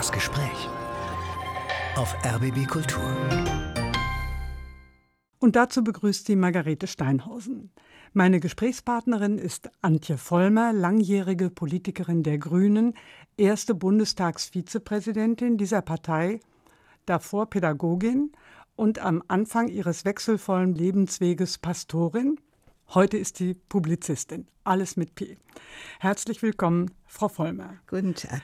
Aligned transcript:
Das 0.00 0.12
Gespräch 0.12 0.66
auf 1.94 2.16
RBB 2.24 2.66
Kultur. 2.66 3.04
Und 5.38 5.56
dazu 5.56 5.84
begrüßt 5.84 6.24
sie 6.24 6.36
Margarete 6.36 6.86
Steinhausen. 6.86 7.70
Meine 8.14 8.40
Gesprächspartnerin 8.40 9.36
ist 9.36 9.68
Antje 9.82 10.16
Vollmer, 10.16 10.72
langjährige 10.72 11.50
Politikerin 11.50 12.22
der 12.22 12.38
Grünen, 12.38 12.94
erste 13.36 13.74
Bundestagsvizepräsidentin 13.74 15.58
dieser 15.58 15.82
Partei, 15.82 16.40
davor 17.04 17.50
Pädagogin 17.50 18.32
und 18.76 19.00
am 19.00 19.22
Anfang 19.28 19.68
ihres 19.68 20.06
wechselvollen 20.06 20.74
Lebensweges 20.74 21.58
Pastorin. 21.58 22.40
Heute 22.94 23.18
ist 23.18 23.36
sie 23.36 23.52
Publizistin. 23.52 24.48
Alles 24.64 24.96
mit 24.96 25.14
P. 25.14 25.36
Herzlich 25.98 26.40
willkommen, 26.40 26.90
Frau 27.04 27.28
Vollmer. 27.28 27.74
Guten 27.86 28.14
Tag. 28.14 28.40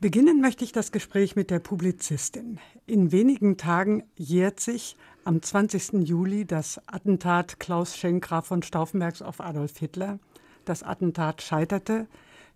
Beginnen 0.00 0.40
möchte 0.40 0.62
ich 0.62 0.70
das 0.70 0.92
Gespräch 0.92 1.34
mit 1.34 1.50
der 1.50 1.58
Publizistin. 1.58 2.60
In 2.86 3.10
wenigen 3.10 3.56
Tagen 3.56 4.04
jährt 4.14 4.60
sich 4.60 4.96
am 5.24 5.42
20. 5.42 6.06
Juli 6.08 6.44
das 6.44 6.80
Attentat 6.86 7.58
Klaus 7.58 7.96
Schenk 7.96 8.28
von 8.44 8.62
Stauffenbergs 8.62 9.22
auf 9.22 9.40
Adolf 9.40 9.76
Hitler. 9.76 10.20
Das 10.64 10.84
Attentat 10.84 11.42
scheiterte. 11.42 12.06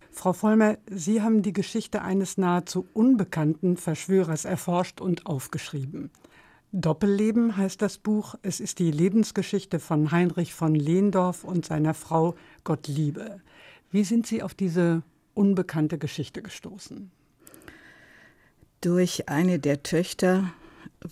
Frau 0.09 0.31
Vollmer, 0.31 0.77
Sie 0.89 1.21
haben 1.21 1.41
die 1.41 1.51
Geschichte 1.51 2.01
eines 2.01 2.37
nahezu 2.37 2.87
unbekannten 2.93 3.75
Verschwörers 3.75 4.45
erforscht 4.45 5.01
und 5.01 5.25
aufgeschrieben. 5.25 6.11
Doppelleben 6.71 7.57
heißt 7.57 7.81
das 7.81 7.97
Buch. 7.97 8.35
Es 8.41 8.61
ist 8.61 8.79
die 8.79 8.91
Lebensgeschichte 8.91 9.79
von 9.79 10.13
Heinrich 10.13 10.53
von 10.53 10.75
Lehndorf 10.75 11.43
und 11.43 11.65
seiner 11.65 11.93
Frau 11.93 12.35
Gottliebe. 12.63 13.41
Wie 13.91 14.05
sind 14.05 14.27
Sie 14.27 14.41
auf 14.41 14.53
diese 14.53 15.03
unbekannte 15.33 15.97
Geschichte 15.97 16.41
gestoßen? 16.41 17.11
Durch 18.83 19.29
eine 19.29 19.59
der 19.59 19.81
Töchter 19.81 20.51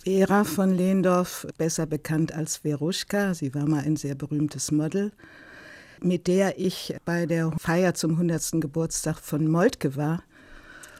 Vera 0.04 0.44
von 0.44 0.74
Lehndorf, 0.74 1.46
besser 1.56 1.86
bekannt 1.86 2.32
als 2.32 2.58
Veruschka, 2.58 3.34
sie 3.34 3.54
war 3.54 3.66
mal 3.66 3.82
ein 3.82 3.96
sehr 3.96 4.14
berühmtes 4.14 4.70
Model, 4.72 5.10
mit 6.00 6.26
der 6.26 6.58
ich 6.58 6.94
bei 7.04 7.24
der 7.24 7.50
Feier 7.58 7.94
zum 7.94 8.12
100. 8.12 8.60
Geburtstag 8.60 9.18
von 9.18 9.50
Moltke 9.50 9.96
war. 9.96 10.22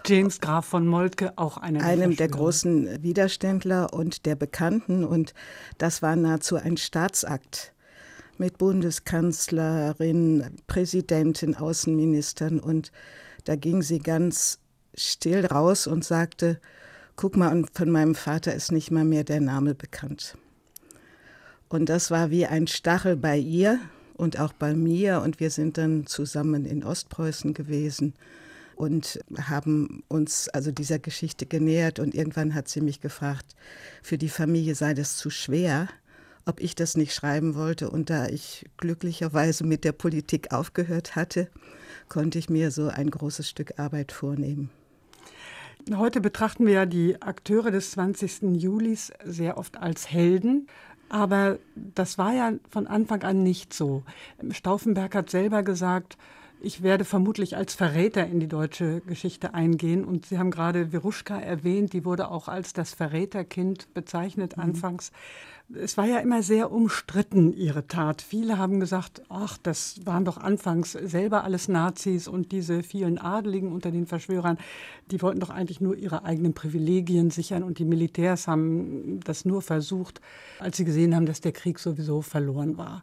James 0.06 0.41
Graf 0.41 0.66
von 0.66 0.86
Moltke, 0.86 1.32
auch 1.36 1.58
einer 1.58 1.84
einem 1.84 2.16
der 2.16 2.28
großen 2.28 3.02
Widerständler 3.02 3.92
und 3.92 4.25
der 4.25 4.34
Bekannten. 4.34 5.04
Und 5.04 5.34
das 5.78 6.00
war 6.00 6.16
nahezu 6.16 6.56
ein 6.56 6.77
Staatsakt 6.77 7.72
mit 8.38 8.58
Bundeskanzlerin, 8.58 10.56
Präsidentin, 10.66 11.54
Außenministern. 11.54 12.58
Und 12.58 12.92
da 13.44 13.56
ging 13.56 13.82
sie 13.82 13.98
ganz 13.98 14.61
still 14.94 15.46
raus 15.46 15.86
und 15.86 16.04
sagte, 16.04 16.60
guck 17.16 17.36
mal, 17.36 17.64
von 17.72 17.90
meinem 17.90 18.14
Vater 18.14 18.54
ist 18.54 18.72
nicht 18.72 18.90
mal 18.90 19.04
mehr 19.04 19.24
der 19.24 19.40
Name 19.40 19.74
bekannt. 19.74 20.36
Und 21.68 21.88
das 21.88 22.10
war 22.10 22.30
wie 22.30 22.46
ein 22.46 22.66
Stachel 22.66 23.16
bei 23.16 23.38
ihr 23.38 23.78
und 24.14 24.38
auch 24.38 24.52
bei 24.52 24.74
mir. 24.74 25.22
Und 25.22 25.40
wir 25.40 25.50
sind 25.50 25.78
dann 25.78 26.06
zusammen 26.06 26.66
in 26.66 26.84
Ostpreußen 26.84 27.54
gewesen 27.54 28.14
und 28.76 29.20
haben 29.38 30.02
uns 30.08 30.48
also 30.48 30.70
dieser 30.70 30.98
Geschichte 30.98 31.46
genähert. 31.46 31.98
Und 31.98 32.14
irgendwann 32.14 32.54
hat 32.54 32.68
sie 32.68 32.82
mich 32.82 33.00
gefragt, 33.00 33.56
für 34.02 34.18
die 34.18 34.28
Familie 34.28 34.74
sei 34.74 34.92
das 34.92 35.16
zu 35.16 35.30
schwer, 35.30 35.88
ob 36.44 36.60
ich 36.60 36.74
das 36.74 36.96
nicht 36.96 37.14
schreiben 37.14 37.54
wollte. 37.54 37.88
Und 37.88 38.10
da 38.10 38.26
ich 38.26 38.66
glücklicherweise 38.76 39.64
mit 39.64 39.84
der 39.84 39.92
Politik 39.92 40.52
aufgehört 40.52 41.16
hatte, 41.16 41.48
konnte 42.08 42.38
ich 42.38 42.50
mir 42.50 42.70
so 42.70 42.88
ein 42.88 43.10
großes 43.10 43.48
Stück 43.48 43.78
Arbeit 43.78 44.12
vornehmen. 44.12 44.70
Heute 45.91 46.20
betrachten 46.20 46.66
wir 46.66 46.72
ja 46.75 46.86
die 46.86 47.20
Akteure 47.20 47.70
des 47.70 47.91
20. 47.92 48.62
Julis 48.62 49.12
sehr 49.25 49.58
oft 49.58 49.78
als 49.78 50.11
Helden. 50.11 50.69
Aber 51.08 51.59
das 51.75 52.16
war 52.16 52.32
ja 52.32 52.53
von 52.70 52.87
Anfang 52.87 53.22
an 53.22 53.43
nicht 53.43 53.75
so. 53.75 54.03
Stauffenberg 54.50 55.15
hat 55.15 55.28
selber 55.28 55.62
gesagt, 55.62 56.16
ich 56.60 56.82
werde 56.82 57.04
vermutlich 57.04 57.56
als 57.56 57.75
Verräter 57.75 58.26
in 58.26 58.38
die 58.38 58.48
deutsche 58.48 59.00
Geschichte 59.00 59.53
eingehen. 59.53 60.04
Und 60.04 60.26
Sie 60.26 60.38
haben 60.38 60.50
gerade 60.50 60.88
Veruschka 60.88 61.38
erwähnt, 61.38 61.93
die 61.93 62.04
wurde 62.04 62.31
auch 62.31 62.49
als 62.49 62.72
das 62.72 62.94
Verräterkind 62.94 63.93
bezeichnet 63.93 64.56
mhm. 64.56 64.62
anfangs 64.62 65.10
es 65.81 65.97
war 65.97 66.06
ja 66.06 66.19
immer 66.19 66.43
sehr 66.43 66.71
umstritten, 66.72 67.53
ihre 67.53 67.87
Tat. 67.87 68.22
Viele 68.22 68.59
haben 68.59 68.81
gesagt, 68.81 69.22
ach, 69.28 69.59
das 69.62 70.05
waren 70.05 70.25
doch 70.25 70.37
anfangs 70.37 70.93
selber 70.93 71.44
alles 71.44 71.69
Nazis 71.69 72.28
und 72.28 72.53
diese 72.53 72.83
vielen 72.83 73.19
Adeligen 73.19 73.72
unter 73.72 73.91
den 73.91 74.06
Verschwörern, 74.06 74.59
die 75.11 75.22
wollten 75.22 75.41
doch 75.41 75.50
eigentlich 75.50 75.81
nur 75.81 75.97
ihre 75.97 76.25
eigenen 76.25 76.55
Privilegien 76.55 77.31
sichern 77.31 77.62
und 77.62 77.78
die 77.78 77.84
Militärs 77.84 78.49
haben 78.49 79.21
das 79.25 79.44
nur 79.44 79.62
versucht, 79.62 80.21
als 80.59 80.77
sie 80.77 80.84
gesehen 80.84 81.15
haben, 81.15 81.27
dass 81.27 81.41
der 81.41 81.53
Krieg 81.53 81.78
sowieso 81.78 82.22
verloren 82.22 82.77
war. 82.77 83.03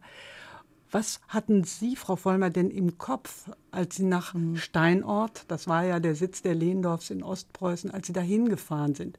Was 0.92 1.20
hatten 1.28 1.62
Sie, 1.62 1.94
Frau 1.94 2.16
Vollmer, 2.16 2.50
denn 2.50 2.68
im 2.70 2.98
Kopf, 2.98 3.48
als 3.70 3.96
Sie 3.96 4.04
nach 4.04 4.34
mhm. 4.34 4.56
Steinort, 4.56 5.44
das 5.46 5.68
war 5.68 5.84
ja 5.84 6.00
der 6.00 6.16
Sitz 6.16 6.42
der 6.42 6.54
Lehndorfs 6.54 7.10
in 7.10 7.22
Ostpreußen, 7.22 7.90
als 7.92 8.08
Sie 8.08 8.12
dahin 8.12 8.48
gefahren 8.48 8.94
sind? 8.94 9.16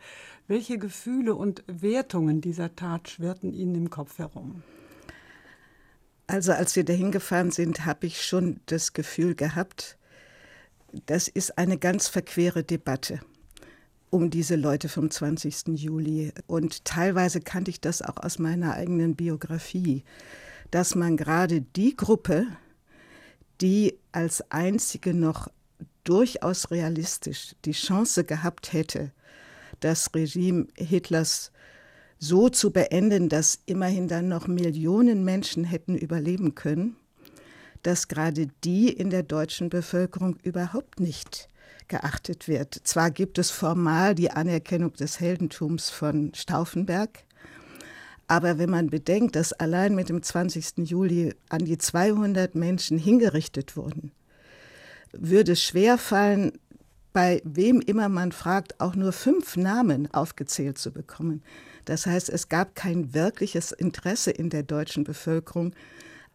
Welche 0.47 0.77
Gefühle 0.77 1.33
und 1.33 1.63
Wertungen 1.67 2.41
dieser 2.41 2.75
Tat 2.75 3.09
schwirrten 3.09 3.53
Ihnen 3.53 3.75
im 3.75 3.89
Kopf 3.89 4.17
herum? 4.17 4.63
Also 6.27 6.51
als 6.51 6.75
wir 6.75 6.83
dahin 6.83 7.11
gefahren 7.11 7.51
sind, 7.51 7.85
habe 7.85 8.05
ich 8.05 8.21
schon 8.21 8.59
das 8.65 8.91
Gefühl 8.93 9.35
gehabt, 9.35 9.97
das 11.05 11.29
ist 11.29 11.57
eine 11.57 11.77
ganz 11.77 12.09
verquere 12.09 12.63
Debatte 12.63 13.21
um 14.11 14.29
diese 14.29 14.57
Leute 14.57 14.89
vom 14.89 15.09
20. 15.09 15.67
Juli. 15.79 16.33
Und 16.45 16.83
teilweise 16.83 17.39
kannte 17.39 17.71
ich 17.71 17.79
das 17.79 18.01
auch 18.01 18.17
aus 18.17 18.39
meiner 18.39 18.73
eigenen 18.73 19.15
Biografie 19.15 20.03
dass 20.71 20.95
man 20.95 21.17
gerade 21.17 21.61
die 21.61 21.95
Gruppe, 21.95 22.47
die 23.59 23.99
als 24.11 24.49
einzige 24.49 25.13
noch 25.13 25.47
durchaus 26.03 26.71
realistisch 26.71 27.55
die 27.65 27.73
Chance 27.73 28.23
gehabt 28.23 28.73
hätte, 28.73 29.11
das 29.81 30.09
Regime 30.15 30.67
Hitlers 30.75 31.51
so 32.17 32.49
zu 32.49 32.71
beenden, 32.71 33.29
dass 33.29 33.59
immerhin 33.65 34.07
dann 34.07 34.27
noch 34.27 34.47
Millionen 34.47 35.23
Menschen 35.23 35.63
hätten 35.63 35.95
überleben 35.95 36.55
können, 36.55 36.95
dass 37.83 38.07
gerade 38.07 38.47
die 38.63 38.89
in 38.89 39.09
der 39.09 39.23
deutschen 39.23 39.69
Bevölkerung 39.69 40.37
überhaupt 40.43 40.99
nicht 40.99 41.49
geachtet 41.87 42.47
wird. 42.47 42.79
Zwar 42.83 43.11
gibt 43.11 43.37
es 43.37 43.49
formal 43.49 44.15
die 44.15 44.31
Anerkennung 44.31 44.93
des 44.93 45.19
Heldentums 45.19 45.89
von 45.89 46.31
Stauffenberg, 46.35 47.25
aber 48.31 48.57
wenn 48.57 48.69
man 48.69 48.89
bedenkt, 48.89 49.35
dass 49.35 49.51
allein 49.51 49.93
mit 49.93 50.07
dem 50.07 50.23
20. 50.23 50.89
Juli 50.89 51.35
an 51.49 51.65
die 51.65 51.77
200 51.77 52.55
Menschen 52.55 52.97
hingerichtet 52.97 53.75
wurden, 53.75 54.13
würde 55.11 55.51
es 55.51 55.61
schwerfallen, 55.61 56.53
bei 57.11 57.41
wem 57.43 57.81
immer 57.81 58.07
man 58.07 58.31
fragt, 58.31 58.79
auch 58.79 58.95
nur 58.95 59.11
fünf 59.11 59.57
Namen 59.57 60.07
aufgezählt 60.13 60.77
zu 60.77 60.93
bekommen. 60.93 61.43
Das 61.83 62.05
heißt, 62.05 62.29
es 62.29 62.47
gab 62.47 62.73
kein 62.73 63.13
wirkliches 63.13 63.73
Interesse 63.73 64.31
in 64.31 64.49
der 64.49 64.63
deutschen 64.63 65.03
Bevölkerung 65.03 65.73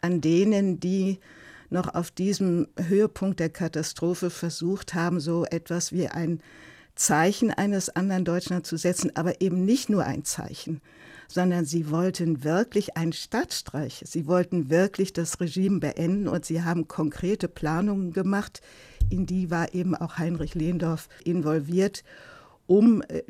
an 0.02 0.20
denen, 0.20 0.78
die 0.78 1.18
noch 1.70 1.94
auf 1.94 2.10
diesem 2.10 2.68
Höhepunkt 2.78 3.40
der 3.40 3.48
Katastrophe 3.48 4.28
versucht 4.28 4.92
haben, 4.92 5.18
so 5.18 5.46
etwas 5.46 5.92
wie 5.92 6.08
ein 6.08 6.42
Zeichen 6.94 7.50
eines 7.50 7.88
anderen 7.88 8.26
Deutschlands 8.26 8.68
zu 8.68 8.76
setzen, 8.76 9.16
aber 9.16 9.40
eben 9.40 9.64
nicht 9.64 9.88
nur 9.88 10.04
ein 10.04 10.26
Zeichen, 10.26 10.82
sondern 11.28 11.64
sie 11.64 11.90
wollten 11.90 12.44
wirklich 12.44 12.96
einen 12.96 13.12
Staatsstreich. 13.12 14.02
Sie 14.04 14.26
wollten 14.26 14.70
wirklich 14.70 15.12
das 15.12 15.40
Regime 15.40 15.80
beenden 15.80 16.28
und 16.28 16.44
sie 16.44 16.62
haben 16.62 16.88
konkrete 16.88 17.48
Planungen 17.48 18.12
gemacht. 18.12 18.60
In 19.10 19.26
die 19.26 19.50
war 19.50 19.74
eben 19.74 19.94
auch 19.94 20.18
Heinrich 20.18 20.54
Lehndorf 20.54 21.08
involviert, 21.24 22.04
um 22.66 23.02
äh, 23.02 23.22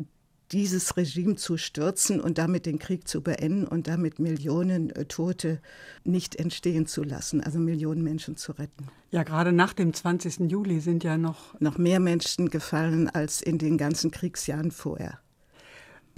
dieses 0.52 0.96
Regime 0.96 1.36
zu 1.36 1.56
stürzen 1.56 2.20
und 2.20 2.38
damit 2.38 2.66
den 2.66 2.78
Krieg 2.78 3.08
zu 3.08 3.20
beenden 3.20 3.66
und 3.66 3.88
damit 3.88 4.18
Millionen 4.18 4.90
äh, 4.90 5.04
Tote 5.06 5.60
nicht 6.04 6.36
entstehen 6.36 6.86
zu 6.86 7.02
lassen, 7.02 7.40
also 7.40 7.58
Millionen 7.58 8.02
Menschen 8.02 8.36
zu 8.36 8.52
retten. 8.52 8.88
Ja, 9.10 9.22
gerade 9.22 9.52
nach 9.52 9.72
dem 9.72 9.92
20. 9.92 10.50
Juli 10.50 10.80
sind 10.80 11.04
ja 11.04 11.18
noch 11.18 11.58
noch 11.60 11.78
mehr 11.78 12.00
Menschen 12.00 12.48
gefallen 12.48 13.08
als 13.08 13.40
in 13.40 13.58
den 13.58 13.76
ganzen 13.76 14.10
Kriegsjahren 14.10 14.70
vorher. 14.70 15.18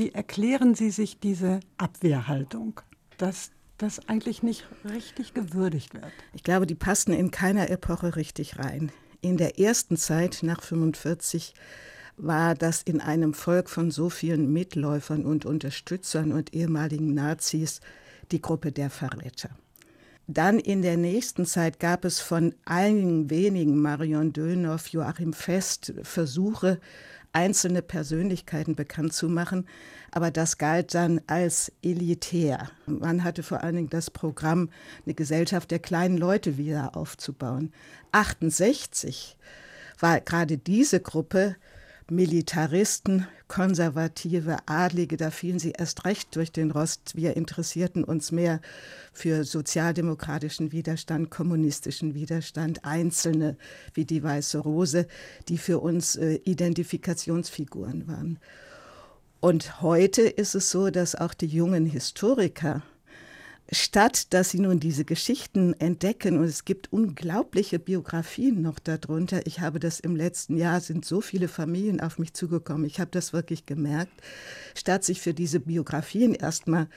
Wie 0.00 0.12
erklären 0.12 0.76
Sie 0.76 0.90
sich 0.90 1.18
diese 1.18 1.58
Abwehrhaltung, 1.76 2.80
dass 3.16 3.50
das 3.78 4.08
eigentlich 4.08 4.44
nicht 4.44 4.64
richtig 4.84 5.34
gewürdigt 5.34 5.92
wird? 5.92 6.12
Ich 6.32 6.44
glaube, 6.44 6.68
die 6.68 6.76
passen 6.76 7.12
in 7.12 7.32
keiner 7.32 7.68
Epoche 7.68 8.14
richtig 8.14 8.60
rein. 8.60 8.92
In 9.22 9.38
der 9.38 9.58
ersten 9.58 9.96
Zeit 9.96 10.44
nach 10.44 10.62
45 10.62 11.52
war 12.16 12.54
das 12.54 12.82
in 12.82 13.00
einem 13.00 13.34
Volk 13.34 13.68
von 13.68 13.90
so 13.90 14.08
vielen 14.08 14.52
Mitläufern 14.52 15.26
und 15.26 15.44
Unterstützern 15.44 16.30
und 16.30 16.54
ehemaligen 16.54 17.12
Nazis 17.12 17.80
die 18.30 18.40
Gruppe 18.40 18.70
der 18.70 18.90
Verräter. 18.90 19.50
dann 20.28 20.60
in 20.60 20.82
der 20.82 20.96
nächsten 20.96 21.44
Zeit 21.44 21.80
gab 21.80 22.04
es 22.04 22.20
von 22.20 22.54
einigen 22.64 23.30
wenigen, 23.30 23.82
Marion 23.82 24.32
Dönhoff, 24.32 24.86
Joachim 24.88 25.32
Fest, 25.32 25.92
Versuche, 26.02 26.78
einzelne 27.38 27.82
Persönlichkeiten 27.82 28.75
bekannt 28.75 29.12
zu 29.12 29.29
machen. 29.29 29.69
Aber 30.11 30.32
das 30.32 30.58
galt 30.58 30.93
dann 30.93 31.20
als 31.29 31.70
elitär. 31.82 32.69
Man 32.87 33.23
hatte 33.23 33.44
vor 33.44 33.62
allen 33.62 33.76
Dingen 33.76 33.90
das 33.90 34.11
Programm, 34.11 34.70
eine 35.05 35.14
Gesellschaft 35.14 35.70
der 35.70 35.79
kleinen 35.79 36.19
Leute 36.19 36.58
wieder 36.58 36.96
aufzubauen. 36.96 37.73
68 38.11 39.37
war 40.00 40.20
gerade 40.20 40.58
diese 40.58 40.99
Gruppe 40.99 41.55
Militaristen, 42.10 43.26
Konservative, 43.49 44.56
Adlige, 44.66 45.16
da 45.16 45.31
fielen 45.31 45.58
sie 45.58 45.72
erst 45.72 46.06
recht 46.06 46.34
durch 46.37 46.50
den 46.50 46.70
Rost. 46.70 47.16
Wir 47.16 47.37
interessierten 47.37 48.02
uns 48.02 48.32
mehr 48.32 48.60
für 49.12 49.44
sozialdemokratischen 49.44 50.72
Widerstand, 50.72 51.31
kommunistischen 51.31 52.14
Widerstand, 52.14 52.84
Einzelne 52.84 53.56
wie 53.93 54.06
die 54.06 54.22
Weiße 54.22 54.58
Rose, 54.58 55.06
die 55.49 55.58
für 55.58 55.81
uns 55.81 56.16
äh, 56.16 56.40
Identifikationsfiguren 56.44 58.08
waren. 58.08 58.38
Und 59.40 59.82
heute 59.82 60.22
ist 60.22 60.54
es 60.54 60.70
so, 60.70 60.90
dass 60.90 61.14
auch 61.14 61.34
die 61.34 61.46
jungen 61.46 61.87
Historiker 61.87 62.82
statt 63.70 64.32
dass 64.32 64.50
sie 64.50 64.60
nun 64.60 64.80
diese 64.80 65.04
Geschichten 65.04 65.74
entdecken 65.74 66.38
und 66.38 66.44
es 66.44 66.64
gibt 66.64 66.92
unglaubliche 66.92 67.78
Biografien 67.78 68.62
noch 68.62 68.78
darunter. 68.78 69.46
Ich 69.46 69.60
habe 69.60 69.78
das 69.78 70.00
im 70.00 70.16
letzten 70.16 70.56
Jahr, 70.56 70.80
sind 70.80 71.04
so 71.04 71.20
viele 71.20 71.48
Familien 71.48 72.00
auf 72.00 72.18
mich 72.18 72.32
zugekommen. 72.32 72.86
Ich 72.86 73.00
habe 73.00 73.10
das 73.10 73.32
wirklich 73.32 73.66
gemerkt. 73.66 74.12
Statt 74.74 75.04
sich 75.04 75.20
für 75.20 75.34
diese 75.34 75.60
Biografien 75.60 76.34
erstmal 76.34 76.88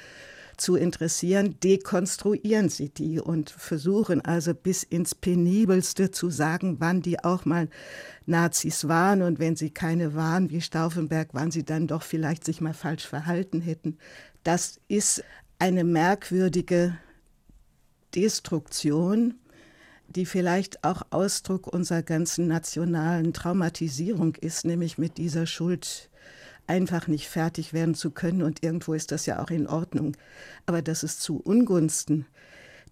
zu 0.57 0.75
interessieren, 0.75 1.55
dekonstruieren 1.63 2.69
sie 2.69 2.89
die 2.89 3.19
und 3.19 3.49
versuchen 3.49 4.21
also 4.23 4.53
bis 4.53 4.83
ins 4.83 5.15
Penibelste 5.15 6.11
zu 6.11 6.29
sagen, 6.29 6.77
wann 6.79 7.01
die 7.01 7.23
auch 7.23 7.45
mal 7.45 7.67
Nazis 8.25 8.87
waren 8.87 9.23
und 9.23 9.39
wenn 9.39 9.55
sie 9.55 9.71
keine 9.71 10.13
waren, 10.13 10.51
wie 10.51 10.61
Stauffenberg, 10.61 11.29
wann 11.33 11.51
sie 11.51 11.63
dann 11.63 11.87
doch 11.87 12.03
vielleicht 12.03 12.45
sich 12.45 12.61
mal 12.61 12.75
falsch 12.75 13.07
verhalten 13.07 13.61
hätten. 13.61 13.97
Das 14.43 14.79
ist 14.87 15.23
eine 15.61 15.83
merkwürdige 15.83 16.97
Destruktion, 18.15 19.35
die 20.07 20.25
vielleicht 20.25 20.83
auch 20.83 21.03
Ausdruck 21.11 21.67
unserer 21.67 22.01
ganzen 22.01 22.47
nationalen 22.47 23.31
Traumatisierung 23.31 24.33
ist, 24.37 24.65
nämlich 24.65 24.97
mit 24.97 25.19
dieser 25.19 25.45
Schuld 25.45 26.09
einfach 26.65 27.07
nicht 27.07 27.27
fertig 27.29 27.73
werden 27.73 27.93
zu 27.93 28.09
können. 28.09 28.41
Und 28.41 28.63
irgendwo 28.63 28.95
ist 28.95 29.11
das 29.11 29.27
ja 29.27 29.39
auch 29.39 29.51
in 29.51 29.67
Ordnung. 29.67 30.17
Aber 30.65 30.81
das 30.81 31.03
ist 31.03 31.21
zu 31.21 31.39
Ungunsten 31.39 32.25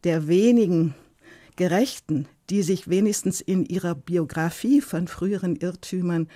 der 0.03 0.27
wenigen 0.27 0.93
Gerechten, 1.55 2.27
die 2.51 2.61
sich 2.61 2.87
wenigstens 2.87 3.41
in 3.41 3.65
ihrer 3.65 3.95
Biografie 3.95 4.81
von 4.81 5.07
früheren 5.07 5.55
Irrtümern 5.55 6.27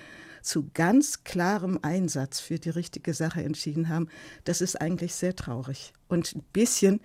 zu 0.44 0.70
ganz 0.74 1.24
klarem 1.24 1.78
Einsatz 1.82 2.38
für 2.38 2.58
die 2.58 2.70
richtige 2.70 3.14
Sache 3.14 3.42
entschieden 3.42 3.88
haben, 3.88 4.08
das 4.44 4.60
ist 4.60 4.80
eigentlich 4.80 5.14
sehr 5.14 5.34
traurig. 5.34 5.92
Und 6.08 6.36
ein 6.36 6.44
bisschen 6.52 7.00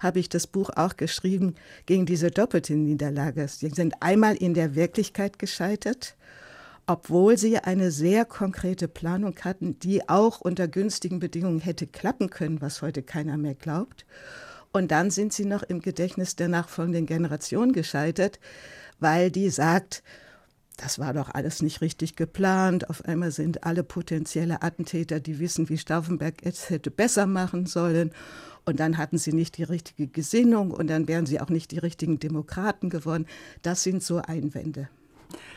habe 0.00 0.20
ich 0.20 0.28
das 0.28 0.46
Buch 0.46 0.70
auch 0.74 0.96
geschrieben 0.96 1.54
gegen 1.86 2.06
diese 2.06 2.30
doppelte 2.30 2.74
Niederlage. 2.74 3.46
Sie 3.48 3.68
sind 3.70 4.00
einmal 4.00 4.36
in 4.36 4.54
der 4.54 4.74
Wirklichkeit 4.74 5.38
gescheitert, 5.38 6.16
obwohl 6.86 7.38
sie 7.38 7.58
eine 7.58 7.90
sehr 7.90 8.24
konkrete 8.24 8.88
Planung 8.88 9.34
hatten, 9.42 9.78
die 9.78 10.08
auch 10.08 10.40
unter 10.40 10.68
günstigen 10.68 11.18
Bedingungen 11.18 11.60
hätte 11.60 11.86
klappen 11.86 12.30
können, 12.30 12.60
was 12.60 12.82
heute 12.82 13.02
keiner 13.02 13.36
mehr 13.36 13.54
glaubt. 13.54 14.04
Und 14.72 14.90
dann 14.90 15.10
sind 15.10 15.32
sie 15.32 15.46
noch 15.46 15.62
im 15.62 15.80
Gedächtnis 15.80 16.36
der 16.36 16.48
nachfolgenden 16.48 17.06
Generation 17.06 17.72
gescheitert, 17.72 18.38
weil 18.98 19.30
die 19.30 19.48
sagt, 19.50 20.02
das 20.76 20.98
war 20.98 21.14
doch 21.14 21.30
alles 21.32 21.62
nicht 21.62 21.80
richtig 21.80 22.16
geplant. 22.16 22.90
Auf 22.90 23.04
einmal 23.04 23.30
sind 23.30 23.64
alle 23.64 23.84
potenzielle 23.84 24.62
Attentäter, 24.62 25.20
die 25.20 25.38
wissen, 25.38 25.68
wie 25.68 25.78
Stauffenberg 25.78 26.34
es 26.42 26.68
hätte 26.68 26.90
besser 26.90 27.26
machen 27.26 27.66
sollen. 27.66 28.10
Und 28.64 28.80
dann 28.80 28.98
hatten 28.98 29.18
sie 29.18 29.32
nicht 29.32 29.58
die 29.58 29.62
richtige 29.62 30.08
Gesinnung 30.08 30.70
und 30.70 30.88
dann 30.88 31.06
wären 31.06 31.26
sie 31.26 31.40
auch 31.40 31.50
nicht 31.50 31.70
die 31.70 31.78
richtigen 31.78 32.18
Demokraten 32.18 32.90
geworden. 32.90 33.26
Das 33.62 33.82
sind 33.82 34.02
so 34.02 34.18
Einwände. 34.18 34.88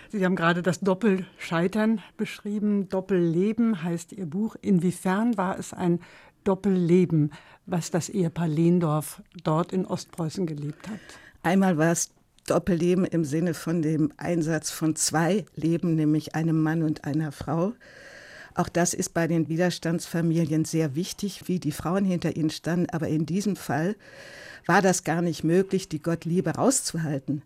Sie 0.09 0.23
haben 0.23 0.35
gerade 0.35 0.61
das 0.61 0.81
Doppelscheitern 0.81 2.01
beschrieben. 2.15 2.89
Doppelleben 2.89 3.83
heißt 3.83 4.13
Ihr 4.13 4.25
Buch. 4.25 4.55
Inwiefern 4.61 5.37
war 5.37 5.57
es 5.57 5.73
ein 5.73 5.99
Doppelleben, 6.43 7.31
was 7.65 7.91
das 7.91 8.09
Ehepaar 8.09 8.47
Lehndorf 8.47 9.21
dort 9.43 9.73
in 9.73 9.85
Ostpreußen 9.85 10.45
gelebt 10.45 10.87
hat? 10.87 10.99
Einmal 11.43 11.77
war 11.77 11.91
es 11.91 12.11
Doppelleben 12.47 13.05
im 13.05 13.23
Sinne 13.23 13.53
von 13.53 13.81
dem 13.81 14.11
Einsatz 14.17 14.71
von 14.71 14.95
zwei 14.95 15.45
Leben, 15.55 15.95
nämlich 15.95 16.33
einem 16.33 16.61
Mann 16.61 16.81
und 16.81 17.05
einer 17.05 17.31
Frau. 17.31 17.73
Auch 18.55 18.69
das 18.69 18.95
ist 18.95 19.13
bei 19.13 19.27
den 19.27 19.49
Widerstandsfamilien 19.49 20.65
sehr 20.65 20.95
wichtig, 20.95 21.44
wie 21.45 21.59
die 21.59 21.71
Frauen 21.71 22.05
hinter 22.05 22.35
ihnen 22.35 22.49
standen. 22.49 22.89
Aber 22.89 23.07
in 23.07 23.27
diesem 23.27 23.55
Fall 23.55 23.95
war 24.65 24.81
das 24.81 25.03
gar 25.03 25.21
nicht 25.21 25.44
möglich, 25.44 25.89
die 25.89 26.01
Gottliebe 26.01 26.49
rauszuhalten. 26.51 27.44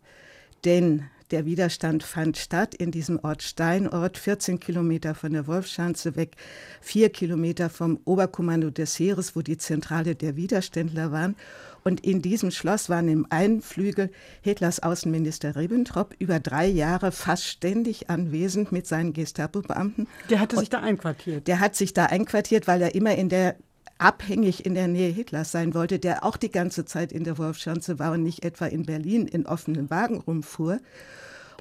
Denn 0.63 1.03
der 1.31 1.45
Widerstand 1.45 2.03
fand 2.03 2.37
statt 2.37 2.75
in 2.75 2.91
diesem 2.91 3.17
Ort 3.23 3.41
Steinort, 3.41 4.17
14 4.17 4.59
Kilometer 4.59 5.15
von 5.15 5.31
der 5.31 5.47
Wolfschanze 5.47 6.17
weg, 6.17 6.35
vier 6.81 7.09
Kilometer 7.09 7.69
vom 7.69 7.99
Oberkommando 8.03 8.69
des 8.69 8.99
Heeres, 8.99 9.35
wo 9.35 9.41
die 9.41 9.57
Zentrale 9.57 10.15
der 10.15 10.35
Widerständler 10.35 11.11
waren. 11.11 11.35
Und 11.83 12.05
in 12.05 12.21
diesem 12.21 12.51
Schloss 12.51 12.89
waren 12.89 13.07
im 13.07 13.25
einen 13.29 13.61
Flügel 13.61 14.11
Hitlers 14.41 14.81
Außenminister 14.81 15.55
Ribbentrop 15.55 16.13
über 16.19 16.39
drei 16.39 16.67
Jahre 16.67 17.11
fast 17.11 17.45
ständig 17.45 18.09
anwesend 18.09 18.71
mit 18.71 18.87
seinen 18.87 19.13
Gestapo-Beamten. 19.13 20.07
Der 20.29 20.39
hatte 20.39 20.57
sich 20.57 20.69
da 20.69 20.79
einquartiert. 20.79 21.47
Der 21.47 21.59
hat 21.59 21.75
sich 21.75 21.93
da 21.93 22.05
einquartiert, 22.05 22.67
weil 22.67 22.81
er 22.81 22.95
immer 22.95 23.15
in 23.15 23.29
der 23.29 23.55
abhängig 23.97 24.65
in 24.65 24.73
der 24.73 24.87
Nähe 24.87 25.11
Hitlers 25.11 25.51
sein 25.51 25.73
wollte, 25.75 25.99
der 25.99 26.25
auch 26.25 26.35
die 26.35 26.51
ganze 26.51 26.85
Zeit 26.85 27.11
in 27.11 27.23
der 27.23 27.37
Wolfschanze 27.37 27.99
war 27.99 28.13
und 28.13 28.23
nicht 28.23 28.43
etwa 28.43 28.65
in 28.65 28.85
Berlin 28.85 29.27
in 29.27 29.45
offenen 29.45 29.89
Wagen 29.91 30.19
rumfuhr. 30.19 30.79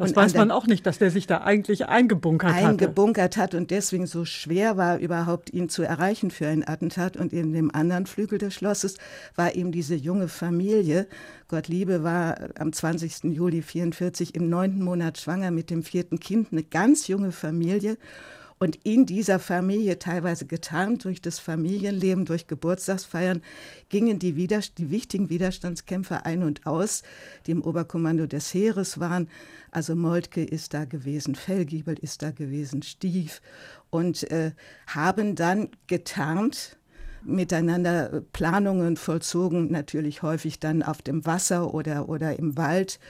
Das 0.01 0.11
und 0.11 0.17
weiß 0.17 0.33
man 0.33 0.51
auch 0.51 0.67
nicht, 0.67 0.87
dass 0.87 0.97
der 0.97 1.11
sich 1.11 1.27
da 1.27 1.43
eigentlich 1.43 1.87
eingebunkert 1.87 2.55
hat. 2.55 2.65
Eingebunkert 2.65 3.37
hat 3.37 3.55
und 3.55 3.71
deswegen 3.71 4.07
so 4.07 4.25
schwer 4.25 4.79
war, 4.79 4.97
überhaupt 4.97 5.53
ihn 5.53 5.69
zu 5.69 5.83
erreichen 5.83 6.31
für 6.31 6.47
ein 6.47 6.67
Attentat. 6.67 7.19
Und 7.19 7.35
in 7.35 7.53
dem 7.53 7.75
anderen 7.75 8.07
Flügel 8.07 8.39
des 8.39 8.55
Schlosses 8.55 8.97
war 9.37 9.55
eben 9.55 9.73
diese 9.73 9.95
junge 9.95 10.29
Familie. 10.29 11.07
Gottliebe 11.49 12.03
war 12.03 12.39
am 12.59 12.73
20. 12.73 13.25
Juli 13.25 13.61
44 13.61 14.35
im 14.35 14.49
neunten 14.49 14.83
Monat 14.83 15.19
schwanger 15.19 15.51
mit 15.51 15.69
dem 15.69 15.83
vierten 15.83 16.19
Kind, 16.19 16.49
eine 16.51 16.63
ganz 16.63 17.07
junge 17.07 17.31
Familie. 17.31 17.99
Und 18.63 18.77
in 18.85 19.07
dieser 19.07 19.39
Familie, 19.39 19.99
teilweise 19.99 20.45
getarnt 20.45 21.07
durch 21.07 21.23
das 21.23 21.39
Familienleben, 21.39 22.27
durch 22.27 22.47
Geburtstagsfeiern, 22.47 23.41
gingen 23.89 24.19
die, 24.19 24.37
Widerst 24.37 24.77
die 24.77 24.91
wichtigen 24.91 25.31
Widerstandskämpfer 25.31 26.27
ein 26.27 26.43
und 26.43 26.67
aus, 26.67 27.03
die 27.47 27.53
im 27.53 27.63
Oberkommando 27.63 28.27
des 28.27 28.53
Heeres 28.53 29.01
waren. 29.01 29.31
Also 29.71 29.97
Moltke 29.97 30.45
ist 30.45 30.75
da 30.75 30.85
gewesen, 30.85 31.37
Fellgiebel 31.37 31.99
ist 31.99 32.21
da 32.21 32.33
gewesen, 32.33 32.83
Stief 32.83 33.41
und 33.89 34.31
äh, 34.31 34.53
haben 34.87 35.37
dann 35.37 35.71
getarnt 35.87 36.77
miteinander 37.23 38.23
Planungen 38.35 38.99
vollzogen, 38.99 39.73
natürlich 39.73 40.21
häufig 40.21 40.61
dann 40.61 40.83
auf 40.83 41.01
dem 41.01 41.25
Wasser 41.25 41.73
oder, 41.73 42.11
oder 42.11 42.39
im 42.39 42.59
Wald. 42.59 43.01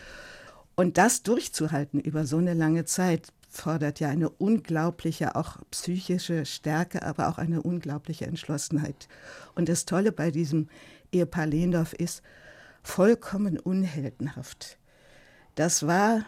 Und 0.77 0.97
das 0.97 1.25
durchzuhalten 1.25 1.99
über 1.99 2.25
so 2.25 2.37
eine 2.37 2.55
lange 2.55 2.85
Zeit, 2.85 3.33
fordert 3.51 4.01
ja 4.01 4.09
eine 4.09 4.31
unglaubliche, 4.31 5.35
auch 5.35 5.59
psychische 5.71 6.47
Stärke, 6.47 7.03
aber 7.03 7.29
auch 7.29 7.37
eine 7.37 7.63
unglaubliche 7.63 8.27
Entschlossenheit. 8.27 9.09
Und 9.55 9.69
das 9.69 9.85
Tolle 9.85 10.13
bei 10.13 10.31
diesem 10.31 10.69
Ehepaar 11.13 11.47
Lehndorf 11.47 11.93
ist, 11.93 12.23
vollkommen 12.83 13.59
unheldenhaft. 13.59 14.79
Das 15.57 15.87
war 15.87 16.25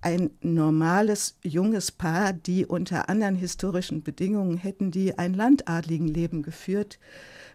ein 0.00 0.30
normales 0.40 1.36
junges 1.42 1.92
Paar, 1.92 2.32
die 2.32 2.64
unter 2.64 3.08
anderen 3.08 3.36
historischen 3.36 4.02
Bedingungen 4.02 4.56
hätten 4.56 4.90
die 4.90 5.18
ein 5.18 5.34
Landadligenleben 5.34 6.42
geführt, 6.42 6.98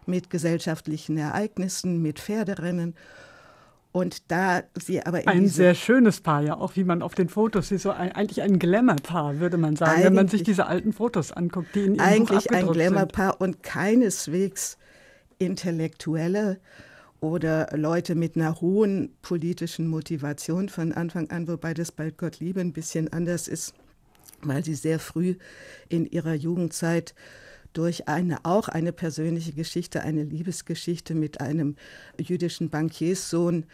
mit 0.06 0.30
gesellschaftlichen 0.30 1.16
Ereignissen, 1.16 2.02
mit 2.02 2.18
Pferderennen 2.18 2.94
und 3.92 4.30
da 4.30 4.62
sie 4.74 5.04
aber 5.04 5.20
ein 5.26 5.48
sehr 5.48 5.74
schönes 5.74 6.22
Paar, 6.22 6.42
ja, 6.42 6.56
auch 6.56 6.76
wie 6.76 6.84
man 6.84 7.02
auf 7.02 7.14
den 7.14 7.28
Fotos 7.28 7.68
sieht, 7.68 7.80
so 7.80 7.90
ein, 7.90 8.12
eigentlich 8.12 8.40
ein 8.40 8.58
Glamour-Paar, 8.58 9.38
würde 9.38 9.58
man 9.58 9.76
sagen, 9.76 10.02
wenn 10.02 10.14
man 10.14 10.28
sich 10.28 10.42
diese 10.42 10.66
alten 10.66 10.94
Fotos 10.94 11.30
anguckt, 11.30 11.74
die 11.74 11.80
in 11.80 11.94
ihrem 11.96 12.04
Eigentlich 12.04 12.44
Buch 12.44 12.56
ein 12.56 12.66
Glamour-Paar 12.68 13.40
und 13.40 13.62
keineswegs 13.62 14.78
Intellektuelle 15.38 16.58
oder 17.20 17.68
Leute 17.76 18.14
mit 18.14 18.36
einer 18.36 18.60
hohen 18.62 19.14
politischen 19.20 19.88
Motivation 19.88 20.70
von 20.70 20.92
Anfang 20.92 21.30
an, 21.30 21.46
wobei 21.46 21.74
das 21.74 21.92
bei 21.92 22.10
Gottliebe 22.10 22.60
ein 22.60 22.72
bisschen 22.72 23.12
anders 23.12 23.46
ist, 23.46 23.74
weil 24.40 24.64
sie 24.64 24.74
sehr 24.74 24.98
früh 25.00 25.36
in 25.90 26.06
ihrer 26.06 26.34
Jugendzeit 26.34 27.14
durch 27.72 28.08
eine, 28.08 28.44
auch 28.44 28.68
eine 28.68 28.92
persönliche 28.92 29.52
Geschichte, 29.52 30.02
eine 30.02 30.24
Liebesgeschichte 30.24 31.14
mit 31.14 31.40
einem 31.40 31.76
jüdischen 32.18 32.70
Bankierssohn 32.70 33.64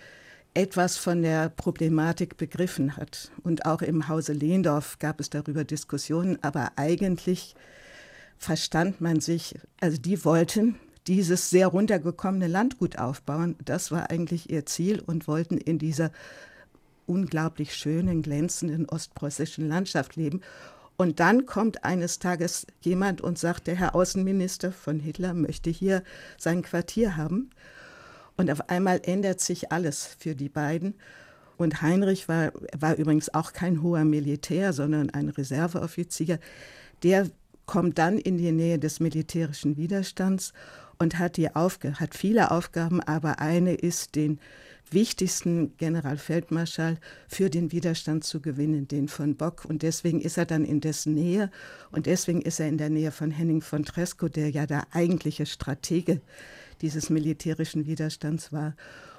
etwas 0.54 0.96
von 0.96 1.22
der 1.22 1.50
Problematik 1.50 2.36
begriffen 2.36 2.96
hat. 2.96 3.30
Und 3.42 3.66
auch 3.66 3.82
im 3.82 4.08
Hause 4.08 4.32
Lehndorf 4.32 4.98
gab 4.98 5.20
es 5.20 5.30
darüber 5.30 5.64
Diskussionen, 5.64 6.38
aber 6.42 6.72
eigentlich 6.76 7.54
verstand 8.38 9.00
man 9.00 9.20
sich, 9.20 9.54
also 9.80 9.98
die 9.98 10.24
wollten 10.24 10.76
dieses 11.06 11.50
sehr 11.50 11.68
runtergekommene 11.68 12.46
Landgut 12.46 12.98
aufbauen. 12.98 13.56
Das 13.64 13.90
war 13.90 14.10
eigentlich 14.10 14.50
ihr 14.50 14.66
Ziel 14.66 15.00
und 15.00 15.26
wollten 15.26 15.58
in 15.58 15.78
dieser 15.78 16.12
unglaublich 17.06 17.74
schönen, 17.74 18.22
glänzenden 18.22 18.88
ostpreußischen 18.88 19.66
Landschaft 19.66 20.16
leben. 20.16 20.42
Und 21.00 21.20
dann 21.20 21.46
kommt 21.46 21.84
eines 21.84 22.18
Tages 22.18 22.66
jemand 22.80 23.20
und 23.20 23.38
sagt, 23.38 23.68
der 23.68 23.76
Herr 23.76 23.94
Außenminister 23.94 24.72
von 24.72 24.98
Hitler 24.98 25.32
möchte 25.32 25.70
hier 25.70 26.02
sein 26.38 26.62
Quartier 26.62 27.16
haben. 27.16 27.50
Und 28.36 28.50
auf 28.50 28.68
einmal 28.68 29.00
ändert 29.04 29.40
sich 29.40 29.70
alles 29.70 30.04
für 30.04 30.34
die 30.34 30.48
beiden. 30.48 30.94
Und 31.56 31.82
Heinrich 31.82 32.28
war, 32.28 32.52
war 32.76 32.96
übrigens 32.96 33.32
auch 33.32 33.52
kein 33.52 33.80
hoher 33.80 34.04
Militär, 34.04 34.72
sondern 34.72 35.10
ein 35.10 35.28
Reserveoffizier. 35.28 36.40
Der 37.04 37.30
kommt 37.64 37.98
dann 37.98 38.18
in 38.18 38.36
die 38.36 38.50
Nähe 38.50 38.80
des 38.80 38.98
militärischen 38.98 39.76
Widerstands 39.76 40.52
und 40.98 41.20
hat, 41.20 41.36
die 41.36 41.54
Aufg 41.54 41.84
hat 42.00 42.16
viele 42.16 42.50
Aufgaben, 42.50 43.00
aber 43.00 43.38
eine 43.38 43.74
ist, 43.74 44.16
den 44.16 44.40
wichtigsten 44.92 45.76
Generalfeldmarschall 45.76 46.98
für 47.28 47.50
den 47.50 47.72
Widerstand 47.72 48.24
zu 48.24 48.40
gewinnen, 48.40 48.88
den 48.88 49.08
von 49.08 49.36
Bock. 49.36 49.64
Und 49.64 49.82
deswegen 49.82 50.20
ist 50.20 50.38
er 50.38 50.46
dann 50.46 50.64
in 50.64 50.80
dessen 50.80 51.14
Nähe 51.14 51.50
und 51.90 52.06
deswegen 52.06 52.42
ist 52.42 52.60
er 52.60 52.68
in 52.68 52.78
der 52.78 52.90
Nähe 52.90 53.12
von 53.12 53.30
Henning 53.30 53.60
von 53.60 53.84
Tresco, 53.84 54.28
der 54.28 54.50
ja 54.50 54.66
der 54.66 54.86
eigentliche 54.92 55.46
Stratege 55.46 56.20
dieses 56.80 57.10
militärischen 57.10 57.86
Widerstands 57.86 58.52
war 58.52 58.74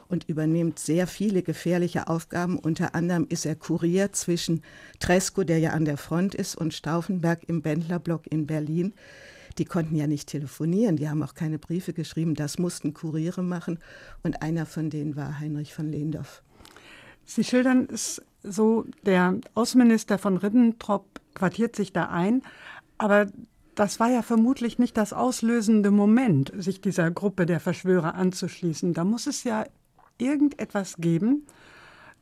und 0.10 0.28
übernimmt 0.28 0.80
sehr 0.80 1.08
viele 1.08 1.44
gefährliche 1.44 2.08
Aufgaben. 2.08 2.58
Unter 2.58 2.96
anderem 2.96 3.28
ist 3.30 3.46
er 3.46 3.56
Kurier 3.56 4.12
zwischen 4.12 4.64
Tresco, 5.00 5.44
der 5.44 5.60
ja 5.60 5.72
an 5.72 5.86
der 5.86 5.98
Front 5.98 6.36
ist, 6.36 6.56
und 6.56 6.74
Stauffenberg 6.74 7.44
im 7.48 7.62
Bändlerblock 7.62 8.28
in 8.28 8.48
Berlin. 8.48 8.94
Die 9.58 9.66
konnten 9.66 9.96
ja 9.96 10.08
nicht 10.08 10.30
telefonieren, 10.30 10.96
die 10.96 11.10
haben 11.10 11.24
auch 11.24 11.34
keine 11.34 11.60
Briefe 11.60 11.94
geschrieben, 11.94 12.36
das 12.36 12.60
mussten 12.60 12.94
Kuriere 12.94 13.44
machen 13.44 13.80
und 14.24 14.42
einer 14.42 14.66
von 14.66 14.90
denen 14.90 15.16
war 15.16 15.40
Heinrich 15.40 15.74
von 15.74 15.92
Lehndorf. 15.92 16.44
Sie 17.26 17.44
schildern 17.44 17.88
es 17.92 18.22
so, 18.44 18.86
der 19.06 19.40
Außenminister 19.54 20.18
von 20.18 20.38
Ribbentrop 20.38 21.06
quartiert 21.36 21.76
sich 21.76 21.94
da 21.94 22.06
ein, 22.06 22.42
aber 22.98 23.28
das 23.76 24.00
war 24.00 24.10
ja 24.10 24.22
vermutlich 24.22 24.78
nicht 24.78 24.98
das 24.98 25.14
auslösende 25.14 25.92
Moment, 25.92 26.52
sich 26.58 26.82
dieser 26.82 27.12
Gruppe 27.12 27.46
der 27.46 27.60
Verschwörer 27.60 28.16
anzuschließen. 28.16 28.94
Da 28.94 29.06
muss 29.06 29.26
es 29.26 29.44
ja 29.44 29.66
irgendetwas 30.18 30.98
geben, 30.98 31.46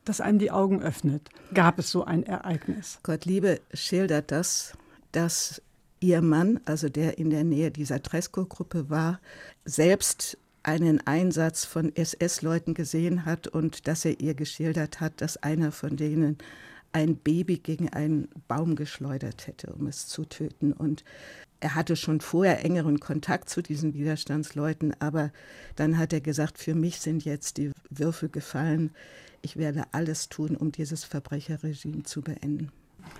das 0.06 0.22
einem 0.22 0.40
die 0.40 0.52
Augen 0.52 0.82
öffnet. 0.82 1.30
Gab 1.54 1.80
es 1.80 1.90
so 1.90 2.06
ein 2.06 2.24
Ereignis? 2.24 3.00
Gottliebe 3.04 3.60
schildert 3.74 4.32
das, 4.32 4.74
dass 5.12 5.62
ihr 6.00 6.22
Mann, 6.22 6.60
also 6.66 6.90
der 6.90 7.18
in 7.18 7.30
der 7.30 7.44
Nähe 7.44 7.72
dieser 7.72 8.02
Tresco-Gruppe 8.02 8.90
war, 8.90 9.20
selbst 9.66 10.38
einen 10.64 11.06
Einsatz 11.08 11.66
von 11.66 11.96
SS-Leuten 11.96 12.74
gesehen 12.74 13.26
hat 13.26 13.48
und 13.48 13.88
dass 13.88 14.04
er 14.04 14.20
ihr 14.20 14.34
geschildert 14.34 15.00
hat, 15.00 15.22
dass 15.22 15.38
einer 15.38 15.72
von 15.72 15.96
denen 15.96 16.38
ein 16.92 17.16
Baby 17.16 17.58
gegen 17.60 17.90
einen 17.90 18.28
Baum 18.48 18.76
geschleudert 18.76 19.48
hätte, 19.48 19.72
um 19.74 19.88
es 19.88 20.08
zu 20.08 20.26
töten. 20.26 20.74
Und 20.74 21.04
er 21.60 21.76
hatte 21.76 21.96
schon 21.96 22.22
vorher 22.22 22.64
engeren 22.66 23.00
Kontakt 23.00 23.50
zu 23.50 23.62
diesen 23.62 23.94
Widerstandsleuten, 23.94 24.94
aber 25.00 25.32
dann 25.76 25.98
hat 25.98 26.14
er 26.14 26.22
gesagt, 26.22 26.58
für 26.58 26.76
mich 26.76 27.00
sind 27.00 27.24
jetzt 27.26 27.58
die 27.58 27.72
Würfel 27.90 28.30
gefallen. 28.30 28.92
Ich 29.42 29.58
werde 29.58 29.86
alles 29.92 30.30
tun, 30.30 30.56
um 30.56 30.72
dieses 30.72 31.04
Verbrecherregime 31.04 32.04
zu 32.04 32.22
beenden. 32.22 32.72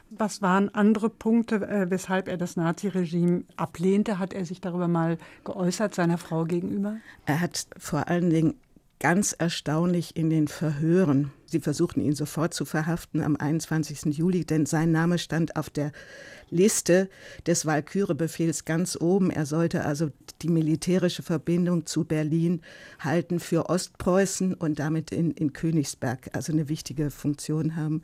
Was 0.10 0.42
waren 0.42 0.74
andere 0.74 1.10
Punkte, 1.10 1.56
äh, 1.68 1.90
weshalb 1.90 2.28
er 2.28 2.38
das 2.38 2.56
Naziregime 2.56 3.44
ablehnte? 3.56 4.20
Hat 4.20 4.34
er 4.34 4.46
sich 4.46 4.62
darüber 4.62 4.88
mal 4.88 5.18
geäußert, 5.44 5.96
seiner 5.96 6.18
Frau 6.18 6.46
gegenüber? 6.46 6.98
Er 7.26 7.42
hat 7.42 7.68
vor 7.78 8.08
allen 8.08 8.30
Dingen 8.30 8.56
ganz 9.00 9.34
erstaunlich 9.38 10.16
in 10.16 10.30
den 10.30 10.48
Verhören. 10.48 11.32
Sie 11.46 11.60
versuchten 11.60 12.02
ihn 12.02 12.16
sofort 12.16 12.54
zu 12.54 12.66
verhaften 12.66 13.22
am 13.22 13.36
21. 13.36 14.18
Juli, 14.18 14.44
denn 14.44 14.66
sein 14.66 14.92
Name 14.92 15.20
stand 15.20 15.56
auf 15.56 15.70
der 15.70 15.92
Liste 16.50 17.10
des 17.46 17.66
Walküre-Befehls 17.66 18.66
ganz 18.66 18.98
oben. 19.00 19.30
Er 19.30 19.46
sollte 19.46 19.86
also 19.86 20.10
die 20.42 20.50
militärische 20.50 21.24
Verbindung 21.24 21.86
zu 21.86 22.06
Berlin 22.06 22.62
halten 23.00 23.40
für 23.40 23.70
Ostpreußen 23.70 24.54
und 24.54 24.80
damit 24.80 25.12
in, 25.12 25.32
in 25.32 25.54
Königsberg, 25.54 26.30
also 26.34 26.52
eine 26.52 26.70
wichtige 26.70 27.12
Funktion 27.12 27.76
haben. 27.76 28.02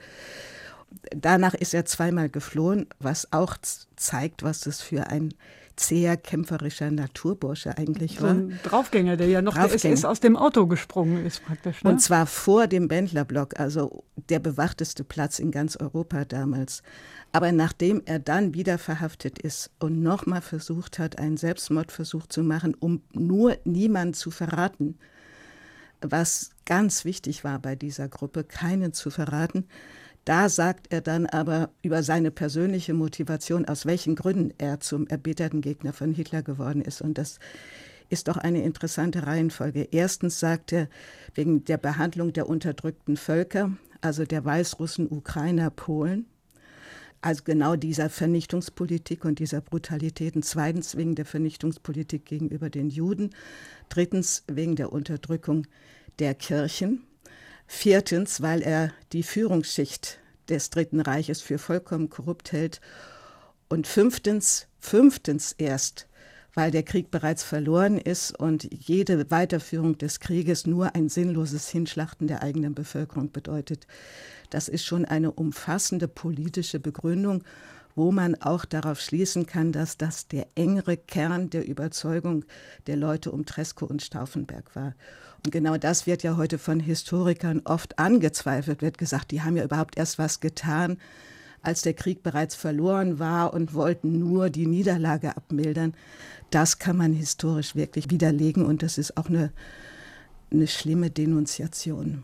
Danach 1.15 1.53
ist 1.53 1.73
er 1.73 1.85
zweimal 1.85 2.29
geflohen, 2.29 2.87
was 2.99 3.31
auch 3.31 3.57
zeigt, 3.95 4.43
was 4.43 4.61
das 4.61 4.81
für 4.81 5.07
ein 5.07 5.33
zäher, 5.75 6.17
kämpferischer 6.17 6.91
Naturbursche 6.91 7.77
eigentlich 7.77 8.21
war. 8.21 8.35
So 8.35 8.41
ein 8.41 8.59
Draufgänger, 8.63 9.17
der 9.17 9.27
ja 9.27 9.41
noch 9.41 9.55
der 9.55 9.73
SS 9.73 10.05
aus 10.05 10.19
dem 10.19 10.35
Auto 10.37 10.67
gesprungen 10.67 11.25
ist 11.25 11.43
praktisch. 11.43 11.83
Ne? 11.83 11.89
Und 11.89 11.99
zwar 11.99 12.27
vor 12.27 12.67
dem 12.67 12.87
Bändlerblock, 12.87 13.59
also 13.59 14.03
der 14.29 14.39
bewachteste 14.39 15.03
Platz 15.03 15.39
in 15.39 15.51
ganz 15.51 15.75
Europa 15.75 16.25
damals. 16.25 16.83
Aber 17.31 17.51
nachdem 17.51 18.01
er 18.05 18.19
dann 18.19 18.53
wieder 18.53 18.77
verhaftet 18.77 19.39
ist 19.39 19.71
und 19.79 20.03
nochmal 20.03 20.41
versucht 20.41 20.99
hat, 20.99 21.17
einen 21.17 21.37
Selbstmordversuch 21.37 22.27
zu 22.27 22.43
machen, 22.43 22.75
um 22.79 23.01
nur 23.11 23.57
niemanden 23.63 24.13
zu 24.13 24.29
verraten, 24.29 24.99
was 26.01 26.51
ganz 26.65 27.05
wichtig 27.05 27.43
war 27.43 27.59
bei 27.59 27.75
dieser 27.75 28.09
Gruppe, 28.09 28.43
keinen 28.43 28.93
zu 28.93 29.09
verraten, 29.09 29.65
da 30.25 30.47
sagt 30.47 30.87
er 30.91 31.01
dann 31.01 31.25
aber 31.25 31.69
über 31.81 32.01
seine 32.01 32.31
persönliche 32.31 32.93
Motivation, 32.93 33.65
aus 33.65 33.85
welchen 33.85 34.15
Gründen 34.15 34.53
er 34.57 34.79
zum 34.79 35.07
erbitterten 35.07 35.61
Gegner 35.61 35.91
von 35.91 36.13
Hitler 36.13 36.43
geworden 36.43 36.81
ist. 36.81 37.01
Und 37.01 37.17
das 37.17 37.39
ist 38.09 38.27
doch 38.27 38.37
eine 38.37 38.63
interessante 38.63 39.25
Reihenfolge. 39.25 39.87
Erstens 39.91 40.39
sagt 40.39 40.71
er 40.71 40.87
wegen 41.35 41.65
der 41.65 41.77
Behandlung 41.77 42.31
der 42.31 42.47
unterdrückten 42.47 43.17
Völker, 43.17 43.71
also 44.01 44.23
der 44.23 44.45
Weißrussen, 44.45 45.07
Ukrainer, 45.09 45.69
Polen. 45.69 46.27
Also 47.21 47.43
genau 47.45 47.77
dieser 47.77 48.09
Vernichtungspolitik 48.09 49.23
und 49.23 49.39
dieser 49.39 49.61
Brutalitäten. 49.61 50.43
Zweitens 50.43 50.97
wegen 50.97 51.15
der 51.15 51.25
Vernichtungspolitik 51.25 52.25
gegenüber 52.25 52.69
den 52.69 52.89
Juden. 52.89 53.29
Drittens 53.87 54.43
wegen 54.47 54.75
der 54.75 54.91
Unterdrückung 54.91 55.65
der 56.19 56.33
Kirchen. 56.35 57.03
Viertens, 57.67 58.41
weil 58.41 58.61
er 58.61 58.91
die 59.11 59.23
Führungsschicht 59.23 60.19
des 60.49 60.69
Dritten 60.69 60.99
Reiches 60.99 61.41
für 61.41 61.57
vollkommen 61.57 62.09
korrupt 62.09 62.51
hält. 62.51 62.81
Und 63.69 63.87
fünftens, 63.87 64.67
fünftens 64.79 65.53
erst, 65.53 66.07
weil 66.53 66.69
der 66.69 66.83
Krieg 66.83 67.09
bereits 67.09 67.43
verloren 67.43 67.97
ist 67.97 68.37
und 68.37 68.67
jede 68.71 69.31
Weiterführung 69.31 69.97
des 69.97 70.19
Krieges 70.19 70.67
nur 70.67 70.93
ein 70.95 71.09
sinnloses 71.09 71.69
Hinschlachten 71.69 72.27
der 72.27 72.43
eigenen 72.43 72.75
Bevölkerung 72.75 73.31
bedeutet. 73.31 73.87
Das 74.51 74.67
ist 74.67 74.85
schon 74.85 75.05
eine 75.05 75.31
umfassende 75.31 76.07
politische 76.07 76.79
Begründung 76.79 77.43
wo 77.95 78.11
man 78.11 78.35
auch 78.41 78.65
darauf 78.65 78.99
schließen 78.99 79.45
kann, 79.45 79.71
dass 79.71 79.97
das 79.97 80.27
der 80.27 80.47
engere 80.55 80.97
Kern 80.97 81.49
der 81.49 81.67
Überzeugung 81.67 82.45
der 82.87 82.97
Leute 82.97 83.31
um 83.31 83.45
Tresco 83.45 83.85
und 83.85 84.01
Stauffenberg 84.01 84.75
war. 84.75 84.95
Genau 85.49 85.77
das 85.77 86.07
wird 86.07 86.23
ja 86.23 86.37
heute 86.37 86.57
von 86.57 86.79
Historikern 86.79 87.61
oft 87.65 87.99
angezweifelt, 87.99 88.81
wird 88.81 88.97
gesagt, 88.97 89.31
die 89.31 89.41
haben 89.41 89.57
ja 89.57 89.65
überhaupt 89.65 89.97
erst 89.97 90.17
was 90.17 90.39
getan, 90.39 90.97
als 91.61 91.81
der 91.81 91.93
Krieg 91.93 92.23
bereits 92.23 92.55
verloren 92.55 93.19
war 93.19 93.53
und 93.53 93.73
wollten 93.73 94.19
nur 94.19 94.49
die 94.49 94.67
Niederlage 94.67 95.35
abmildern. 95.35 95.93
Das 96.49 96.79
kann 96.79 96.97
man 96.97 97.13
historisch 97.13 97.75
wirklich 97.75 98.09
widerlegen 98.09 98.65
und 98.65 98.83
das 98.83 98.97
ist 98.97 99.17
auch 99.17 99.27
eine, 99.27 99.51
eine 100.51 100.67
schlimme 100.67 101.09
Denunziation. 101.09 102.23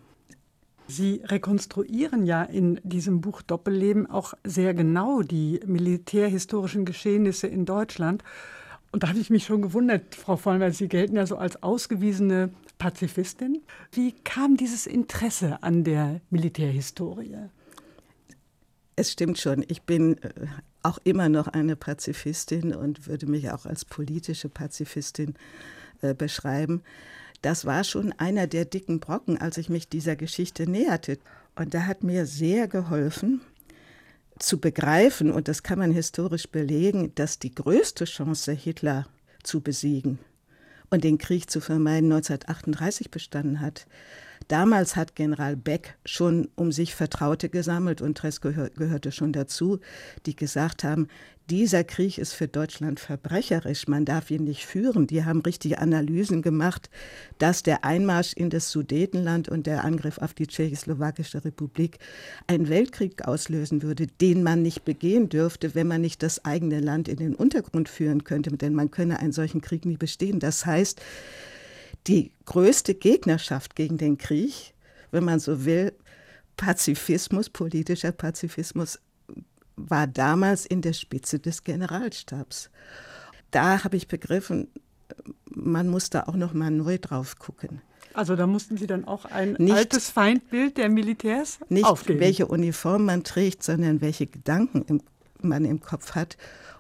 Sie 0.88 1.22
rekonstruieren 1.26 2.26
ja 2.26 2.44
in 2.44 2.80
diesem 2.84 3.22
Buch 3.22 3.42
Doppelleben 3.42 4.10
auch 4.10 4.34
sehr 4.44 4.74
genau 4.74 5.22
die 5.22 5.60
militärhistorischen 5.66 6.86
Geschehnisse 6.86 7.48
in 7.48 7.66
Deutschland. 7.66 8.24
Und 8.92 9.04
da 9.04 9.10
habe 9.10 9.20
ich 9.20 9.30
mich 9.30 9.46
schon 9.46 9.62
gewundert, 9.62 10.16
Frau 10.16 10.36
Vollmer, 10.36 10.72
Sie 10.72 10.88
gelten 10.88 11.16
ja 11.16 11.28
so 11.28 11.38
als 11.38 11.62
ausgewiesene 11.62 12.50
Pazifistin. 12.80 13.62
Wie 13.92 14.14
kam 14.24 14.58
dieses 14.58 14.88
Interesse 14.88 15.62
an 15.62 15.84
der 15.84 16.22
Militärhistorie? 16.32 17.38
Es 18.96 19.12
stimmt 19.12 19.38
schon. 19.38 19.64
Ich 19.68 19.84
bin 19.84 20.18
äh, 20.24 20.48
auch 20.82 20.98
immer 21.04 21.30
noch 21.30 21.48
eine 21.48 21.76
Pazifistin 21.76 22.74
und 22.74 23.06
würde 23.06 23.28
mich 23.28 23.52
auch 23.52 23.68
als 23.68 23.86
politische 23.86 24.50
Pazifistin 24.50 25.36
äh, 26.02 26.16
beschreiben 26.16 26.82
das 27.42 27.66
war 27.66 27.84
schon 27.84 28.12
einer 28.14 28.48
der 28.48 28.66
dicken 28.66 29.00
Brocken, 29.00 29.38
als 29.38 29.58
ich 29.58 29.70
mich 29.70 29.88
dieser 29.88 30.16
Geschichte 30.16 30.70
näherte. 30.70 31.18
Und 31.56 31.74
da 31.74 31.86
hat 31.86 32.04
mir 32.04 32.26
sehr 32.26 32.68
geholfen, 32.68 33.42
zu 34.38 34.60
begreifen, 34.60 35.32
und 35.32 35.48
das 35.48 35.64
kann 35.64 35.80
man 35.80 35.92
historisch 35.92 36.48
belegen, 36.48 37.14
dass 37.16 37.40
die 37.40 37.54
größte 37.54 38.06
Chance, 38.06 38.54
Hitler 38.54 39.08
zu 39.44 39.62
besiegen 39.62 40.20
und 40.90 41.04
den 41.04 41.18
Krieg 41.18 41.50
zu 41.50 41.62
vermeiden, 41.62 42.12
1938 42.12 43.12
bestanden 43.12 43.62
hat. 43.62 43.86
Damals 44.50 44.96
hat 44.96 45.16
General 45.16 45.56
Beck 45.56 45.96
schon 46.06 46.50
um 46.56 46.72
sich 46.72 46.96
Vertraute 46.96 47.50
gesammelt 47.50 48.02
und 48.02 48.18
Tress 48.18 48.42
gehör, 48.42 48.72
gehörte 48.72 49.12
schon 49.12 49.32
dazu, 49.32 49.80
die 50.26 50.36
gesagt 50.36 50.84
haben, 50.84 51.08
dieser 51.52 51.84
Krieg 51.84 52.18
ist 52.18 52.34
für 52.34 52.48
Deutschland 52.48 53.00
verbrecherisch, 53.00 53.88
man 53.88 54.06
darf 54.06 54.32
ihn 54.32 54.44
nicht 54.44 54.66
führen. 54.66 55.06
Die 55.06 55.24
haben 55.24 55.42
richtige 55.42 55.78
Analysen 55.78 56.42
gemacht, 56.42 56.90
dass 57.38 57.62
der 57.62 57.84
Einmarsch 57.86 58.34
in 58.34 58.50
das 58.50 58.72
Sudetenland 58.72 59.50
und 59.50 59.68
der 59.68 59.84
Angriff 59.84 60.18
auf 60.18 60.34
die 60.34 60.48
Tschechoslowakische 60.48 61.46
Republik 61.46 62.00
einen 62.48 62.70
Weltkrieg 62.70 63.28
auslösen 63.28 63.84
würde, 63.84 64.08
den 64.08 64.42
man 64.42 64.64
nicht 64.64 64.84
begehen 64.84 65.30
dürfte, 65.30 65.76
wenn 65.76 65.88
man 65.88 66.02
nicht 66.02 66.24
das 66.24 66.44
eigene 66.44 66.80
Land 66.80 67.08
in 67.08 67.18
den 67.18 67.36
Untergrund 67.36 67.88
führen 67.88 68.24
könnte, 68.24 68.50
denn 68.58 68.74
man 68.74 68.90
könne 68.90 69.20
einen 69.20 69.32
solchen 69.32 69.62
Krieg 69.62 69.86
nie 69.86 69.98
bestehen. 69.98 70.40
Das 70.40 70.66
heißt, 70.66 71.02
die 72.08 72.32
größte 72.46 72.96
Gegnerschaft 72.96 73.76
gegen 73.76 73.98
den 73.98 74.18
Krieg, 74.18 74.74
wenn 75.12 75.24
man 75.24 75.40
so 75.40 75.66
will, 75.66 75.94
Pazifismus, 76.58 77.50
politischer 77.50 78.12
Pazifismus, 78.12 79.00
war 79.76 80.08
damals 80.08 80.66
in 80.66 80.82
der 80.82 80.94
Spitze 80.94 81.40
des 81.40 81.64
Generalstabs. 81.64 82.70
Da 83.52 83.84
habe 83.84 83.96
ich 83.96 84.08
begriffen, 84.08 84.68
man 85.46 85.88
muss 85.88 86.10
da 86.10 86.24
auch 86.24 86.36
noch 86.36 86.54
mal 86.54 86.72
neu 86.72 86.98
drauf 86.98 87.38
gucken. 87.40 87.82
Also 88.14 88.36
da 88.36 88.48
mussten 88.48 88.78
Sie 88.78 88.88
dann 88.88 89.06
auch 89.06 89.26
ein 89.26 89.54
nicht, 89.54 89.74
altes 89.74 90.10
Feindbild 90.10 90.78
der 90.78 90.90
Militärs 90.90 91.60
nicht 91.70 91.86
aufgeben. 91.86 92.20
welche 92.20 92.48
Uniform 92.48 93.06
man 93.06 93.24
trägt, 93.24 93.64
sondern 93.64 94.02
welche 94.02 94.28
Gedanken 94.28 94.84
im, 94.88 95.02
man 95.42 95.64
im 95.64 95.80
Kopf 95.80 96.16
hat 96.16 96.38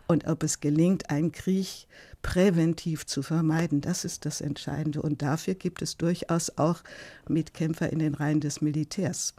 und 0.10 0.28
ob 0.28 0.42
es 0.42 0.60
gelingt, 0.60 1.12
einen 1.12 1.32
Krieg 1.32 1.88
präventiv 2.24 3.06
zu 3.06 3.22
vermeiden. 3.22 3.80
Das 3.80 4.06
ist 4.06 4.26
das 4.26 4.42
Entscheidende. 4.42 5.04
Und 5.04 5.22
dafür 5.22 5.54
gibt 5.54 5.84
es 5.84 5.98
durchaus 5.98 6.58
auch 6.58 6.82
Mitkämpfer 7.28 7.94
in 7.94 8.00
den 8.00 8.16
Reihen 8.16 8.40
des 8.40 8.60
Militärs. 8.60 9.36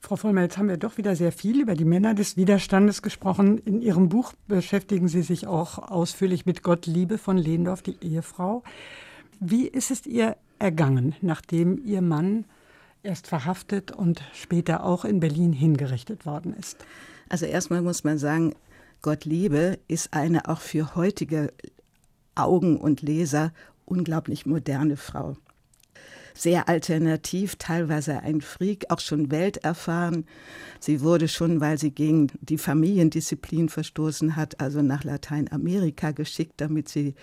Frau 0.00 0.16
Vollmer, 0.16 0.40
jetzt 0.40 0.56
haben 0.56 0.68
wir 0.68 0.78
doch 0.78 0.96
wieder 0.96 1.14
sehr 1.16 1.32
viel 1.32 1.60
über 1.60 1.74
die 1.74 1.84
Männer 1.84 2.14
des 2.14 2.38
Widerstandes 2.38 3.02
gesprochen. 3.02 3.58
In 3.58 3.82
Ihrem 3.82 4.08
Buch 4.08 4.32
beschäftigen 4.48 5.06
Sie 5.06 5.22
sich 5.22 5.46
auch 5.46 5.78
ausführlich 5.78 6.46
mit 6.46 6.62
Gottliebe 6.62 7.18
von 7.18 7.36
Lehndorf, 7.36 7.82
die 7.82 7.98
Ehefrau. 8.00 8.62
Wie 9.38 9.66
ist 9.66 9.90
es 9.90 10.06
ihr 10.06 10.38
ergangen, 10.58 11.14
nachdem 11.20 11.78
Ihr 11.84 12.00
Mann 12.00 12.46
erst 13.02 13.26
verhaftet 13.26 13.92
und 13.92 14.22
später 14.32 14.82
auch 14.82 15.04
in 15.04 15.20
Berlin 15.20 15.52
hingerichtet 15.52 16.24
worden 16.24 16.54
ist? 16.54 16.86
Also 17.28 17.46
erstmal 17.46 17.82
muss 17.82 18.04
man 18.04 18.18
sagen, 18.18 18.54
Gottliebe 19.04 19.78
ist 19.86 20.14
eine 20.14 20.48
auch 20.48 20.60
für 20.60 20.94
heutige 20.94 21.52
Augen 22.34 22.78
und 22.78 23.02
Leser 23.02 23.52
unglaublich 23.84 24.46
moderne 24.46 24.96
Frau 24.96 25.36
sehr 26.36 26.68
alternativ, 26.68 27.56
teilweise 27.56 28.20
ein 28.20 28.40
Freak, 28.40 28.86
auch 28.88 28.98
schon 28.98 29.30
welterfahren. 29.30 30.26
Sie 30.80 31.00
wurde 31.00 31.28
schon, 31.28 31.60
weil 31.60 31.78
sie 31.78 31.92
gegen 31.92 32.26
die 32.40 32.58
Familiendisziplin 32.58 33.68
verstoßen 33.68 34.34
hat, 34.34 34.60
also 34.60 34.82
nach 34.82 35.04
Lateinamerika 35.04 36.10
geschickt, 36.10 36.54
damit 36.56 36.88
sie 36.88 37.14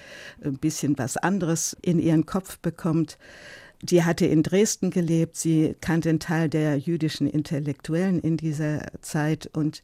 ein 0.41 0.57
bisschen 0.57 0.97
was 0.97 1.17
anderes 1.17 1.75
in 1.81 1.99
ihren 1.99 2.25
Kopf 2.25 2.57
bekommt. 2.59 3.17
Die 3.81 4.03
hatte 4.03 4.27
in 4.27 4.43
Dresden 4.43 4.91
gelebt, 4.91 5.35
sie 5.35 5.75
kannte 5.81 6.09
einen 6.09 6.19
Teil 6.19 6.47
der 6.47 6.77
jüdischen 6.77 7.27
Intellektuellen 7.27 8.19
in 8.19 8.37
dieser 8.37 8.85
Zeit 9.01 9.49
und 9.53 9.83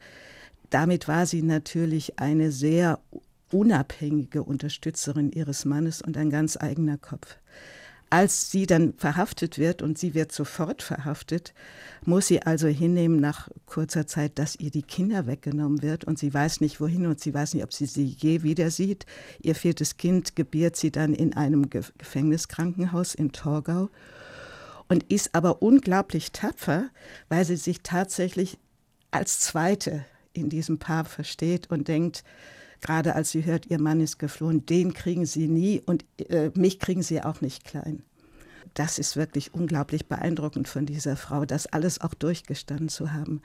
damit 0.70 1.08
war 1.08 1.26
sie 1.26 1.42
natürlich 1.42 2.20
eine 2.20 2.52
sehr 2.52 3.00
unabhängige 3.52 4.44
Unterstützerin 4.44 5.32
ihres 5.32 5.66
Mannes 5.66 6.02
und 6.02 6.18
ein 6.18 6.30
ganz 6.30 6.58
eigener 6.58 6.98
Kopf. 6.98 7.38
Als 8.10 8.52
sie 8.52 8.66
dann 8.66 8.94
verhaftet 8.94 9.58
wird 9.58 9.82
und 9.82 9.98
sie 9.98 10.14
wird 10.14 10.32
sofort 10.32 10.82
verhaftet, 10.82 11.54
muss 12.06 12.28
sie 12.28 12.42
also 12.42 12.68
hinnehmen 12.68 13.20
nach 13.20 13.50
kurzer 13.66 14.08
Zeit, 14.08 14.40
dass 14.40 14.56
ihr 14.56 14.72
die 14.72 14.84
Kinder 14.84 15.28
weggenommen 15.28 15.82
wird 15.82 16.06
und 16.06 16.18
sie 16.18 16.34
weiß 16.34 16.62
nicht 16.62 16.80
wohin 16.80 17.06
und 17.06 17.20
sie 17.20 17.34
weiß 17.34 17.54
nicht, 17.54 17.64
ob 17.66 17.74
sie 17.74 17.86
sie 17.86 18.06
je 18.06 18.44
wieder 18.44 18.72
sieht. 18.72 19.06
Ihr 19.42 19.56
viertes 19.56 19.98
Kind 19.98 20.38
gebiert 20.38 20.78
sie 20.78 20.91
dann 20.91 21.13
in 21.13 21.36
einem 21.36 21.70
Gefängniskrankenhaus 21.70 23.13
in 23.13 23.34
Torgau 23.34 23.89
und 24.88 25.04
ist 25.12 25.36
aber 25.36 25.62
unglaublich 25.62 26.32
tapfer, 26.32 26.89
weil 27.28 27.44
sie 27.44 27.58
sich 27.58 27.82
tatsächlich 27.82 28.58
als 29.12 29.41
Zweite 29.41 30.06
in 30.39 30.50
diesem 30.50 30.80
Paar 30.80 31.06
versteht 31.06 31.69
und 31.69 31.88
denkt, 31.88 32.23
gerade 32.82 33.15
als 33.15 33.32
sie 33.32 33.45
hört, 33.45 33.67
ihr 33.67 33.80
Mann 33.80 34.02
ist 34.02 34.19
geflohen, 34.19 34.65
den 34.65 34.93
kriegen 34.93 35.26
sie 35.26 35.47
nie 35.47 35.82
und 35.86 36.06
äh, 36.30 36.52
mich 36.54 36.80
kriegen 36.80 37.02
sie 37.02 37.21
auch 37.21 37.41
nicht 37.41 37.65
klein. 37.65 38.04
Das 38.73 39.00
ist 39.00 39.15
wirklich 39.15 39.54
unglaublich 39.54 40.08
beeindruckend 40.08 40.67
von 40.67 40.86
dieser 40.86 41.15
Frau, 41.15 41.45
das 41.45 41.67
alles 41.67 42.00
auch 42.02 42.13
durchgestanden 42.13 42.89
zu 42.89 43.12
haben. 43.13 43.41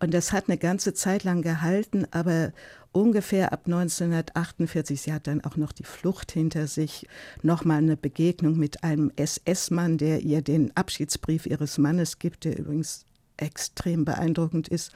Und 0.00 0.14
das 0.14 0.32
hat 0.32 0.48
eine 0.48 0.58
ganze 0.58 0.94
Zeit 0.94 1.24
lang 1.24 1.42
gehalten, 1.42 2.06
aber 2.12 2.52
ungefähr 2.92 3.52
ab 3.52 3.62
1948, 3.66 5.00
sie 5.00 5.12
hat 5.12 5.26
dann 5.26 5.42
auch 5.44 5.56
noch 5.56 5.72
die 5.72 5.84
Flucht 5.84 6.30
hinter 6.32 6.68
sich, 6.68 7.06
nochmal 7.42 7.78
eine 7.78 7.96
Begegnung 7.96 8.56
mit 8.56 8.84
einem 8.84 9.10
SS-Mann, 9.16 9.98
der 9.98 10.20
ihr 10.20 10.42
den 10.42 10.76
Abschiedsbrief 10.76 11.46
ihres 11.46 11.78
Mannes 11.78 12.18
gibt, 12.18 12.44
der 12.44 12.58
übrigens 12.58 13.06
extrem 13.36 14.04
beeindruckend 14.04 14.68
ist. 14.68 14.92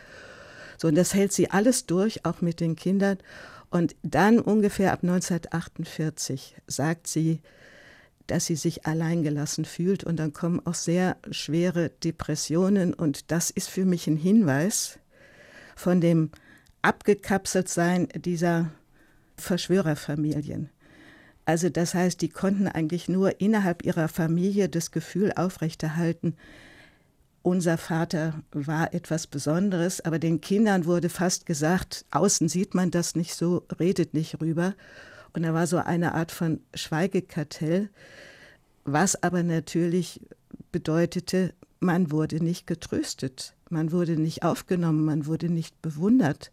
So, 0.82 0.88
und 0.88 0.96
das 0.96 1.14
hält 1.14 1.32
sie 1.32 1.48
alles 1.48 1.86
durch, 1.86 2.24
auch 2.24 2.40
mit 2.40 2.58
den 2.58 2.74
Kindern. 2.74 3.18
Und 3.70 3.94
dann 4.02 4.40
ungefähr 4.40 4.92
ab 4.92 5.04
1948 5.04 6.56
sagt 6.66 7.06
sie, 7.06 7.40
dass 8.26 8.46
sie 8.46 8.56
sich 8.56 8.84
alleingelassen 8.84 9.64
fühlt 9.64 10.02
und 10.02 10.16
dann 10.16 10.32
kommen 10.32 10.60
auch 10.66 10.74
sehr 10.74 11.18
schwere 11.30 11.90
Depressionen 12.02 12.94
und 12.94 13.30
das 13.30 13.50
ist 13.50 13.68
für 13.68 13.84
mich 13.84 14.08
ein 14.08 14.16
Hinweis 14.16 14.98
von 15.76 16.00
dem 16.00 16.32
Abgekapseltsein 16.82 18.08
dieser 18.16 18.72
Verschwörerfamilien. 19.36 20.68
Also 21.44 21.68
das 21.68 21.94
heißt, 21.94 22.20
die 22.20 22.28
konnten 22.28 22.66
eigentlich 22.66 23.08
nur 23.08 23.40
innerhalb 23.40 23.84
ihrer 23.84 24.08
Familie 24.08 24.68
das 24.68 24.90
Gefühl 24.90 25.30
aufrechterhalten, 25.30 26.34
unser 27.42 27.76
Vater 27.76 28.42
war 28.52 28.94
etwas 28.94 29.26
Besonderes, 29.26 30.00
aber 30.00 30.18
den 30.18 30.40
Kindern 30.40 30.86
wurde 30.86 31.08
fast 31.08 31.46
gesagt, 31.46 32.04
außen 32.10 32.48
sieht 32.48 32.74
man 32.74 32.90
das 32.90 33.16
nicht 33.16 33.34
so, 33.34 33.66
redet 33.78 34.14
nicht 34.14 34.40
rüber. 34.40 34.74
Und 35.32 35.42
da 35.42 35.54
war 35.54 35.66
so 35.66 35.78
eine 35.78 36.14
Art 36.14 36.30
von 36.30 36.60
Schweigekartell, 36.74 37.90
was 38.84 39.22
aber 39.22 39.42
natürlich 39.42 40.20
bedeutete, 40.70 41.54
man 41.80 42.10
wurde 42.12 42.42
nicht 42.42 42.66
getröstet, 42.66 43.54
man 43.68 43.90
wurde 43.90 44.16
nicht 44.16 44.44
aufgenommen, 44.44 45.04
man 45.04 45.26
wurde 45.26 45.48
nicht 45.48 45.80
bewundert. 45.82 46.52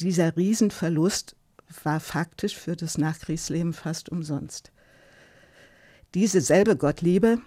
Dieser 0.00 0.36
Riesenverlust 0.36 1.36
war 1.82 2.00
faktisch 2.00 2.56
für 2.56 2.76
das 2.76 2.98
Nachkriegsleben 2.98 3.72
fast 3.72 4.08
umsonst. 4.08 4.72
Diese 6.14 6.40
selbe 6.40 6.76
Gottliebe 6.76 7.38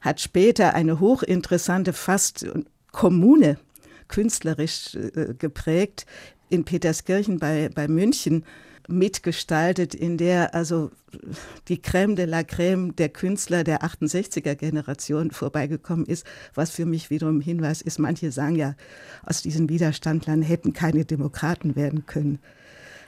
hat 0.00 0.20
später 0.20 0.74
eine 0.74 1.00
hochinteressante, 1.00 1.92
fast 1.92 2.46
Kommune 2.92 3.58
künstlerisch 4.08 4.94
äh, 4.94 5.34
geprägt 5.38 6.06
in 6.48 6.64
Peterskirchen 6.64 7.38
bei, 7.38 7.68
bei 7.74 7.88
München 7.88 8.44
mitgestaltet, 8.88 9.94
in 9.94 10.16
der 10.16 10.54
also 10.54 10.90
die 11.68 11.76
Crème 11.76 12.14
de 12.14 12.24
la 12.24 12.40
Crème 12.40 12.94
der 12.94 13.10
Künstler 13.10 13.62
der 13.62 13.82
68er 13.82 14.54
Generation 14.54 15.30
vorbeigekommen 15.30 16.06
ist, 16.06 16.26
was 16.54 16.70
für 16.70 16.86
mich 16.86 17.10
wiederum 17.10 17.42
Hinweis 17.42 17.82
ist, 17.82 17.98
manche 17.98 18.32
sagen 18.32 18.56
ja, 18.56 18.74
aus 19.24 19.42
diesen 19.42 19.68
Widerstandlern 19.68 20.40
hätten 20.40 20.72
keine 20.72 21.04
Demokraten 21.04 21.76
werden 21.76 22.06
können. 22.06 22.38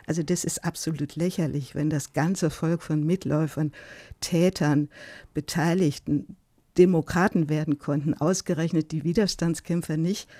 Also 0.07 0.23
das 0.23 0.45
ist 0.45 0.65
absolut 0.65 1.17
lächerlich, 1.17 1.75
wenn 1.75 1.89
das 1.89 2.13
ganze 2.13 2.51
Volk 2.51 2.83
von 2.83 3.05
Mitläufern, 3.05 3.73
Tätern, 4.21 4.89
Beteiligten 5.33 6.37
Demokraten 6.81 7.51
werden 7.51 7.79
konnten, 7.79 8.15
ausgerechnet 8.15 8.91
die 8.91 9.05
Widerstandskämpfer 9.05 9.99
nicht. 9.99 10.31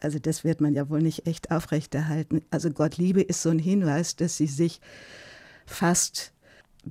Also 0.00 0.20
das 0.20 0.44
wird 0.44 0.60
man 0.60 0.72
ja 0.72 0.88
wohl 0.88 1.02
nicht 1.02 1.26
echt 1.26 1.50
aufrechterhalten. 1.50 2.42
Also 2.52 2.70
Gottliebe 2.70 3.20
ist 3.22 3.42
so 3.42 3.50
ein 3.50 3.58
Hinweis, 3.58 4.14
dass 4.14 4.36
sie 4.36 4.46
sich 4.46 4.80
fast 5.66 6.32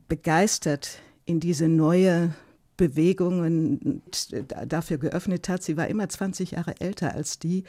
begeistert 0.09 0.99
in 1.23 1.39
diese 1.39 1.69
neue 1.69 2.33
Bewegung 2.75 4.01
dafür 4.67 4.97
geöffnet 4.97 5.47
hat. 5.47 5.63
Sie 5.63 5.77
war 5.77 5.87
immer 5.87 6.09
20 6.09 6.51
Jahre 6.51 6.81
älter 6.81 7.13
als 7.13 7.39
die, 7.39 7.63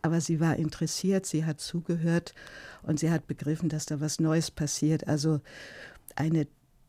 aber 0.00 0.22
sie 0.22 0.40
war 0.40 0.56
interessiert, 0.56 1.26
sie 1.26 1.44
hat 1.44 1.60
zugehört 1.60 2.34
und 2.82 2.98
sie 2.98 3.10
hat 3.10 3.26
begriffen, 3.26 3.68
dass 3.68 3.84
da 3.84 4.00
was 4.00 4.18
Neues 4.18 4.50
passiert. 4.50 5.08
Also 5.08 5.40
eine 6.16 6.46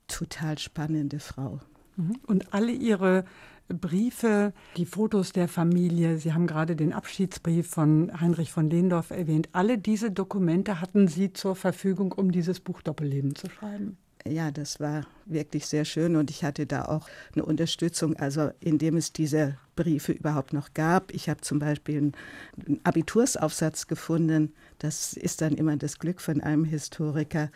total 0.07 0.59
spannende 0.59 1.19
Frau. 1.19 1.59
Mhm. 1.97 2.19
Und 2.25 2.53
alle 2.53 2.71
ihre 2.71 3.25
Briefe, 3.67 4.53
die 4.77 4.85
Fotos 4.85 5.31
der 5.31 5.47
Familie. 5.47 6.17
Sie 6.17 6.33
haben 6.33 6.47
gerade 6.47 6.75
den 6.75 6.93
Abschiedsbrief 6.93 7.67
von 7.67 8.11
Heinrich 8.19 8.51
von 8.51 8.69
Lehndorf 8.69 9.11
erwähnt. 9.11 9.49
Alle 9.53 9.77
diese 9.77 10.11
Dokumente 10.11 10.81
hatten 10.81 11.07
Sie 11.07 11.33
zur 11.33 11.55
Verfügung, 11.55 12.11
um 12.11 12.31
dieses 12.31 12.59
Buch 12.59 12.81
Doppelleben 12.81 13.35
zu 13.35 13.49
schreiben. 13.49 13.97
Ja, 14.27 14.49
das 14.49 14.79
war 14.79 15.05
wirklich 15.25 15.67
sehr 15.67 15.85
schön 15.85 16.15
und 16.15 16.31
ich 16.31 16.43
hatte 16.43 16.65
da 16.65 16.85
auch 16.85 17.07
eine 17.35 17.45
Unterstützung, 17.45 18.15
also 18.15 18.49
indem 18.59 18.97
es 18.97 19.13
diese 19.13 19.57
Briefe 19.75 20.13
überhaupt 20.13 20.51
noch 20.51 20.73
gab. 20.73 21.13
Ich 21.13 21.29
habe 21.29 21.41
zum 21.41 21.59
Beispiel 21.59 21.97
einen 21.97 22.79
Abitursaufsatz 22.83 23.85
gefunden. 23.85 24.53
Das 24.79 25.13
ist 25.13 25.41
dann 25.41 25.53
immer 25.53 25.77
das 25.77 25.99
Glück 25.99 26.21
von 26.21 26.41
einem 26.41 26.65
Historiker. 26.65 27.51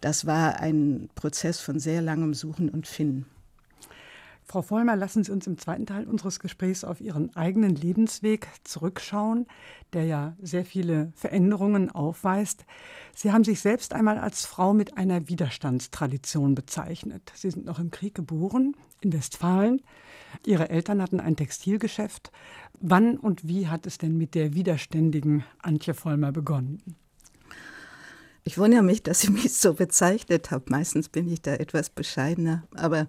Das 0.00 0.26
war 0.26 0.58
ein 0.58 1.08
Prozess 1.14 1.60
von 1.60 1.78
sehr 1.78 2.02
langem 2.02 2.34
Suchen 2.34 2.68
und 2.68 2.88
Finden. 2.88 3.26
Frau 4.50 4.62
Vollmer, 4.62 4.96
lassen 4.96 5.22
Sie 5.24 5.30
uns 5.30 5.46
im 5.46 5.58
zweiten 5.58 5.84
Teil 5.84 6.08
unseres 6.08 6.40
Gesprächs 6.40 6.82
auf 6.82 7.02
Ihren 7.02 7.36
eigenen 7.36 7.74
Lebensweg 7.74 8.48
zurückschauen, 8.64 9.46
der 9.92 10.04
ja 10.04 10.36
sehr 10.40 10.64
viele 10.64 11.12
Veränderungen 11.14 11.90
aufweist. 11.90 12.64
Sie 13.14 13.30
haben 13.30 13.44
sich 13.44 13.60
selbst 13.60 13.92
einmal 13.92 14.16
als 14.16 14.46
Frau 14.46 14.72
mit 14.72 14.96
einer 14.96 15.28
Widerstandstradition 15.28 16.54
bezeichnet. 16.54 17.30
Sie 17.34 17.50
sind 17.50 17.66
noch 17.66 17.78
im 17.78 17.90
Krieg 17.90 18.14
geboren, 18.14 18.74
in 19.02 19.12
Westfalen. 19.12 19.82
Ihre 20.46 20.70
Eltern 20.70 21.02
hatten 21.02 21.20
ein 21.20 21.36
Textilgeschäft. 21.36 22.32
Wann 22.80 23.18
und 23.18 23.46
wie 23.46 23.68
hat 23.68 23.86
es 23.86 23.98
denn 23.98 24.16
mit 24.16 24.34
der 24.34 24.54
widerständigen 24.54 25.44
Antje 25.60 25.92
Vollmer 25.92 26.32
begonnen? 26.32 26.96
Ich 28.44 28.56
wundere 28.56 28.82
mich, 28.82 29.02
dass 29.02 29.20
Sie 29.20 29.30
mich 29.30 29.52
so 29.52 29.74
bezeichnet 29.74 30.50
haben. 30.50 30.64
Meistens 30.70 31.10
bin 31.10 31.30
ich 31.30 31.42
da 31.42 31.52
etwas 31.52 31.90
bescheidener. 31.90 32.62
Aber 32.74 33.08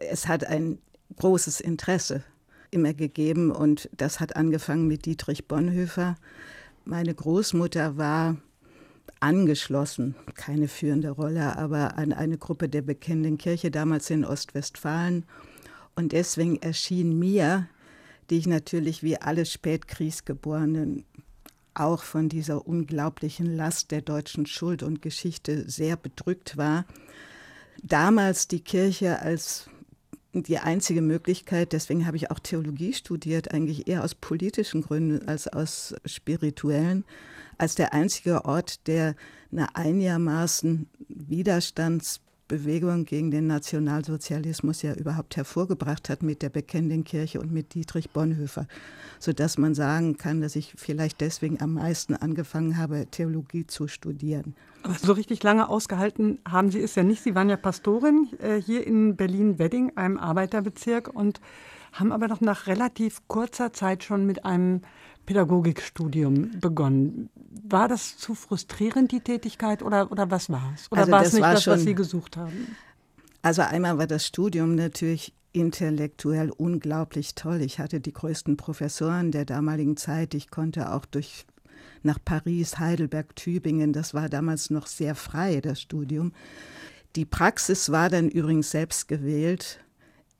es 0.00 0.28
hat 0.28 0.44
ein 0.44 0.78
großes 1.16 1.60
Interesse 1.60 2.22
immer 2.70 2.92
gegeben 2.94 3.50
und 3.50 3.88
das 3.96 4.20
hat 4.20 4.36
angefangen 4.36 4.86
mit 4.86 5.06
Dietrich 5.06 5.46
Bonhoeffer. 5.48 6.16
Meine 6.84 7.14
Großmutter 7.14 7.96
war 7.96 8.36
angeschlossen, 9.20 10.14
keine 10.34 10.68
führende 10.68 11.10
Rolle, 11.10 11.56
aber 11.56 11.98
an 11.98 12.12
eine 12.12 12.38
Gruppe 12.38 12.68
der 12.68 12.82
bekennenden 12.82 13.38
Kirche 13.38 13.70
damals 13.70 14.10
in 14.10 14.24
Ostwestfalen. 14.24 15.24
Und 15.96 16.12
deswegen 16.12 16.56
erschien 16.56 17.18
mir, 17.18 17.68
die 18.30 18.38
ich 18.38 18.46
natürlich 18.46 19.02
wie 19.02 19.16
alle 19.16 19.46
Spätkriegsgeborenen 19.46 21.04
auch 21.74 22.02
von 22.02 22.28
dieser 22.28 22.66
unglaublichen 22.66 23.56
Last 23.56 23.90
der 23.90 24.02
deutschen 24.02 24.46
Schuld 24.46 24.82
und 24.82 25.00
Geschichte 25.00 25.68
sehr 25.70 25.96
bedrückt 25.96 26.56
war, 26.56 26.84
damals 27.82 28.48
die 28.48 28.60
Kirche 28.60 29.20
als 29.20 29.70
die 30.32 30.58
einzige 30.58 31.00
Möglichkeit, 31.00 31.72
deswegen 31.72 32.06
habe 32.06 32.16
ich 32.16 32.30
auch 32.30 32.38
Theologie 32.38 32.92
studiert, 32.92 33.52
eigentlich 33.52 33.88
eher 33.88 34.04
aus 34.04 34.14
politischen 34.14 34.82
Gründen 34.82 35.26
als 35.26 35.48
aus 35.48 35.94
spirituellen, 36.04 37.04
als 37.56 37.74
der 37.74 37.94
einzige 37.94 38.44
Ort, 38.44 38.86
der 38.86 39.16
eine 39.50 39.74
einigermaßen 39.74 40.88
Widerstands 41.08 42.20
Bewegung 42.48 43.04
gegen 43.04 43.30
den 43.30 43.46
Nationalsozialismus 43.46 44.82
ja 44.82 44.94
überhaupt 44.94 45.36
hervorgebracht 45.36 46.08
hat 46.08 46.22
mit 46.22 46.42
der 46.42 46.48
Bekennenden 46.48 47.04
Kirche 47.04 47.40
und 47.40 47.52
mit 47.52 47.74
Dietrich 47.74 48.10
Bonhoeffer, 48.10 48.66
sodass 49.18 49.58
man 49.58 49.74
sagen 49.74 50.16
kann, 50.16 50.40
dass 50.40 50.56
ich 50.56 50.72
vielleicht 50.76 51.20
deswegen 51.20 51.60
am 51.60 51.74
meisten 51.74 52.16
angefangen 52.16 52.78
habe, 52.78 53.06
Theologie 53.10 53.66
zu 53.66 53.86
studieren. 53.86 54.54
Aber 54.82 54.94
so 54.94 55.12
richtig 55.12 55.42
lange 55.42 55.68
ausgehalten 55.68 56.38
haben 56.48 56.70
Sie 56.70 56.80
es 56.80 56.94
ja 56.94 57.02
nicht. 57.02 57.22
Sie 57.22 57.34
waren 57.34 57.50
ja 57.50 57.56
Pastorin 57.56 58.28
äh, 58.40 58.60
hier 58.60 58.86
in 58.86 59.16
Berlin-Wedding, 59.16 59.92
einem 59.96 60.16
Arbeiterbezirk, 60.16 61.14
und 61.14 61.40
haben 61.92 62.12
aber 62.12 62.28
noch 62.28 62.40
nach 62.40 62.66
relativ 62.66 63.26
kurzer 63.28 63.72
Zeit 63.72 64.04
schon 64.04 64.26
mit 64.26 64.44
einem 64.44 64.82
Pädagogikstudium 65.28 66.58
begonnen. 66.58 67.28
War 67.62 67.86
das 67.86 68.16
zu 68.16 68.34
frustrierend, 68.34 69.12
die 69.12 69.20
Tätigkeit, 69.20 69.82
oder, 69.82 70.10
oder 70.10 70.30
was 70.30 70.48
war 70.48 70.72
es? 70.74 70.90
Oder 70.90 71.02
also 71.02 71.12
war 71.12 71.22
es 71.22 71.32
nicht 71.34 71.42
war 71.42 71.52
das, 71.52 71.64
schon, 71.64 71.74
was 71.74 71.82
Sie 71.82 71.94
gesucht 71.94 72.38
haben? 72.38 72.74
Also 73.42 73.60
einmal 73.60 73.98
war 73.98 74.06
das 74.06 74.24
Studium 74.24 74.74
natürlich 74.74 75.34
intellektuell 75.52 76.50
unglaublich 76.50 77.34
toll. 77.34 77.60
Ich 77.60 77.78
hatte 77.78 78.00
die 78.00 78.14
größten 78.14 78.56
Professoren 78.56 79.30
der 79.30 79.44
damaligen 79.44 79.98
Zeit. 79.98 80.32
Ich 80.32 80.50
konnte 80.50 80.94
auch 80.94 81.04
durch 81.04 81.44
nach 82.02 82.18
Paris, 82.24 82.78
Heidelberg, 82.78 83.36
Tübingen. 83.36 83.92
Das 83.92 84.14
war 84.14 84.30
damals 84.30 84.70
noch 84.70 84.86
sehr 84.86 85.14
frei, 85.14 85.60
das 85.60 85.82
Studium. 85.82 86.32
Die 87.16 87.26
Praxis 87.26 87.92
war 87.92 88.08
dann 88.08 88.30
übrigens 88.30 88.70
selbst 88.70 89.08
gewählt, 89.08 89.84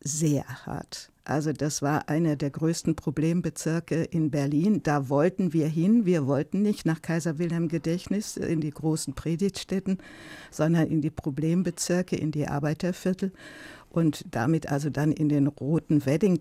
sehr 0.01 0.47
hart. 0.65 1.11
Also 1.29 1.53
das 1.53 1.83
war 1.83 2.09
einer 2.09 2.37
der 2.37 2.49
größten 2.49 2.95
Problembezirke 2.97 4.03
in 4.03 4.31
Berlin. 4.31 4.83
Da 4.83 5.11
wollten 5.11 5.53
wir 5.53 5.69
hin. 5.69 6.07
Wir 6.07 6.27
wollten 6.27 6.63
nicht 6.63 6.87
nach 6.87 7.03
Kaiser 7.03 7.39
Wilhelm 7.39 7.69
Gedächtnis 7.69 8.39
in 8.39 8.63
die 8.63 8.71
großen 8.71 9.13
Predigtstätten, 9.13 9.99
sondern 10.51 10.87
in 10.87 11.03
die 11.03 11.11
Problembezirke, 11.11 12.17
in 12.17 12.31
die 12.31 12.49
Arbeiterviertel 12.49 13.33
und 13.91 14.25
damit 14.31 14.73
also 14.73 14.89
dann 14.89 15.13
in 15.13 15.29
den 15.29 15.49
roten 15.49 16.07
Wedding. 16.07 16.41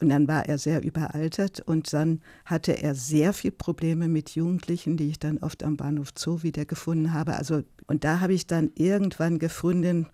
Und 0.00 0.10
dann 0.10 0.28
war 0.28 0.46
er 0.46 0.58
sehr 0.58 0.82
überaltert 0.84 1.60
und 1.60 1.90
dann 1.90 2.20
hatte 2.44 2.72
er 2.72 2.94
sehr 2.94 3.32
viel 3.32 3.52
Probleme 3.52 4.06
mit 4.06 4.30
Jugendlichen, 4.34 4.98
die 4.98 5.08
ich 5.08 5.18
dann 5.18 5.38
oft 5.38 5.62
am 5.62 5.78
Bahnhof 5.78 6.08
Zoo 6.14 6.42
wiedergefunden 6.42 7.14
habe. 7.14 7.36
Also, 7.36 7.62
und 7.86 8.04
da 8.04 8.20
habe 8.20 8.34
ich 8.34 8.46
dann 8.46 8.70
irgendwann 8.74 9.38
gefunden, 9.38 10.08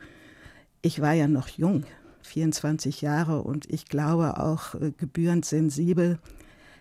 ich 0.81 1.01
war 1.01 1.13
ja 1.13 1.27
noch 1.27 1.49
jung, 1.49 1.85
24 2.27 3.01
Jahre 3.01 3.43
und 3.43 3.69
ich 3.71 3.87
glaube 3.87 4.39
auch 4.41 4.75
äh, 4.75 4.93
gebührend 4.97 5.45
sensibel, 5.45 6.19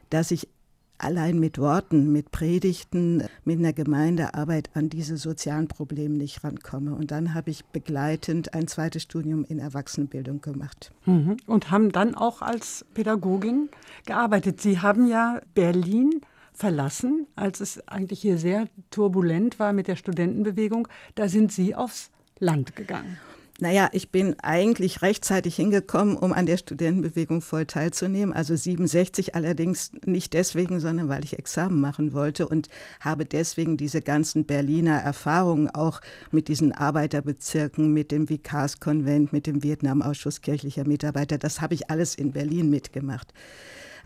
dass 0.10 0.32
ich 0.32 0.50
allein 0.98 1.40
mit 1.40 1.58
Worten, 1.58 2.12
mit 2.12 2.32
Predigten, 2.32 3.24
mit 3.44 3.60
einer 3.60 3.74
Gemeindearbeit 3.74 4.70
an 4.74 4.90
diese 4.90 5.18
sozialen 5.18 5.68
Probleme 5.68 6.16
nicht 6.16 6.44
rankomme. 6.44 6.96
Und 6.96 7.12
dann 7.12 7.34
habe 7.34 7.52
ich 7.52 7.66
begleitend 7.66 8.54
ein 8.54 8.68
zweites 8.68 9.04
Studium 9.04 9.46
in 9.46 9.60
Erwachsenenbildung 9.60 10.42
gemacht. 10.42 10.92
Mhm. 11.06 11.38
Und 11.48 11.72
haben 11.72 11.92
dann 11.92 12.16
auch 12.16 12.42
als 12.42 12.86
Pädagogin 12.94 13.70
gearbeitet. 14.06 14.62
Sie 14.62 14.80
haben 14.80 15.08
ja 15.08 15.42
Berlin 15.54 16.22
verlassen, 16.54 17.28
als 17.36 17.60
es 17.60 17.86
eigentlich 17.88 18.22
hier 18.22 18.38
sehr 18.38 18.68
turbulent 18.90 19.60
war 19.60 19.74
mit 19.74 19.88
der 19.88 19.98
Studentenbewegung. 19.98 20.88
Da 21.16 21.28
sind 21.28 21.52
Sie 21.52 21.76
aufs 21.76 22.12
Land 22.40 22.76
gegangen. 22.76 23.18
Naja, 23.62 23.88
ich 23.94 24.10
bin 24.12 24.36
eigentlich 24.42 25.02
rechtzeitig 25.02 25.56
hingekommen, 25.56 26.18
um 26.18 26.34
an 26.34 26.46
der 26.46 26.58
Studentenbewegung 26.58 27.42
voll 27.42 27.66
teilzunehmen. 27.66 28.34
Also 28.34 28.54
67 28.54 29.34
allerdings 29.34 29.92
nicht 30.06 30.34
deswegen, 30.34 30.82
sondern 30.82 31.08
weil 31.08 31.24
ich 31.24 31.40
Examen 31.40 31.80
machen 31.80 32.12
wollte 32.12 32.50
und 32.50 32.68
habe 33.00 33.26
deswegen 33.26 33.78
diese 33.78 34.02
ganzen 34.02 34.46
Berliner 34.46 34.98
Erfahrungen 34.98 35.70
auch 35.70 36.02
mit 36.32 36.50
diesen 36.50 36.74
Arbeiterbezirken, 36.74 37.94
mit 37.94 38.12
dem 38.12 38.28
Vikarskonvent, 38.28 39.32
mit 39.32 39.48
dem 39.48 39.64
Vietnamausschuss 39.64 40.42
kirchlicher 40.42 40.86
Mitarbeiter, 40.86 41.38
das 41.38 41.62
habe 41.62 41.76
ich 41.76 41.90
alles 41.90 42.14
in 42.14 42.34
Berlin 42.34 42.70
mitgemacht. 42.70 43.34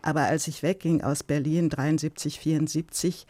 Aber 0.04 0.22
als 0.22 0.48
ich 0.48 0.62
wegging 0.62 1.02
aus 1.02 1.24
Berlin 1.24 1.70
73, 1.70 2.40
74, 2.40 3.26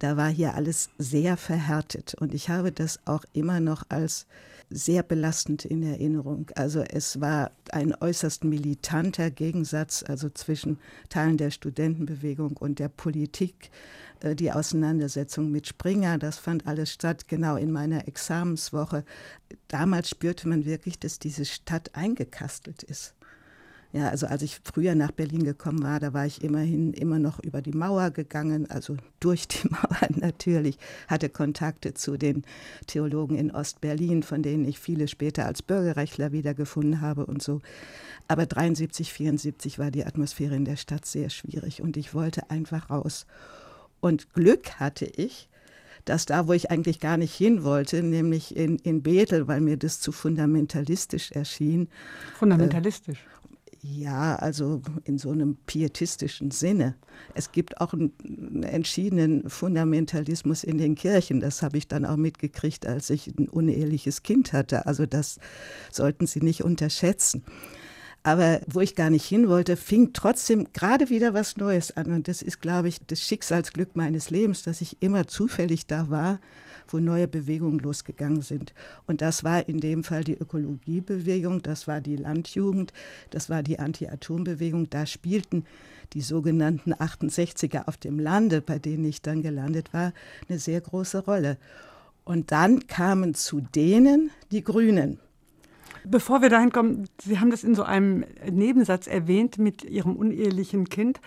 da 0.00 0.16
war 0.16 0.28
hier 0.28 0.54
alles 0.54 0.90
sehr 0.98 1.36
verhärtet 1.36 2.14
und 2.14 2.34
ich 2.34 2.48
habe 2.48 2.72
das 2.72 2.98
auch 3.06 3.24
immer 3.32 3.60
noch 3.60 3.84
als 3.88 4.26
sehr 4.70 5.02
belastend 5.02 5.64
in 5.64 5.82
Erinnerung. 5.82 6.50
Also 6.54 6.80
es 6.80 7.20
war 7.20 7.52
ein 7.70 7.94
äußerst 7.94 8.44
militanter 8.44 9.30
Gegensatz, 9.30 10.04
also 10.06 10.28
zwischen 10.28 10.78
Teilen 11.08 11.36
der 11.36 11.50
Studentenbewegung 11.50 12.56
und 12.56 12.78
der 12.78 12.88
Politik. 12.88 13.70
Äh, 14.20 14.34
die 14.34 14.52
Auseinandersetzung 14.52 15.50
mit 15.50 15.66
Springer, 15.66 16.18
das 16.18 16.38
fand 16.38 16.66
alles 16.66 16.92
statt, 16.92 17.28
genau 17.28 17.56
in 17.56 17.72
meiner 17.72 18.08
Examenswoche. 18.08 19.04
Damals 19.68 20.10
spürte 20.10 20.48
man 20.48 20.64
wirklich, 20.64 20.98
dass 20.98 21.18
diese 21.18 21.44
Stadt 21.44 21.94
eingekastelt 21.94 22.82
ist. 22.82 23.15
Ja, 23.96 24.10
also 24.10 24.26
als 24.26 24.42
ich 24.42 24.60
früher 24.62 24.94
nach 24.94 25.10
Berlin 25.10 25.42
gekommen 25.42 25.82
war, 25.82 25.98
da 26.00 26.12
war 26.12 26.26
ich 26.26 26.44
immerhin 26.44 26.92
immer 26.92 27.18
noch 27.18 27.40
über 27.40 27.62
die 27.62 27.72
Mauer 27.72 28.10
gegangen, 28.10 28.70
also 28.70 28.98
durch 29.20 29.48
die 29.48 29.66
Mauer 29.70 30.08
natürlich, 30.10 30.76
hatte 31.08 31.30
Kontakte 31.30 31.94
zu 31.94 32.18
den 32.18 32.44
Theologen 32.86 33.38
in 33.38 33.50
Ostberlin, 33.50 34.22
von 34.22 34.42
denen 34.42 34.66
ich 34.66 34.78
viele 34.78 35.08
später 35.08 35.46
als 35.46 35.62
Bürgerrechtler 35.62 36.30
wiedergefunden 36.32 37.00
habe 37.00 37.24
und 37.24 37.42
so. 37.42 37.62
Aber 38.28 38.44
73, 38.44 39.14
74 39.14 39.78
war 39.78 39.90
die 39.90 40.04
Atmosphäre 40.04 40.56
in 40.56 40.66
der 40.66 40.76
Stadt 40.76 41.06
sehr 41.06 41.30
schwierig 41.30 41.80
und 41.80 41.96
ich 41.96 42.12
wollte 42.12 42.50
einfach 42.50 42.90
raus. 42.90 43.24
Und 44.00 44.34
Glück 44.34 44.72
hatte 44.78 45.06
ich, 45.06 45.48
dass 46.04 46.26
da, 46.26 46.46
wo 46.46 46.52
ich 46.52 46.70
eigentlich 46.70 47.00
gar 47.00 47.16
nicht 47.16 47.34
hin 47.34 47.64
wollte, 47.64 48.02
nämlich 48.02 48.54
in, 48.54 48.76
in 48.76 49.02
Bethel, 49.02 49.48
weil 49.48 49.62
mir 49.62 49.78
das 49.78 50.00
zu 50.00 50.12
fundamentalistisch 50.12 51.32
erschien. 51.32 51.88
Fundamentalistisch? 52.38 53.24
Ja, 53.88 54.36
also 54.36 54.82
in 55.04 55.18
so 55.18 55.30
einem 55.30 55.56
pietistischen 55.66 56.50
Sinne. 56.50 56.96
Es 57.34 57.52
gibt 57.52 57.80
auch 57.80 57.92
einen 57.92 58.62
entschiedenen 58.62 59.48
Fundamentalismus 59.48 60.64
in 60.64 60.78
den 60.78 60.94
Kirchen. 60.94 61.40
Das 61.40 61.62
habe 61.62 61.78
ich 61.78 61.86
dann 61.86 62.04
auch 62.04 62.16
mitgekriegt, 62.16 62.86
als 62.86 63.10
ich 63.10 63.28
ein 63.38 63.48
uneheliches 63.48 64.22
Kind 64.22 64.52
hatte. 64.52 64.86
Also 64.86 65.06
das 65.06 65.38
sollten 65.92 66.26
Sie 66.26 66.40
nicht 66.40 66.64
unterschätzen. 66.64 67.44
Aber 68.22 68.60
wo 68.66 68.80
ich 68.80 68.96
gar 68.96 69.10
nicht 69.10 69.24
hin 69.24 69.48
wollte, 69.48 69.76
fing 69.76 70.12
trotzdem 70.12 70.72
gerade 70.72 71.10
wieder 71.10 71.32
was 71.32 71.56
Neues 71.56 71.96
an. 71.96 72.12
Und 72.12 72.26
das 72.26 72.42
ist, 72.42 72.60
glaube 72.60 72.88
ich, 72.88 72.98
das 73.06 73.20
Schicksalsglück 73.20 73.94
meines 73.94 74.30
Lebens, 74.30 74.62
dass 74.64 74.80
ich 74.80 74.96
immer 75.00 75.28
zufällig 75.28 75.86
da 75.86 76.10
war, 76.10 76.40
wo 76.88 76.98
neue 76.98 77.28
Bewegungen 77.28 77.78
losgegangen 77.78 78.42
sind. 78.42 78.74
Und 79.06 79.20
das 79.20 79.44
war 79.44 79.68
in 79.68 79.80
dem 79.80 80.04
Fall 80.04 80.24
die 80.24 80.36
Ökologiebewegung, 80.36 81.62
das 81.62 81.86
war 81.86 82.00
die 82.00 82.16
Landjugend, 82.16 82.92
das 83.30 83.50
war 83.50 83.62
die 83.62 83.78
Anti-Atom-Bewegung. 83.78 84.90
Da 84.90 85.06
spielten 85.06 85.64
die 86.12 86.20
sogenannten 86.20 86.94
68er 86.94 87.88
auf 87.88 87.96
dem 87.96 88.18
Lande, 88.18 88.60
bei 88.60 88.78
denen 88.78 89.04
ich 89.04 89.22
dann 89.22 89.42
gelandet 89.42 89.92
war, 89.92 90.12
eine 90.48 90.58
sehr 90.58 90.80
große 90.80 91.24
Rolle. 91.24 91.58
Und 92.24 92.50
dann 92.50 92.86
kamen 92.86 93.34
zu 93.34 93.60
denen 93.60 94.30
die 94.50 94.64
Grünen. 94.64 95.20
Bevor 96.08 96.40
wir 96.40 96.48
dahin 96.48 96.70
kommen, 96.70 97.08
Sie 97.20 97.40
haben 97.40 97.50
das 97.50 97.64
in 97.64 97.74
so 97.74 97.82
einem 97.82 98.24
Nebensatz 98.48 99.08
erwähnt 99.08 99.58
mit 99.58 99.82
Ihrem 99.84 100.14
unehelichen 100.14 100.88
Kind. 100.88 101.20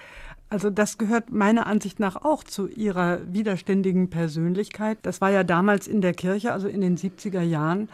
Also 0.50 0.72
das 0.72 0.98
gehört 0.98 1.32
meiner 1.32 1.68
Ansicht 1.68 2.00
nach 2.00 2.16
auch 2.16 2.44
zu 2.44 2.68
Ihrer 2.68 3.20
widerständigen 3.32 4.10
Persönlichkeit. 4.10 4.98
Das 5.04 5.22
war 5.22 5.30
ja 5.30 5.44
damals 5.44 5.88
in 5.88 6.02
der 6.02 6.14
Kirche, 6.14 6.54
also 6.54 6.68
in 6.68 6.82
den 6.82 6.98
70er 6.98 7.42
Jahren, 7.42 7.90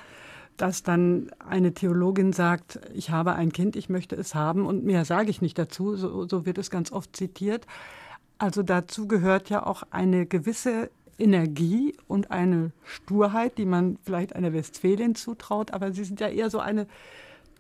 dass 0.55 0.81
dann 0.81 1.31
eine 1.47 1.73
Theologin 1.73 2.31
sagt, 2.31 2.79
ich 2.93 3.09
habe 3.09 3.33
ein 3.33 3.51
Kind, 3.51 3.75
ich 3.75 3.89
möchte 3.89 4.15
es 4.15 4.35
haben 4.35 4.65
und 4.65 4.85
mehr 4.85 5.03
sage 5.03 5.29
ich 5.29 5.41
nicht 5.41 5.57
dazu. 5.57 5.97
So, 5.97 6.27
so 6.29 6.45
wird 6.45 6.57
es 6.57 6.69
ganz 6.69 6.93
oft 6.93 7.13
zitiert. 7.13 7.67
Also 8.37 8.63
dazu 8.63 9.05
gehört 9.07 9.49
ja 9.49 9.65
auch 9.65 9.83
eine 9.91 10.25
gewisse 10.25 10.89
Energie 11.17 11.95
und 12.07 12.31
eine 12.31 12.71
Sturheit, 12.83 13.57
die 13.57 13.65
man 13.65 13.97
vielleicht 14.03 14.33
einer 14.33 14.53
Westfälin 14.53 15.15
zutraut, 15.15 15.71
aber 15.71 15.91
Sie 15.91 16.03
sind 16.03 16.19
ja 16.19 16.27
eher 16.27 16.49
so 16.49 16.59
eine 16.59 16.87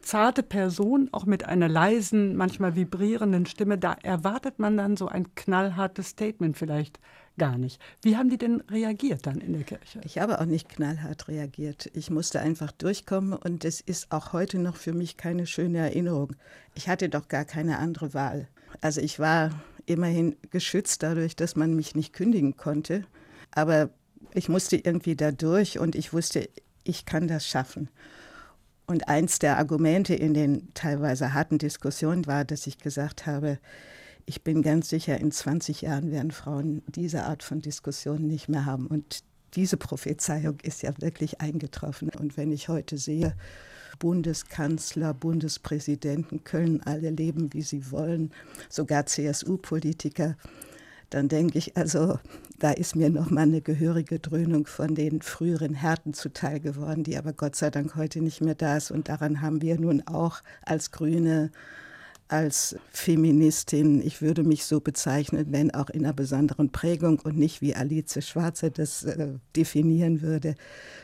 zarte 0.05 0.43
Person, 0.43 1.09
auch 1.11 1.25
mit 1.25 1.45
einer 1.45 1.67
leisen, 1.67 2.35
manchmal 2.35 2.75
vibrierenden 2.75 3.45
Stimme. 3.45 3.77
Da 3.77 3.93
erwartet 4.03 4.59
man 4.59 4.77
dann 4.77 4.95
so 4.97 5.07
ein 5.07 5.33
knallhartes 5.35 6.09
Statement 6.09 6.57
vielleicht 6.57 6.99
gar 7.37 7.57
nicht. 7.57 7.81
Wie 8.01 8.15
haben 8.15 8.29
die 8.29 8.37
denn 8.37 8.61
reagiert 8.71 9.25
dann 9.25 9.41
in 9.41 9.53
der 9.53 9.63
Kirche? 9.63 9.99
Ich 10.05 10.19
habe 10.19 10.39
auch 10.39 10.45
nicht 10.45 10.69
knallhart 10.69 11.27
reagiert. 11.27 11.89
Ich 11.93 12.09
musste 12.09 12.39
einfach 12.39 12.71
durchkommen 12.71 13.33
und 13.33 13.65
es 13.65 13.81
ist 13.81 14.11
auch 14.11 14.31
heute 14.31 14.59
noch 14.59 14.77
für 14.77 14.93
mich 14.93 15.17
keine 15.17 15.45
schöne 15.45 15.79
Erinnerung. 15.79 16.35
Ich 16.75 16.87
hatte 16.87 17.09
doch 17.09 17.27
gar 17.27 17.43
keine 17.43 17.79
andere 17.79 18.13
Wahl. 18.13 18.47
Also 18.81 19.01
ich 19.01 19.19
war 19.19 19.51
immerhin 19.85 20.35
geschützt 20.51 21.03
dadurch, 21.03 21.35
dass 21.35 21.55
man 21.55 21.75
mich 21.75 21.95
nicht 21.95 22.13
kündigen 22.13 22.55
konnte. 22.55 23.03
Aber 23.51 23.89
ich 24.33 24.49
musste 24.49 24.77
irgendwie 24.77 25.15
da 25.15 25.31
durch 25.31 25.79
und 25.79 25.95
ich 25.95 26.13
wusste, 26.13 26.49
ich 26.83 27.05
kann 27.05 27.27
das 27.27 27.47
schaffen. 27.47 27.89
Und 28.87 29.07
eins 29.07 29.39
der 29.39 29.57
Argumente 29.57 30.13
in 30.13 30.33
den 30.33 30.73
teilweise 30.73 31.33
harten 31.33 31.57
Diskussionen 31.57 32.27
war, 32.27 32.45
dass 32.45 32.67
ich 32.67 32.77
gesagt 32.77 33.25
habe, 33.25 33.57
ich 34.27 34.43
bin 34.43 34.61
ganz 34.61 34.89
sicher, 34.89 35.19
in 35.19 35.31
20 35.31 35.81
Jahren 35.81 36.11
werden 36.11 36.31
Frauen 36.31 36.81
diese 36.87 37.23
Art 37.23 37.43
von 37.43 37.61
Diskussionen 37.61 38.27
nicht 38.27 38.49
mehr 38.49 38.65
haben. 38.65 38.87
Und 38.87 39.23
diese 39.55 39.77
Prophezeiung 39.77 40.57
ist 40.61 40.81
ja 40.81 40.91
wirklich 40.99 41.41
eingetroffen. 41.41 42.09
Und 42.09 42.37
wenn 42.37 42.51
ich 42.51 42.67
heute 42.67 42.97
sehe, 42.97 43.35
Bundeskanzler, 43.99 45.13
Bundespräsidenten 45.13 46.43
können 46.43 46.81
alle 46.83 47.11
leben, 47.11 47.53
wie 47.53 47.61
sie 47.61 47.91
wollen, 47.91 48.31
sogar 48.69 49.05
CSU-Politiker, 49.05 50.35
dann 51.09 51.27
denke 51.27 51.57
ich, 51.57 51.77
also 51.77 52.19
da 52.59 52.71
ist 52.71 52.95
mir 52.95 53.09
noch 53.09 53.29
mal 53.29 53.41
eine 53.41 53.61
gehörige 53.61 54.19
Dröhnung 54.19 54.65
von 54.67 54.95
den 54.95 55.21
früheren 55.21 55.73
Härten 55.73 56.13
zuteil 56.13 56.59
geworden, 56.59 57.03
die 57.03 57.17
aber 57.17 57.33
Gott 57.33 57.55
sei 57.55 57.69
Dank 57.69 57.95
heute 57.95 58.21
nicht 58.21 58.41
mehr 58.41 58.55
da 58.55 58.77
ist. 58.77 58.91
Und 58.91 59.09
daran 59.09 59.41
haben 59.41 59.61
wir 59.61 59.79
nun 59.79 60.05
auch 60.07 60.41
als 60.61 60.91
Grüne, 60.91 61.51
als 62.27 62.75
Feministin, 62.91 64.01
ich 64.01 64.21
würde 64.21 64.43
mich 64.43 64.65
so 64.65 64.79
bezeichnen, 64.79 65.47
wenn 65.49 65.73
auch 65.73 65.89
in 65.89 66.05
einer 66.05 66.13
besonderen 66.13 66.71
Prägung 66.71 67.19
und 67.19 67.37
nicht 67.37 67.61
wie 67.61 67.75
Alice 67.75 68.25
Schwarze 68.25 68.71
das 68.71 69.03
äh, 69.03 69.33
definieren 69.55 70.21
würde, 70.21 70.55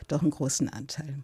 doch 0.08 0.22
einen 0.22 0.32
großen 0.32 0.70
Anteil. 0.70 1.24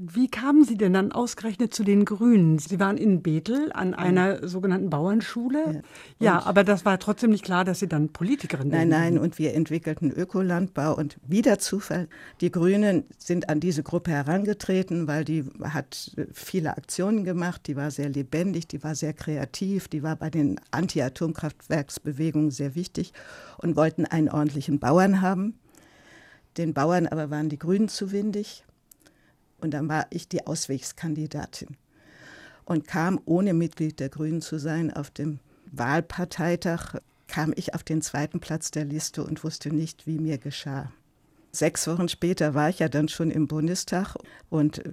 Wie 0.00 0.28
kamen 0.28 0.62
Sie 0.62 0.76
denn 0.76 0.92
dann 0.92 1.10
ausgerechnet 1.10 1.74
zu 1.74 1.82
den 1.82 2.04
Grünen? 2.04 2.60
Sie 2.60 2.78
waren 2.78 2.96
in 2.96 3.20
Bethel 3.20 3.72
an 3.72 3.94
einer 3.94 4.46
sogenannten 4.46 4.90
Bauernschule. 4.90 5.82
Ja. 6.20 6.24
ja, 6.24 6.42
aber 6.46 6.62
das 6.62 6.84
war 6.84 7.00
trotzdem 7.00 7.30
nicht 7.30 7.44
klar, 7.44 7.64
dass 7.64 7.80
Sie 7.80 7.88
dann 7.88 8.10
Politikerin 8.10 8.70
werden. 8.70 8.90
Nein, 8.90 9.14
nein, 9.14 9.18
und 9.18 9.40
wir 9.40 9.54
entwickelten 9.54 10.12
Ökolandbau 10.12 10.94
und 10.94 11.18
wieder 11.26 11.58
Zufall. 11.58 12.06
Die 12.40 12.52
Grünen 12.52 13.06
sind 13.18 13.48
an 13.48 13.58
diese 13.58 13.82
Gruppe 13.82 14.12
herangetreten, 14.12 15.08
weil 15.08 15.24
die 15.24 15.44
hat 15.64 16.12
viele 16.32 16.76
Aktionen 16.76 17.24
gemacht, 17.24 17.66
die 17.66 17.74
war 17.74 17.90
sehr 17.90 18.08
lebendig, 18.08 18.68
die 18.68 18.84
war 18.84 18.94
sehr 18.94 19.14
kreativ, 19.14 19.88
die 19.88 20.04
war 20.04 20.14
bei 20.14 20.30
den 20.30 20.60
Anti-Atomkraftwerksbewegungen 20.70 22.52
sehr 22.52 22.76
wichtig 22.76 23.12
und 23.56 23.74
wollten 23.74 24.04
einen 24.04 24.28
ordentlichen 24.28 24.78
Bauern 24.78 25.22
haben. 25.22 25.58
Den 26.56 26.72
Bauern 26.72 27.08
aber 27.08 27.30
waren 27.30 27.48
die 27.48 27.58
Grünen 27.58 27.88
zu 27.88 28.12
windig. 28.12 28.64
Und 29.58 29.72
dann 29.72 29.88
war 29.88 30.06
ich 30.10 30.28
die 30.28 30.46
Auswegskandidatin 30.46 31.76
und 32.64 32.86
kam, 32.86 33.20
ohne 33.24 33.54
Mitglied 33.54 33.98
der 33.98 34.08
Grünen 34.08 34.42
zu 34.42 34.58
sein, 34.58 34.92
auf 34.92 35.10
dem 35.10 35.38
Wahlparteitag, 35.72 36.96
kam 37.26 37.52
ich 37.56 37.74
auf 37.74 37.82
den 37.82 38.02
zweiten 38.02 38.40
Platz 38.40 38.70
der 38.70 38.84
Liste 38.84 39.24
und 39.24 39.42
wusste 39.42 39.70
nicht, 39.70 40.06
wie 40.06 40.18
mir 40.18 40.38
geschah. 40.38 40.92
Sechs 41.50 41.86
Wochen 41.86 42.08
später 42.08 42.54
war 42.54 42.68
ich 42.68 42.78
ja 42.78 42.88
dann 42.88 43.08
schon 43.08 43.30
im 43.30 43.48
Bundestag 43.48 44.16
und 44.50 44.84
äh, 44.84 44.92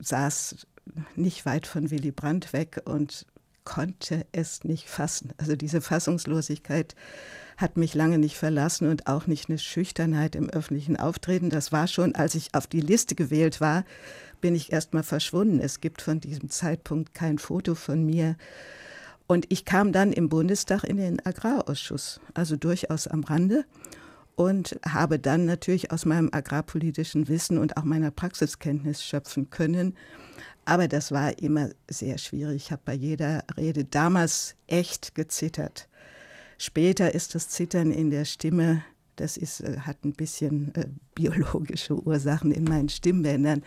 saß 0.00 0.66
nicht 1.14 1.46
weit 1.46 1.66
von 1.66 1.90
Willy 1.90 2.10
Brandt 2.10 2.52
weg 2.52 2.82
und 2.84 3.24
konnte 3.64 4.26
es 4.32 4.64
nicht 4.64 4.88
fassen. 4.88 5.32
Also 5.38 5.56
diese 5.56 5.80
Fassungslosigkeit 5.80 6.94
hat 7.56 7.76
mich 7.76 7.94
lange 7.94 8.18
nicht 8.18 8.36
verlassen 8.36 8.88
und 8.88 9.06
auch 9.06 9.26
nicht 9.26 9.48
eine 9.48 9.58
Schüchternheit 9.58 10.34
im 10.34 10.50
öffentlichen 10.50 10.96
Auftreten. 10.96 11.50
Das 11.50 11.72
war 11.72 11.86
schon, 11.86 12.14
als 12.14 12.34
ich 12.34 12.54
auf 12.54 12.66
die 12.66 12.80
Liste 12.80 13.14
gewählt 13.14 13.60
war, 13.60 13.84
bin 14.40 14.54
ich 14.54 14.72
erst 14.72 14.94
mal 14.94 15.04
verschwunden. 15.04 15.60
Es 15.60 15.80
gibt 15.80 16.02
von 16.02 16.20
diesem 16.20 16.50
Zeitpunkt 16.50 17.14
kein 17.14 17.38
Foto 17.38 17.74
von 17.74 18.04
mir. 18.04 18.36
Und 19.26 19.46
ich 19.48 19.64
kam 19.64 19.92
dann 19.92 20.12
im 20.12 20.28
Bundestag 20.28 20.84
in 20.84 20.96
den 20.96 21.24
Agrarausschuss, 21.24 22.20
also 22.34 22.56
durchaus 22.56 23.06
am 23.06 23.24
Rande 23.24 23.64
und 24.34 24.78
habe 24.86 25.18
dann 25.18 25.44
natürlich 25.44 25.90
aus 25.90 26.04
meinem 26.04 26.30
agrarpolitischen 26.32 27.28
Wissen 27.28 27.58
und 27.58 27.76
auch 27.76 27.84
meiner 27.84 28.10
Praxiskenntnis 28.10 29.04
schöpfen 29.04 29.50
können. 29.50 29.94
Aber 30.64 30.88
das 30.88 31.10
war 31.10 31.38
immer 31.38 31.70
sehr 31.88 32.18
schwierig. 32.18 32.64
Ich 32.64 32.72
habe 32.72 32.82
bei 32.84 32.94
jeder 32.94 33.44
Rede 33.56 33.84
damals 33.84 34.54
echt 34.66 35.14
gezittert. 35.14 35.88
Später 36.58 37.14
ist 37.14 37.34
das 37.34 37.48
Zittern 37.48 37.90
in 37.90 38.10
der 38.10 38.24
Stimme, 38.24 38.84
das 39.16 39.36
ist, 39.36 39.60
äh, 39.60 39.78
hat 39.80 40.04
ein 40.04 40.12
bisschen 40.12 40.74
äh, 40.74 40.86
biologische 41.14 41.94
Ursachen 41.94 42.52
in 42.52 42.64
meinen 42.64 42.88
Stimmbändern, 42.88 43.62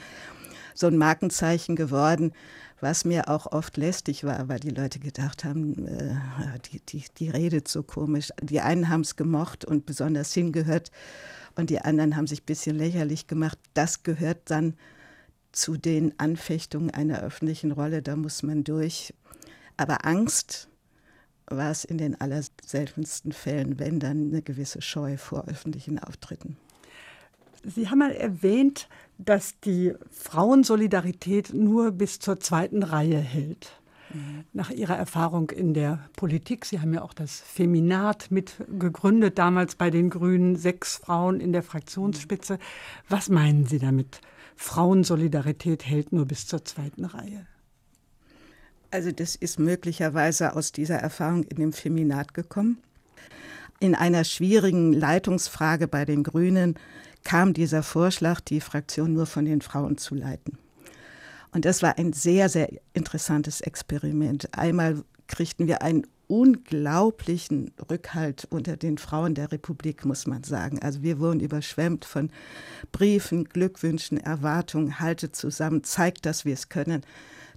so 0.76 0.88
ein 0.88 0.98
Markenzeichen 0.98 1.76
geworden, 1.76 2.34
was 2.82 3.06
mir 3.06 3.30
auch 3.30 3.48
oft 3.48 3.78
lästig 3.78 4.24
war, 4.24 4.48
weil 4.48 4.60
die 4.60 4.70
Leute 4.70 5.00
gedacht 5.00 5.44
haben, 5.44 5.88
äh, 5.88 6.16
die, 6.72 6.80
die, 6.82 7.04
die 7.18 7.30
redet 7.30 7.68
so 7.68 7.82
komisch. 7.82 8.30
Die 8.42 8.62
einen 8.62 8.90
haben 8.90 9.02
es 9.02 9.16
gemocht 9.16 9.66
und 9.66 9.88
besonders 9.88 10.34
hingehört 10.34 10.92
und 11.56 11.72
die 11.72 11.80
anderen 11.80 12.16
haben 12.16 12.28
sich 12.28 12.42
ein 12.42 12.46
bisschen 12.46 12.78
lächerlich 12.78 13.26
gemacht. 13.26 13.58
Das 13.74 14.04
gehört 14.04 14.52
dann 14.52 14.76
zu 15.52 15.78
den 15.78 16.14
Anfechtungen 16.20 16.92
einer 16.92 17.22
öffentlichen 17.22 17.72
Rolle, 17.72 18.02
da 18.02 18.18
muss 18.18 18.44
man 18.44 18.64
durch. 18.66 19.14
Aber 19.78 20.06
Angst 20.06 20.68
war 21.48 21.72
es 21.72 21.86
in 21.86 21.98
den 21.98 22.20
allerseltensten 22.20 23.32
Fällen, 23.32 23.80
wenn 23.80 24.00
dann 24.00 24.30
eine 24.30 24.42
gewisse 24.42 24.82
Scheu 24.82 25.18
vor 25.18 25.48
öffentlichen 25.48 26.00
Auftritten. 26.00 26.58
Sie 27.64 27.90
haben 27.90 28.00
mal 28.00 28.12
erwähnt, 28.12 28.88
dass 29.18 29.60
die 29.62 29.94
Frauensolidarität 30.12 31.54
nur 31.54 31.92
bis 31.92 32.20
zur 32.20 32.40
zweiten 32.40 32.84
Reihe 32.84 33.18
hält. 33.18 33.72
Nach 34.54 34.70
Ihrer 34.70 34.96
Erfahrung 34.96 35.50
in 35.50 35.74
der 35.74 36.08
Politik, 36.16 36.66
Sie 36.66 36.80
haben 36.80 36.94
ja 36.94 37.02
auch 37.02 37.14
das 37.14 37.42
Feminat 37.42 38.32
mitgegründet, 38.32 39.38
damals 39.38 39.76
bei 39.76 39.90
den 39.90 40.10
Grünen, 40.10 40.56
sechs 40.56 40.98
Frauen 40.98 41.40
in 41.40 41.52
der 41.52 41.64
Fraktionsspitze. 41.64 42.60
Was 43.10 43.30
meinen 43.30 43.66
Sie 43.66 43.80
damit? 43.80 44.22
Frauensolidarität 44.56 45.86
hält 45.86 46.14
nur 46.14 46.26
bis 46.26 46.48
zur 46.48 46.64
zweiten 46.64 47.04
Reihe. 47.04 47.46
Also 48.90 49.12
das 49.12 49.36
ist 49.36 49.60
möglicherweise 49.60 50.56
aus 50.56 50.72
dieser 50.72 50.96
Erfahrung 50.96 51.44
in 51.44 51.58
dem 51.58 51.74
Feminat 51.74 52.34
gekommen. 52.34 52.78
In 53.82 53.96
einer 53.96 54.24
schwierigen 54.24 54.94
Leitungsfrage 54.94 55.90
bei 55.90 56.06
den 56.06 56.24
Grünen 56.24 56.76
kam 57.26 57.54
dieser 57.54 57.84
Vorschlag, 57.84 58.40
die 58.40 58.62
Fraktion 58.62 59.12
nur 59.12 59.26
von 59.26 59.44
den 59.44 59.60
Frauen 59.60 59.98
zu 59.98 60.16
leiten. 60.16 60.58
Und 61.52 61.66
das 61.66 61.82
war 61.82 61.98
ein 61.98 62.14
sehr, 62.14 62.48
sehr 62.48 62.70
interessantes 62.94 63.60
Experiment. 63.62 64.58
Einmal 64.58 65.04
kriegten 65.28 65.68
wir 65.68 65.82
einen 65.82 66.06
unglaublichen 66.28 67.72
Rückhalt 67.90 68.48
unter 68.50 68.78
den 68.78 68.98
Frauen 68.98 69.36
der 69.36 69.52
Republik, 69.52 70.06
muss 70.06 70.28
man 70.28 70.44
sagen. 70.44 70.82
Also 70.82 71.02
wir 71.02 71.20
wurden 71.20 71.40
überschwemmt 71.40 72.06
von 72.06 72.32
Briefen, 72.92 73.46
Glückwünschen, 73.46 74.18
Erwartungen, 74.18 75.00
haltet 75.00 75.36
zusammen, 75.36 75.84
zeigt, 75.84 76.26
dass 76.26 76.46
wir 76.46 76.54
es 76.54 76.70
können. 76.70 77.02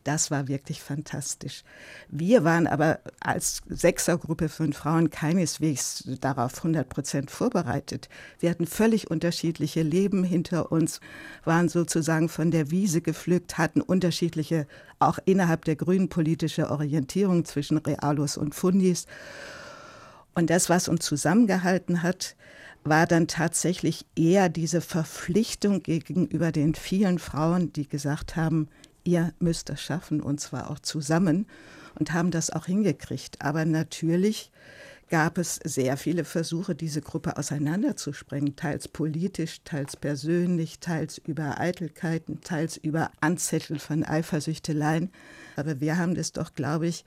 Das 0.04 0.30
war 0.30 0.48
wirklich 0.48 0.82
fantastisch. 0.82 1.62
Wir 2.08 2.44
waren 2.44 2.66
aber 2.66 3.00
als 3.20 3.62
Sechsergruppe 3.68 4.48
von 4.48 4.72
Frauen 4.72 5.10
keineswegs 5.10 6.04
darauf 6.20 6.58
100 6.58 6.88
Prozent 6.88 7.30
vorbereitet. 7.30 8.08
Wir 8.38 8.50
hatten 8.50 8.66
völlig 8.66 9.10
unterschiedliche 9.10 9.82
Leben 9.82 10.24
hinter 10.24 10.72
uns, 10.72 11.00
waren 11.44 11.68
sozusagen 11.68 12.28
von 12.28 12.50
der 12.50 12.70
Wiese 12.70 13.00
gepflückt, 13.00 13.58
hatten 13.58 13.80
unterschiedliche, 13.80 14.66
auch 14.98 15.18
innerhalb 15.24 15.64
der 15.64 15.76
Grünen 15.76 16.08
politische 16.08 16.70
Orientierung 16.70 17.44
zwischen 17.44 17.78
Realos 17.78 18.36
und 18.36 18.54
Fundis. 18.54 19.06
Und 20.34 20.50
das, 20.50 20.68
was 20.68 20.88
uns 20.88 21.04
zusammengehalten 21.04 22.02
hat, 22.02 22.36
war 22.84 23.06
dann 23.06 23.26
tatsächlich 23.26 24.06
eher 24.16 24.48
diese 24.48 24.80
Verpflichtung 24.80 25.82
gegenüber 25.82 26.52
den 26.52 26.74
vielen 26.74 27.18
Frauen, 27.18 27.72
die 27.72 27.88
gesagt 27.88 28.36
haben, 28.36 28.68
ihr 29.08 29.32
müsst 29.38 29.70
das 29.70 29.80
schaffen 29.80 30.20
und 30.20 30.38
zwar 30.38 30.70
auch 30.70 30.78
zusammen 30.80 31.46
und 31.98 32.12
haben 32.12 32.30
das 32.30 32.50
auch 32.50 32.66
hingekriegt. 32.66 33.40
Aber 33.40 33.64
natürlich 33.64 34.50
gab 35.08 35.38
es 35.38 35.58
sehr 35.64 35.96
viele 35.96 36.24
Versuche, 36.24 36.74
diese 36.74 37.00
Gruppe 37.00 37.38
auseinanderzusprengen, 37.38 38.56
teils 38.56 38.86
politisch, 38.86 39.62
teils 39.64 39.96
persönlich, 39.96 40.80
teils 40.80 41.16
über 41.16 41.58
Eitelkeiten, 41.58 42.42
teils 42.42 42.76
über 42.76 43.10
Anzettel 43.20 43.78
von 43.78 44.04
Eifersüchteleien. 44.04 45.10
Aber 45.56 45.80
wir 45.80 45.96
haben 45.96 46.14
das 46.14 46.32
doch, 46.32 46.54
glaube 46.54 46.86
ich, 46.88 47.06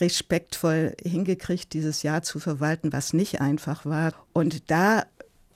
respektvoll 0.00 0.96
hingekriegt, 1.02 1.74
dieses 1.74 2.02
Jahr 2.02 2.22
zu 2.22 2.38
verwalten, 2.38 2.94
was 2.94 3.12
nicht 3.12 3.42
einfach 3.42 3.84
war. 3.84 4.14
Und 4.32 4.70
da 4.70 5.04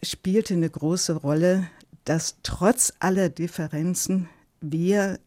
spielte 0.03 0.53
eine 0.53 0.69
große 0.69 1.15
Rolle, 1.15 1.67
dass 2.05 2.37
trotz 2.43 2.93
aller 3.01 3.31
Differenzen 3.31 4.29
wir 4.61 5.19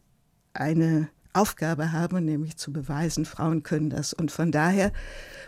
eine 0.53 1.09
Aufgabe 1.33 1.91
haben, 1.91 2.23
nämlich 2.25 2.57
zu 2.57 2.71
beweisen, 2.71 3.25
Frauen 3.25 3.63
können 3.63 3.89
das. 3.89 4.13
Und 4.13 4.31
von 4.31 4.51
daher 4.51 4.91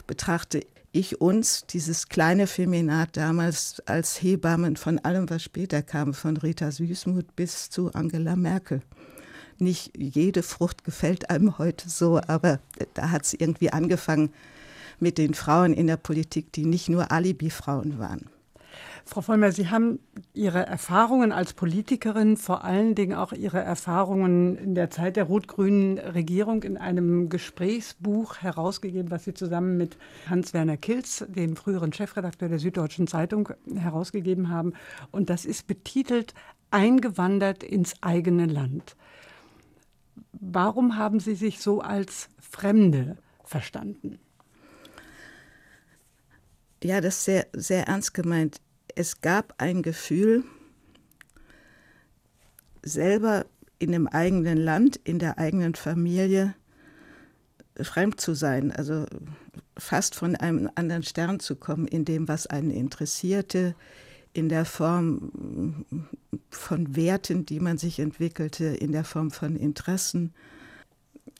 betrachte 0.07 0.61
ich 0.91 1.21
uns, 1.21 1.65
dieses 1.67 2.07
kleine 2.07 2.47
Feminat 2.47 3.17
damals, 3.17 3.81
als 3.85 4.21
Hebammen 4.21 4.77
von 4.77 4.97
allem, 4.99 5.29
was 5.29 5.43
später 5.43 5.81
kam, 5.81 6.13
von 6.13 6.37
Rita 6.37 6.71
Süßmuth 6.71 7.35
bis 7.35 7.69
zu 7.69 7.93
Angela 7.93 8.35
Merkel. 8.35 8.81
Nicht 9.57 9.91
jede 9.97 10.41
Frucht 10.41 10.83
gefällt 10.83 11.29
einem 11.29 11.57
heute 11.57 11.89
so, 11.89 12.19
aber 12.27 12.59
da 12.93 13.11
hat 13.11 13.25
es 13.25 13.33
irgendwie 13.33 13.71
angefangen 13.71 14.31
mit 14.99 15.17
den 15.17 15.33
Frauen 15.33 15.73
in 15.73 15.87
der 15.87 15.97
Politik, 15.97 16.51
die 16.53 16.65
nicht 16.65 16.89
nur 16.89 17.11
Alibi-Frauen 17.11 17.99
waren. 17.99 18.29
Frau 19.07 19.21
Vollmer, 19.21 19.51
Sie 19.51 19.69
haben 19.69 19.99
Ihre 20.33 20.65
Erfahrungen 20.65 21.31
als 21.31 21.53
Politikerin, 21.53 22.37
vor 22.37 22.63
allen 22.63 22.95
Dingen 22.95 23.15
auch 23.15 23.33
Ihre 23.33 23.59
Erfahrungen 23.59 24.57
in 24.57 24.73
der 24.73 24.89
Zeit 24.89 25.15
der 25.15 25.25
rot-grünen 25.25 25.99
Regierung 25.99 26.63
in 26.63 26.75
einem 26.75 27.29
Gesprächsbuch 27.29 28.37
herausgegeben, 28.37 29.11
was 29.11 29.25
Sie 29.25 29.35
zusammen 29.35 29.77
mit 29.77 29.95
Hans-Werner 30.27 30.77
Kilz, 30.77 31.23
dem 31.29 31.55
früheren 31.55 31.93
Chefredakteur 31.93 32.49
der 32.49 32.57
Süddeutschen 32.57 33.05
Zeitung, 33.05 33.49
herausgegeben 33.75 34.49
haben. 34.49 34.73
Und 35.11 35.29
das 35.29 35.45
ist 35.45 35.67
betitelt 35.67 36.33
Eingewandert 36.71 37.63
ins 37.63 37.93
eigene 38.01 38.47
Land. 38.47 38.95
Warum 40.33 40.97
haben 40.97 41.19
Sie 41.19 41.35
sich 41.35 41.59
so 41.59 41.79
als 41.79 42.27
Fremde 42.39 43.17
verstanden? 43.43 44.17
Ja, 46.83 47.01
das 47.01 47.17
ist 47.17 47.25
sehr, 47.25 47.47
sehr 47.53 47.87
ernst 47.87 48.13
gemeint 48.15 48.61
es 48.95 49.21
gab 49.21 49.53
ein 49.57 49.83
Gefühl, 49.83 50.43
selber 52.81 53.45
in 53.77 53.91
dem 53.91 54.07
eigenen 54.07 54.57
Land, 54.57 54.99
in 55.03 55.19
der 55.19 55.37
eigenen 55.37 55.75
Familie 55.75 56.55
fremd 57.81 58.21
zu 58.21 58.33
sein, 58.33 58.71
also 58.71 59.05
fast 59.77 60.15
von 60.15 60.35
einem 60.35 60.69
anderen 60.75 61.03
Stern 61.03 61.39
zu 61.41 61.57
kommen, 61.57 61.87
in 61.87 62.05
dem, 62.05 62.27
was 62.27 62.47
einen 62.47 62.71
interessierte, 62.71 63.75
in 64.31 64.49
der 64.49 64.65
Form 64.65 65.85
von 66.49 66.95
Werten, 66.95 67.45
die 67.45 67.59
man 67.59 67.77
sich 67.77 67.99
entwickelte, 67.99 68.65
in 68.65 68.91
der 68.91 69.03
Form 69.03 69.31
von 69.31 69.55
Interessen. 69.55 70.33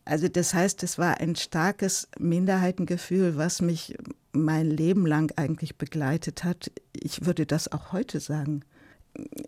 Also 0.04 0.28
das 0.28 0.54
heißt, 0.54 0.84
es 0.84 0.98
war 0.98 1.20
ein 1.20 1.36
starkes 1.36 2.08
Minderheitengefühl, 2.20 3.38
was 3.38 3.62
mich 3.62 3.98
mein 4.36 4.69
Leben 4.69 5.06
lang 5.06 5.32
eigentlich 5.38 5.78
begleitet 5.78 6.43
hat. 6.43 6.71
Ich 6.93 7.26
würde 7.26 7.45
das 7.45 7.71
auch 7.71 7.91
heute 7.91 8.19
sagen. 8.19 8.62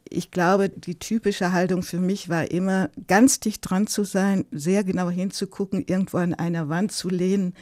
Ich 0.09 0.31
glaube, 0.31 0.69
die 0.69 0.97
typische 0.97 1.51
Haltung 1.51 1.83
für 1.83 1.99
mich 1.99 2.29
war 2.29 2.49
immer, 2.51 2.89
ganz 3.07 3.39
dicht 3.39 3.69
dran 3.69 3.87
zu 3.87 4.05
sein, 4.05 4.45
sehr 4.51 4.83
genau 4.83 5.09
hinzugucken, 5.09 5.83
irgendwo 5.85 6.17
an 6.17 6.33
einer 6.33 6.69
Wand 6.69 6.93
zu 6.93 7.09
lehnen, 7.09 7.53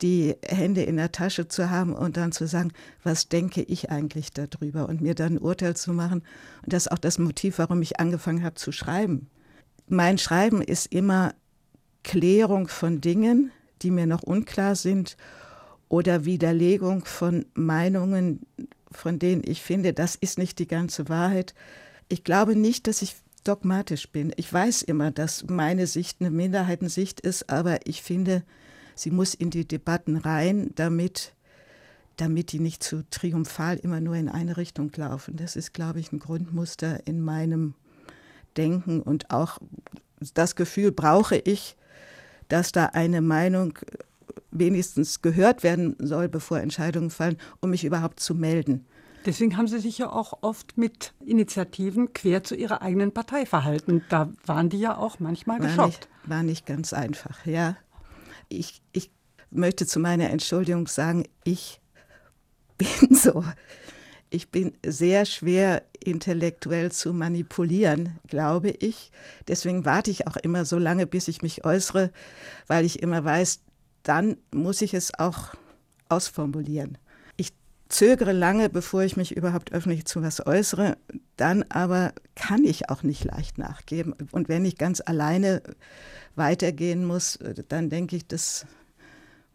die 0.00 0.36
Hände 0.46 0.82
in 0.82 0.96
der 0.96 1.12
Tasche 1.12 1.48
zu 1.48 1.70
haben 1.70 1.92
und 1.92 2.16
dann 2.16 2.32
zu 2.32 2.46
sagen, 2.46 2.72
was 3.02 3.28
denke 3.28 3.62
ich 3.62 3.90
eigentlich 3.90 4.32
darüber 4.32 4.88
und 4.88 5.00
mir 5.00 5.14
dann 5.14 5.34
ein 5.34 5.38
Urteil 5.38 5.76
zu 5.76 5.92
machen. 5.92 6.22
Und 6.62 6.72
das 6.72 6.86
ist 6.86 6.92
auch 6.92 6.98
das 6.98 7.18
Motiv, 7.18 7.58
warum 7.58 7.82
ich 7.82 8.00
angefangen 8.00 8.44
habe 8.44 8.54
zu 8.54 8.72
schreiben. 8.72 9.28
Mein 9.88 10.18
Schreiben 10.18 10.62
ist 10.62 10.86
immer 10.92 11.34
Klärung 12.04 12.68
von 12.68 13.00
Dingen, 13.00 13.50
die 13.82 13.90
mir 13.90 14.06
noch 14.06 14.22
unklar 14.22 14.76
sind 14.76 15.16
oder 15.90 16.24
Widerlegung 16.24 17.04
von 17.04 17.44
Meinungen, 17.52 18.46
von 18.90 19.18
denen 19.18 19.42
ich 19.44 19.60
finde, 19.60 19.92
das 19.92 20.14
ist 20.14 20.38
nicht 20.38 20.58
die 20.58 20.68
ganze 20.68 21.10
Wahrheit. 21.10 21.52
Ich 22.08 22.24
glaube 22.24 22.56
nicht, 22.56 22.86
dass 22.86 23.02
ich 23.02 23.16
dogmatisch 23.44 24.08
bin. 24.08 24.32
Ich 24.36 24.50
weiß 24.50 24.82
immer, 24.82 25.10
dass 25.10 25.44
meine 25.48 25.86
Sicht 25.86 26.20
eine 26.20 26.30
Minderheitensicht 26.30 27.20
ist, 27.20 27.50
aber 27.50 27.86
ich 27.86 28.02
finde, 28.02 28.44
sie 28.94 29.10
muss 29.10 29.34
in 29.34 29.50
die 29.50 29.66
Debatten 29.66 30.16
rein, 30.16 30.70
damit, 30.76 31.34
damit 32.16 32.52
die 32.52 32.60
nicht 32.60 32.84
zu 32.84 33.02
triumphal 33.10 33.76
immer 33.76 34.00
nur 34.00 34.14
in 34.14 34.28
eine 34.28 34.56
Richtung 34.56 34.92
laufen. 34.94 35.36
Das 35.36 35.56
ist, 35.56 35.74
glaube 35.74 35.98
ich, 35.98 36.12
ein 36.12 36.20
Grundmuster 36.20 37.06
in 37.06 37.20
meinem 37.20 37.74
Denken 38.56 39.00
und 39.00 39.30
auch 39.30 39.58
das 40.34 40.54
Gefühl 40.54 40.92
brauche 40.92 41.36
ich, 41.36 41.76
dass 42.48 42.70
da 42.72 42.86
eine 42.86 43.20
Meinung 43.22 43.78
wenigstens 44.50 45.22
gehört 45.22 45.62
werden 45.62 45.96
soll, 45.98 46.28
bevor 46.28 46.60
Entscheidungen 46.60 47.10
fallen, 47.10 47.36
um 47.60 47.70
mich 47.70 47.84
überhaupt 47.84 48.20
zu 48.20 48.34
melden. 48.34 48.86
Deswegen 49.26 49.56
haben 49.56 49.68
Sie 49.68 49.78
sich 49.78 49.98
ja 49.98 50.10
auch 50.10 50.38
oft 50.40 50.78
mit 50.78 51.12
Initiativen 51.24 52.12
quer 52.14 52.42
zu 52.42 52.54
Ihrer 52.54 52.80
eigenen 52.80 53.12
Partei 53.12 53.44
verhalten. 53.44 54.02
Da 54.08 54.32
waren 54.46 54.70
die 54.70 54.80
ja 54.80 54.96
auch 54.96 55.20
manchmal 55.20 55.60
war 55.60 55.66
geschockt. 55.66 55.88
Nicht, 55.88 56.08
war 56.24 56.42
nicht 56.42 56.66
ganz 56.66 56.92
einfach, 56.92 57.44
ja. 57.44 57.76
Ich, 58.48 58.80
ich 58.92 59.10
möchte 59.50 59.86
zu 59.86 60.00
meiner 60.00 60.30
Entschuldigung 60.30 60.86
sagen, 60.86 61.24
ich 61.44 61.80
bin 62.78 63.14
so. 63.14 63.44
Ich 64.30 64.50
bin 64.50 64.72
sehr 64.86 65.26
schwer 65.26 65.82
intellektuell 65.98 66.92
zu 66.92 67.12
manipulieren, 67.12 68.18
glaube 68.28 68.70
ich. 68.70 69.10
Deswegen 69.48 69.84
warte 69.84 70.10
ich 70.12 70.28
auch 70.28 70.36
immer 70.36 70.64
so 70.64 70.78
lange, 70.78 71.06
bis 71.06 71.26
ich 71.26 71.42
mich 71.42 71.64
äußere, 71.64 72.12
weil 72.68 72.84
ich 72.84 73.02
immer 73.02 73.24
weiß, 73.24 73.60
dann 74.02 74.36
muss 74.52 74.82
ich 74.82 74.94
es 74.94 75.18
auch 75.18 75.54
ausformulieren. 76.08 76.98
Ich 77.36 77.52
zögere 77.88 78.32
lange, 78.32 78.68
bevor 78.68 79.02
ich 79.02 79.16
mich 79.16 79.36
überhaupt 79.36 79.72
öffentlich 79.72 80.04
zu 80.04 80.22
was 80.22 80.44
äußere, 80.46 80.96
dann 81.36 81.64
aber 81.64 82.12
kann 82.34 82.64
ich 82.64 82.90
auch 82.90 83.02
nicht 83.02 83.24
leicht 83.24 83.58
nachgeben. 83.58 84.14
Und 84.32 84.48
wenn 84.48 84.64
ich 84.64 84.76
ganz 84.76 85.00
alleine 85.04 85.62
weitergehen 86.34 87.04
muss, 87.04 87.38
dann 87.68 87.90
denke 87.90 88.16
ich, 88.16 88.26
das 88.26 88.66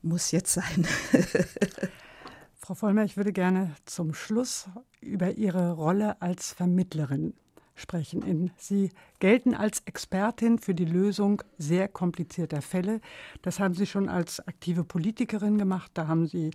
muss 0.01 0.31
jetzt 0.31 0.53
sein. 0.53 0.87
Frau 2.55 2.73
Vollmer, 2.73 3.03
ich 3.03 3.17
würde 3.17 3.33
gerne 3.33 3.75
zum 3.85 4.13
Schluss 4.13 4.67
über 5.01 5.31
Ihre 5.31 5.73
Rolle 5.73 6.21
als 6.21 6.51
Vermittlerin 6.51 7.33
sprechen. 7.75 8.51
Sie 8.57 8.89
gelten 9.19 9.53
als 9.53 9.81
Expertin 9.85 10.59
für 10.59 10.73
die 10.73 10.85
Lösung 10.85 11.43
sehr 11.57 11.87
komplizierter 11.87 12.61
Fälle. 12.61 13.01
Das 13.41 13.59
haben 13.59 13.73
Sie 13.73 13.85
schon 13.85 14.09
als 14.09 14.45
aktive 14.47 14.83
Politikerin 14.83 15.57
gemacht. 15.57 15.91
Da 15.93 16.07
haben 16.07 16.25
Sie 16.25 16.51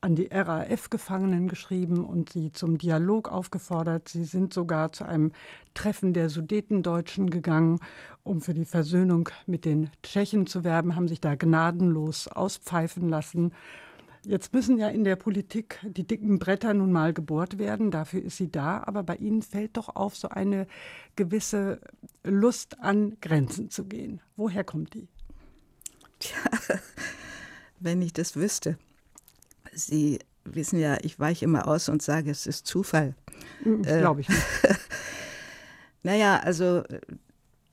an 0.00 0.14
die 0.16 0.28
RAF-Gefangenen 0.30 1.48
geschrieben 1.48 2.04
und 2.04 2.30
sie 2.30 2.52
zum 2.52 2.76
Dialog 2.76 3.30
aufgefordert. 3.30 4.08
Sie 4.10 4.24
sind 4.24 4.52
sogar 4.52 4.92
zu 4.92 5.06
einem 5.06 5.32
Treffen 5.72 6.12
der 6.12 6.28
Sudetendeutschen 6.28 7.30
gegangen, 7.30 7.80
um 8.22 8.42
für 8.42 8.52
die 8.52 8.66
Versöhnung 8.66 9.30
mit 9.46 9.64
den 9.64 9.90
Tschechen 10.02 10.46
zu 10.46 10.62
werben, 10.62 10.94
haben 10.94 11.08
sich 11.08 11.22
da 11.22 11.36
gnadenlos 11.36 12.28
auspfeifen 12.28 13.08
lassen. 13.08 13.52
Jetzt 14.24 14.52
müssen 14.54 14.78
ja 14.78 14.88
in 14.88 15.04
der 15.04 15.16
Politik 15.16 15.78
die 15.82 16.06
dicken 16.06 16.38
Bretter 16.38 16.72
nun 16.72 16.92
mal 16.92 17.12
gebohrt 17.12 17.58
werden, 17.58 17.90
dafür 17.90 18.22
ist 18.22 18.38
sie 18.38 18.50
da, 18.50 18.82
aber 18.84 19.02
bei 19.02 19.16
Ihnen 19.16 19.42
fällt 19.42 19.76
doch 19.76 19.94
auf 19.94 20.16
so 20.16 20.28
eine 20.28 20.66
gewisse 21.16 21.80
Lust 22.22 22.80
an 22.80 23.16
Grenzen 23.20 23.70
zu 23.70 23.84
gehen. 23.84 24.20
Woher 24.36 24.64
kommt 24.64 24.94
die? 24.94 25.08
Tja, 26.18 26.38
wenn 27.80 28.00
ich 28.00 28.12
das 28.12 28.36
wüsste. 28.36 28.78
Sie 29.72 30.20
wissen 30.44 30.78
ja, 30.78 30.96
ich 31.02 31.18
weiche 31.18 31.44
immer 31.44 31.68
aus 31.68 31.88
und 31.88 32.02
sage, 32.02 32.30
es 32.30 32.46
ist 32.46 32.66
Zufall. 32.66 33.14
Hm, 33.62 33.84
äh, 33.84 33.98
Glaube 33.98 34.22
ich 34.22 34.28
nicht. 34.28 34.42
naja, 36.02 36.38
also 36.38 36.82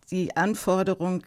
die 0.10 0.36
Anforderung, 0.36 1.24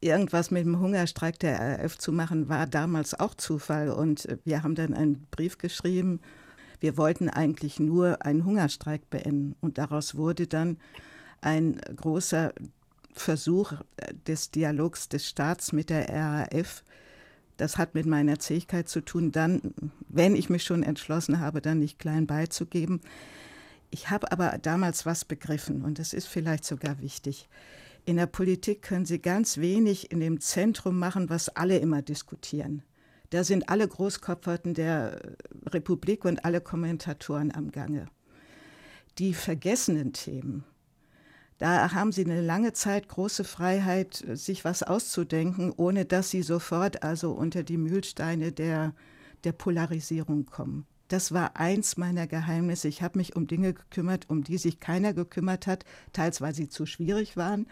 irgendwas 0.00 0.50
mit 0.50 0.64
dem 0.64 0.80
Hungerstreik 0.80 1.38
der 1.38 1.58
RAF 1.58 1.98
zu 1.98 2.12
machen, 2.12 2.48
war 2.48 2.66
damals 2.66 3.18
auch 3.18 3.34
Zufall. 3.34 3.90
Und 3.90 4.28
wir 4.44 4.62
haben 4.62 4.74
dann 4.74 4.94
einen 4.94 5.26
Brief 5.30 5.58
geschrieben. 5.58 6.20
Wir 6.80 6.96
wollten 6.96 7.28
eigentlich 7.28 7.80
nur 7.80 8.24
einen 8.24 8.44
Hungerstreik 8.44 9.08
beenden. 9.10 9.56
Und 9.60 9.78
daraus 9.78 10.14
wurde 10.16 10.46
dann 10.46 10.78
ein 11.40 11.80
großer 11.96 12.52
Versuch 13.12 13.72
des 14.26 14.50
Dialogs 14.50 15.08
des 15.08 15.26
Staats 15.26 15.72
mit 15.72 15.90
der 15.90 16.08
RAF. 16.08 16.84
Das 17.56 17.78
hat 17.78 17.94
mit 17.94 18.04
meiner 18.04 18.38
Zähigkeit 18.38 18.88
zu 18.88 19.00
tun, 19.00 19.32
dann, 19.32 19.72
wenn 20.08 20.36
ich 20.36 20.50
mich 20.50 20.64
schon 20.64 20.82
entschlossen 20.82 21.40
habe, 21.40 21.62
dann 21.62 21.78
nicht 21.78 21.98
klein 21.98 22.26
beizugeben. 22.26 23.00
Ich 23.90 24.10
habe 24.10 24.30
aber 24.30 24.58
damals 24.58 25.06
was 25.06 25.24
begriffen 25.24 25.82
und 25.82 25.98
das 25.98 26.12
ist 26.12 26.26
vielleicht 26.26 26.66
sogar 26.66 27.00
wichtig. 27.00 27.48
In 28.06 28.16
der 28.18 28.26
Politik 28.26 28.82
können 28.82 29.04
Sie 29.04 29.20
ganz 29.20 29.58
wenig 29.58 30.12
in 30.12 30.20
dem 30.20 30.40
Zentrum 30.40 30.96
machen, 30.96 31.28
was 31.28 31.48
alle 31.48 31.78
immer 31.78 32.02
diskutieren. 32.02 32.82
Da 33.30 33.42
sind 33.42 33.68
alle 33.68 33.88
Großkopferten 33.88 34.74
der 34.74 35.20
Republik 35.66 36.24
und 36.24 36.44
alle 36.44 36.60
Kommentatoren 36.60 37.52
am 37.52 37.72
Gange. 37.72 38.06
Die 39.18 39.34
vergessenen 39.34 40.12
Themen, 40.12 40.62
da 41.58 41.92
haben 41.94 42.12
sie 42.12 42.24
eine 42.24 42.42
lange 42.42 42.74
Zeit 42.74 43.08
große 43.08 43.42
Freiheit, 43.42 44.24
sich 44.34 44.64
was 44.64 44.84
auszudenken, 44.84 45.72
ohne 45.76 46.04
dass 46.04 46.30
sie 46.30 46.42
sofort 46.42 47.02
also 47.02 47.32
unter 47.32 47.64
die 47.64 47.78
Mühlsteine 47.78 48.52
der, 48.52 48.94
der 49.42 49.52
Polarisierung 49.52 50.46
kommen. 50.46 50.86
Das 51.08 51.32
war 51.32 51.56
eins 51.56 51.96
meiner 51.96 52.26
Geheimnisse. 52.26 52.88
Ich 52.88 53.02
habe 53.02 53.18
mich 53.18 53.36
um 53.36 53.46
Dinge 53.46 53.74
gekümmert, 53.74 54.28
um 54.28 54.42
die 54.42 54.58
sich 54.58 54.80
keiner 54.80 55.12
gekümmert 55.14 55.66
hat, 55.66 55.84
teils 56.12 56.40
weil 56.40 56.54
sie 56.54 56.68
zu 56.68 56.86
schwierig 56.86 57.36
waren 57.36 57.66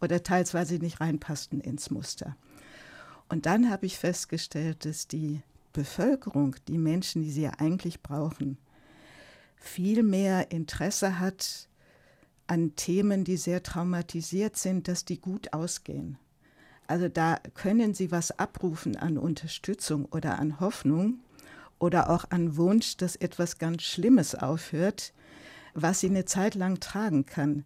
oder 0.00 0.22
teils 0.22 0.52
weil 0.52 0.66
sie 0.66 0.78
nicht 0.78 1.00
reinpassten 1.00 1.60
ins 1.60 1.90
Muster. 1.90 2.36
Und 3.28 3.46
dann 3.46 3.70
habe 3.70 3.86
ich 3.86 3.98
festgestellt, 3.98 4.84
dass 4.84 5.08
die 5.08 5.40
Bevölkerung, 5.72 6.56
die 6.68 6.78
Menschen, 6.78 7.22
die 7.22 7.30
sie 7.30 7.42
ja 7.42 7.52
eigentlich 7.58 8.02
brauchen, 8.02 8.58
viel 9.56 10.02
mehr 10.02 10.50
Interesse 10.50 11.18
hat 11.18 11.68
an 12.46 12.76
Themen, 12.76 13.24
die 13.24 13.36
sehr 13.36 13.62
traumatisiert 13.62 14.56
sind, 14.56 14.86
dass 14.86 15.04
die 15.04 15.18
gut 15.18 15.52
ausgehen. 15.52 16.18
Also 16.86 17.08
da 17.08 17.38
können 17.54 17.94
sie 17.94 18.12
was 18.12 18.38
abrufen 18.38 18.96
an 18.96 19.18
Unterstützung 19.18 20.04
oder 20.04 20.38
an 20.38 20.60
Hoffnung 20.60 21.20
oder 21.78 22.10
auch 22.10 22.24
an 22.30 22.56
Wunsch, 22.56 22.96
dass 22.96 23.16
etwas 23.16 23.58
ganz 23.58 23.82
Schlimmes 23.82 24.34
aufhört, 24.34 25.12
was 25.74 26.00
sie 26.00 26.08
eine 26.08 26.24
Zeit 26.24 26.54
lang 26.54 26.80
tragen 26.80 27.26
kann. 27.26 27.64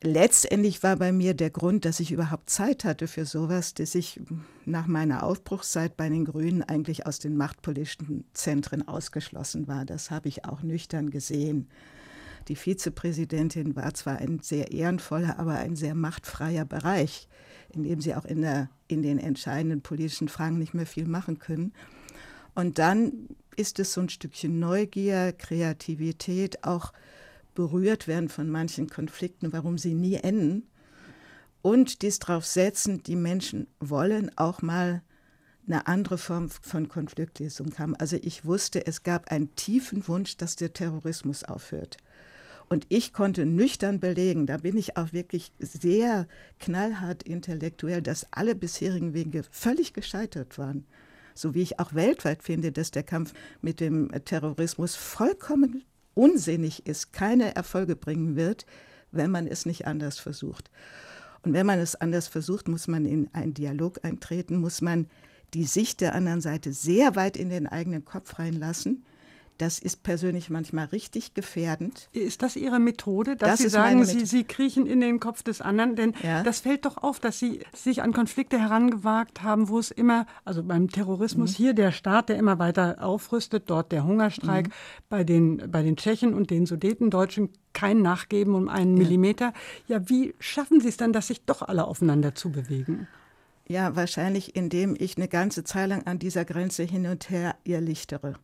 Letztendlich 0.00 0.84
war 0.84 0.96
bei 0.96 1.10
mir 1.10 1.34
der 1.34 1.50
Grund, 1.50 1.84
dass 1.84 1.98
ich 1.98 2.12
überhaupt 2.12 2.50
Zeit 2.50 2.84
hatte 2.84 3.08
für 3.08 3.26
sowas, 3.26 3.74
dass 3.74 3.96
ich 3.96 4.20
nach 4.64 4.86
meiner 4.86 5.24
Aufbruchszeit 5.24 5.96
bei 5.96 6.08
den 6.08 6.24
Grünen 6.24 6.62
eigentlich 6.62 7.04
aus 7.04 7.18
den 7.18 7.36
machtpolitischen 7.36 8.24
Zentren 8.32 8.86
ausgeschlossen 8.86 9.66
war. 9.66 9.84
Das 9.84 10.12
habe 10.12 10.28
ich 10.28 10.44
auch 10.44 10.62
nüchtern 10.62 11.10
gesehen. 11.10 11.68
Die 12.46 12.54
Vizepräsidentin 12.54 13.74
war 13.74 13.92
zwar 13.92 14.18
ein 14.18 14.38
sehr 14.40 14.70
ehrenvoller, 14.70 15.40
aber 15.40 15.54
ein 15.54 15.74
sehr 15.74 15.96
machtfreier 15.96 16.64
Bereich, 16.64 17.28
in 17.70 17.82
dem 17.82 18.00
sie 18.00 18.14
auch 18.14 18.24
in, 18.24 18.42
der, 18.42 18.70
in 18.86 19.02
den 19.02 19.18
entscheidenden 19.18 19.82
politischen 19.82 20.28
Fragen 20.28 20.58
nicht 20.58 20.74
mehr 20.74 20.86
viel 20.86 21.08
machen 21.08 21.40
können. 21.40 21.72
Und 22.58 22.80
dann 22.80 23.28
ist 23.54 23.78
es 23.78 23.92
so 23.92 24.00
ein 24.00 24.08
Stückchen 24.08 24.58
Neugier, 24.58 25.32
Kreativität, 25.32 26.64
auch 26.64 26.92
berührt 27.54 28.08
werden 28.08 28.28
von 28.28 28.50
manchen 28.50 28.90
Konflikten, 28.90 29.52
warum 29.52 29.78
sie 29.78 29.94
nie 29.94 30.16
enden. 30.16 30.66
Und 31.62 32.02
dies 32.02 32.18
darauf 32.18 32.44
setzen, 32.44 33.04
die 33.04 33.14
Menschen 33.14 33.68
wollen 33.78 34.36
auch 34.36 34.60
mal 34.60 35.02
eine 35.68 35.86
andere 35.86 36.18
Form 36.18 36.50
von 36.50 36.88
Konfliktlösung 36.88 37.78
haben. 37.78 37.94
Also 37.94 38.16
ich 38.20 38.44
wusste, 38.44 38.84
es 38.88 39.04
gab 39.04 39.30
einen 39.30 39.54
tiefen 39.54 40.08
Wunsch, 40.08 40.36
dass 40.36 40.56
der 40.56 40.72
Terrorismus 40.72 41.44
aufhört. 41.44 41.96
Und 42.68 42.86
ich 42.88 43.12
konnte 43.12 43.46
nüchtern 43.46 44.00
belegen, 44.00 44.46
da 44.46 44.56
bin 44.56 44.76
ich 44.76 44.96
auch 44.96 45.12
wirklich 45.12 45.52
sehr 45.60 46.26
knallhart 46.58 47.22
intellektuell, 47.22 48.02
dass 48.02 48.26
alle 48.32 48.56
bisherigen 48.56 49.14
Wege 49.14 49.44
völlig 49.48 49.92
gescheitert 49.92 50.58
waren 50.58 50.86
so 51.40 51.54
wie 51.54 51.62
ich 51.62 51.78
auch 51.78 51.94
weltweit 51.94 52.42
finde, 52.42 52.72
dass 52.72 52.90
der 52.90 53.02
Kampf 53.02 53.32
mit 53.60 53.80
dem 53.80 54.10
Terrorismus 54.24 54.94
vollkommen 54.94 55.84
unsinnig 56.14 56.86
ist, 56.86 57.12
keine 57.12 57.54
Erfolge 57.54 57.96
bringen 57.96 58.36
wird, 58.36 58.66
wenn 59.12 59.30
man 59.30 59.46
es 59.46 59.66
nicht 59.66 59.86
anders 59.86 60.18
versucht. 60.18 60.70
Und 61.42 61.52
wenn 61.52 61.66
man 61.66 61.78
es 61.78 61.94
anders 61.94 62.28
versucht, 62.28 62.68
muss 62.68 62.88
man 62.88 63.06
in 63.06 63.32
einen 63.32 63.54
Dialog 63.54 64.04
eintreten, 64.04 64.56
muss 64.56 64.82
man 64.82 65.06
die 65.54 65.64
Sicht 65.64 66.00
der 66.00 66.14
anderen 66.14 66.40
Seite 66.40 66.72
sehr 66.72 67.16
weit 67.16 67.36
in 67.36 67.48
den 67.48 67.66
eigenen 67.66 68.04
Kopf 68.04 68.38
reinlassen 68.38 69.04
das 69.58 69.80
ist 69.80 70.04
persönlich 70.04 70.50
manchmal 70.50 70.86
richtig 70.86 71.34
gefährdend. 71.34 72.08
Ist 72.12 72.42
das 72.42 72.54
Ihre 72.54 72.78
Methode, 72.78 73.34
dass 73.34 73.50
das 73.50 73.58
Sie 73.58 73.68
sagen, 73.68 74.04
Sie, 74.04 74.24
Sie 74.24 74.44
kriechen 74.44 74.86
in 74.86 75.00
den 75.00 75.18
Kopf 75.18 75.42
des 75.42 75.60
anderen? 75.60 75.96
Denn 75.96 76.14
ja. 76.22 76.44
das 76.44 76.60
fällt 76.60 76.84
doch 76.84 76.96
auf, 76.96 77.18
dass 77.18 77.40
Sie 77.40 77.60
sich 77.74 78.02
an 78.02 78.12
Konflikte 78.12 78.60
herangewagt 78.60 79.42
haben, 79.42 79.68
wo 79.68 79.78
es 79.80 79.90
immer, 79.90 80.26
also 80.44 80.62
beim 80.62 80.88
Terrorismus 80.88 81.52
mhm. 81.52 81.56
hier 81.56 81.74
der 81.74 81.90
Staat, 81.90 82.28
der 82.28 82.36
immer 82.36 82.60
weiter 82.60 83.02
aufrüstet, 83.02 83.68
dort 83.68 83.90
der 83.90 84.04
Hungerstreik, 84.04 84.68
mhm. 84.68 84.72
bei, 85.08 85.24
den, 85.24 85.70
bei 85.70 85.82
den 85.82 85.96
Tschechen 85.96 86.34
und 86.34 86.50
den 86.50 86.64
Sudetendeutschen 86.64 87.50
kein 87.72 88.00
Nachgeben 88.00 88.54
um 88.54 88.68
einen 88.68 88.96
ja. 88.96 89.02
Millimeter. 89.02 89.52
Ja, 89.88 90.08
wie 90.08 90.34
schaffen 90.38 90.80
Sie 90.80 90.88
es 90.88 90.96
dann, 90.96 91.12
dass 91.12 91.26
sich 91.26 91.44
doch 91.44 91.62
alle 91.62 91.84
aufeinander 91.84 92.34
zubewegen? 92.34 93.08
Ja, 93.66 93.96
wahrscheinlich, 93.96 94.56
indem 94.56 94.96
ich 94.98 95.16
eine 95.16 95.28
ganze 95.28 95.64
Zeit 95.64 95.88
lang 95.88 96.06
an 96.06 96.18
dieser 96.18 96.44
Grenze 96.44 96.84
hin 96.84 97.06
und 97.06 97.28
her 97.28 97.56
irrlichtere 97.64 98.36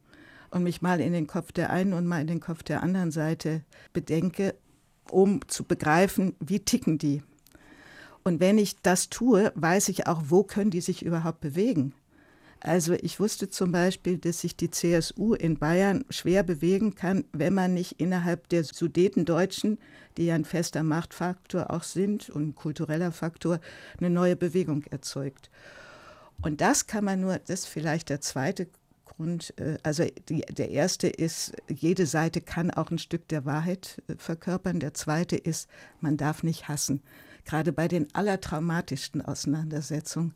und 0.55 0.63
mich 0.63 0.83
mal 0.83 1.01
in 1.01 1.13
den 1.13 1.27
Kopf 1.27 1.53
der 1.53 1.71
einen 1.71 1.93
und 1.93 2.07
mal 2.07 2.21
in 2.21 2.29
den 2.29 2.41
Kopf 2.41 2.63
der 2.63 2.83
anderen 2.83 3.11
Seite 3.11 3.63
bedenke, 3.93 4.55
um 5.11 5.41
zu 5.49 5.65
begreifen, 5.65 6.35
wie 6.39 6.61
ticken 6.61 6.97
die. 6.97 7.23
Und 8.23 8.41
wenn 8.41 8.57
ich 8.57 8.81
das 8.81 9.11
tue, 9.11 9.53
weiß 9.57 9.89
ich 9.89 10.07
auch, 10.07 10.23
wo 10.29 10.45
können 10.45 10.71
die 10.71 10.81
sich 10.81 11.05
überhaupt 11.05 11.41
bewegen. 11.41 11.93
Also 12.61 12.95
ich 12.95 13.21
wusste 13.21 13.51
zum 13.51 13.73
Beispiel, 13.73 14.17
dass 14.17 14.41
sich 14.41 14.57
die 14.57 14.71
CSU 14.71 15.35
in 15.35 15.59
Bayern 15.59 16.05
schwer 16.09 16.43
bewegen 16.43 16.95
kann, 16.95 17.25
wenn 17.33 17.53
man 17.53 17.75
nicht 17.75 18.01
innerhalb 18.01 18.49
der 18.49 18.65
Sudetendeutschen, 18.65 19.79
die 20.17 20.27
ja 20.27 20.37
ein 20.37 20.47
fester 20.47 20.83
Machtfaktor 20.83 21.71
auch 21.71 21.83
sind 21.83 22.31
und 22.31 22.49
ein 22.49 22.55
kultureller 22.55 23.13
Faktor, 23.13 23.61
eine 23.99 24.09
neue 24.09 24.37
Bewegung 24.37 24.85
erzeugt. 24.85 25.51
Und 26.41 26.61
das 26.61 26.87
kann 26.87 27.05
man 27.05 27.21
nur, 27.21 27.39
das 27.39 27.61
ist 27.61 27.67
vielleicht 27.67 28.09
der 28.09 28.21
zweite 28.21 28.69
Grund, 29.17 29.55
äh, 29.59 29.79
also 29.83 30.05
die, 30.29 30.41
der 30.43 30.71
erste 30.71 31.09
ist, 31.09 31.53
jede 31.69 32.07
Seite 32.07 32.41
kann 32.41 32.71
auch 32.71 32.91
ein 32.91 32.99
Stück 32.99 33.29
der 33.29 33.45
Wahrheit 33.45 34.03
äh, 34.09 34.15
verkörpern. 34.17 34.81
Der 34.81 34.95
zweite 34.95 35.37
ist, 35.37 35.69
man 36.01 36.17
darf 36.17 36.43
nicht 36.43 36.69
hassen. 36.69 37.03
Gerade 37.45 37.73
bei 37.73 37.89
den 37.89 38.12
allertraumatischsten 38.15 39.23
Auseinandersetzungen 39.23 40.35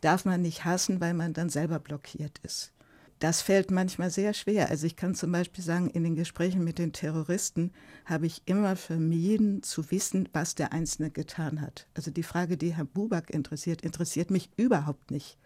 darf 0.00 0.24
man 0.24 0.42
nicht 0.42 0.64
hassen, 0.64 1.00
weil 1.00 1.14
man 1.14 1.32
dann 1.32 1.48
selber 1.48 1.78
blockiert 1.78 2.38
ist. 2.42 2.72
Das 3.20 3.40
fällt 3.40 3.70
manchmal 3.70 4.10
sehr 4.10 4.34
schwer. 4.34 4.70
Also 4.70 4.86
ich 4.86 4.96
kann 4.96 5.14
zum 5.14 5.32
Beispiel 5.32 5.64
sagen, 5.64 5.88
in 5.88 6.04
den 6.04 6.16
Gesprächen 6.16 6.64
mit 6.64 6.78
den 6.78 6.92
Terroristen 6.92 7.72
habe 8.04 8.26
ich 8.26 8.42
immer 8.44 8.76
vermieden 8.76 9.62
zu 9.62 9.90
wissen, 9.90 10.28
was 10.32 10.54
der 10.54 10.72
Einzelne 10.72 11.10
getan 11.10 11.60
hat. 11.60 11.86
Also 11.94 12.10
die 12.10 12.22
Frage, 12.22 12.56
die 12.56 12.74
Herr 12.74 12.84
Buback 12.84 13.30
interessiert, 13.30 13.82
interessiert 13.82 14.30
mich 14.30 14.50
überhaupt 14.56 15.10
nicht 15.10 15.38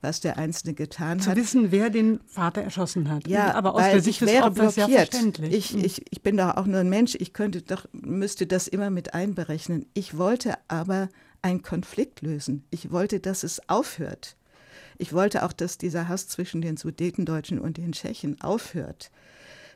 was 0.00 0.20
der 0.20 0.38
Einzelne 0.38 0.74
getan 0.74 1.20
Zu 1.20 1.30
hat. 1.30 1.36
Zu 1.36 1.42
wissen, 1.42 1.70
wer 1.72 1.90
den 1.90 2.20
Vater 2.26 2.62
erschossen 2.62 3.10
hat. 3.10 3.26
Ja, 3.26 3.54
aber 3.54 3.74
aus 3.74 3.82
der 3.82 4.02
Sicht 4.02 4.20
des 4.20 4.42
Opfers 4.42 4.76
ja 4.76 4.88
verständlich. 4.88 5.54
Ich, 5.54 5.70
hm. 5.70 5.84
ich, 5.84 6.04
ich 6.10 6.22
bin 6.22 6.36
doch 6.36 6.56
auch 6.56 6.66
nur 6.66 6.80
ein 6.80 6.88
Mensch. 6.88 7.16
Ich 7.18 7.32
könnte 7.32 7.62
doch, 7.62 7.86
müsste 7.92 8.46
das 8.46 8.68
immer 8.68 8.90
mit 8.90 9.14
einberechnen. 9.14 9.86
Ich 9.94 10.16
wollte 10.16 10.54
aber 10.68 11.08
einen 11.42 11.62
Konflikt 11.62 12.22
lösen. 12.22 12.64
Ich 12.70 12.90
wollte, 12.90 13.20
dass 13.20 13.42
es 13.42 13.68
aufhört. 13.68 14.36
Ich 14.98 15.12
wollte 15.12 15.44
auch, 15.44 15.52
dass 15.52 15.78
dieser 15.78 16.08
Hass 16.08 16.28
zwischen 16.28 16.60
den 16.60 16.76
Sudetendeutschen 16.76 17.58
und 17.58 17.78
den 17.78 17.92
Tschechen 17.92 18.40
aufhört. 18.40 19.10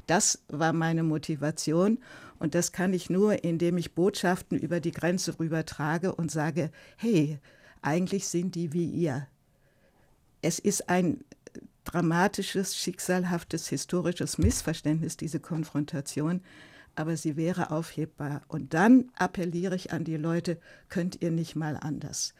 Das 0.07 0.45
war 0.49 0.75
meine 0.75 1.03
Motivation 1.03 1.99
und 2.39 2.55
das 2.55 2.72
kann 2.72 2.93
ich 2.93 3.09
nur, 3.09 3.43
indem 3.43 3.79
ich 3.79 3.95
Botschaften 3.95 4.59
über 4.59 4.81
die 4.81 4.91
Grenze 4.91 5.39
rübertrage 5.39 6.14
und 6.14 6.31
sage, 6.31 6.70
hey, 6.99 7.39
eigentlich 7.81 8.29
sind 8.29 8.55
die 8.55 8.75
wie 8.75 8.85
ihr 8.85 9.27
es 10.45 10.59
ist 10.59 10.90
ein 10.90 11.24
dramatisches, 11.84 12.76
schicksalhaftes, 12.76 13.68
historisches 13.68 14.38
Missverständnis, 14.38 15.16
diese 15.16 15.40
Konfrontation, 15.40 16.42
aber 16.95 17.16
sie 17.16 17.36
wäre 17.36 17.70
aufhebbar. 17.70 18.42
Und 18.49 18.74
dann 18.74 19.11
appelliere 19.16 19.74
ich 19.74 19.92
an 19.92 20.05
die 20.05 20.16
Leute, 20.16 20.59
könnt 20.88 21.22
ihr 21.22 21.30
nicht 21.30 21.57
mal 21.57 21.76
anders. 21.76 22.34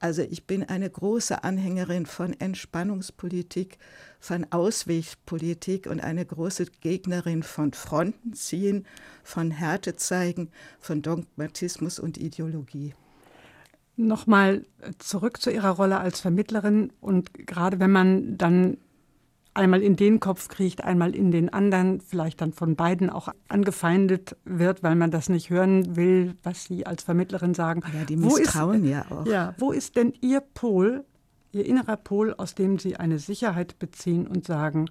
Also 0.00 0.22
ich 0.22 0.46
bin 0.46 0.64
eine 0.64 0.90
große 0.90 1.44
Anhängerin 1.44 2.06
von 2.06 2.32
Entspannungspolitik, 2.32 3.78
von 4.18 4.46
Auswegpolitik 4.50 5.86
und 5.86 6.00
eine 6.00 6.26
große 6.26 6.66
Gegnerin 6.80 7.42
von 7.42 7.72
Fronten 7.72 8.32
ziehen, 8.32 8.86
von 9.22 9.52
Härte 9.52 9.94
zeigen, 9.94 10.50
von 10.80 11.02
Dogmatismus 11.02 12.00
und 12.00 12.18
Ideologie. 12.18 12.94
Nochmal 13.96 14.64
zurück 14.98 15.40
zu 15.40 15.50
Ihrer 15.50 15.70
Rolle 15.70 15.98
als 15.98 16.20
Vermittlerin 16.20 16.92
und 17.00 17.34
gerade 17.34 17.78
wenn 17.78 17.92
man 17.92 18.38
dann 18.38 18.78
einmal 19.54 19.82
in 19.82 19.96
den 19.96 20.20
Kopf 20.20 20.48
kriecht, 20.48 20.82
einmal 20.84 21.14
in 21.14 21.30
den 21.30 21.52
anderen, 21.52 22.00
vielleicht 22.00 22.40
dann 22.40 22.52
von 22.52 22.76
beiden 22.76 23.10
auch 23.10 23.28
angefeindet 23.48 24.36
wird, 24.44 24.82
weil 24.82 24.94
man 24.94 25.10
das 25.10 25.28
nicht 25.28 25.50
hören 25.50 25.96
will, 25.96 26.34
was 26.42 26.64
Sie 26.64 26.86
als 26.86 27.02
Vermittlerin 27.02 27.54
sagen. 27.54 27.82
Ja, 27.92 28.04
die 28.04 28.16
misstrauen 28.16 28.84
ist, 28.84 28.90
ja 28.90 29.04
auch. 29.10 29.26
Ja, 29.26 29.54
wo 29.58 29.72
ist 29.72 29.96
denn 29.96 30.14
Ihr 30.20 30.40
Pol, 30.40 31.04
Ihr 31.52 31.66
innerer 31.66 31.98
Pol, 31.98 32.34
aus 32.34 32.54
dem 32.54 32.78
Sie 32.78 32.96
eine 32.96 33.18
Sicherheit 33.18 33.78
beziehen 33.78 34.26
und 34.26 34.46
sagen, 34.46 34.88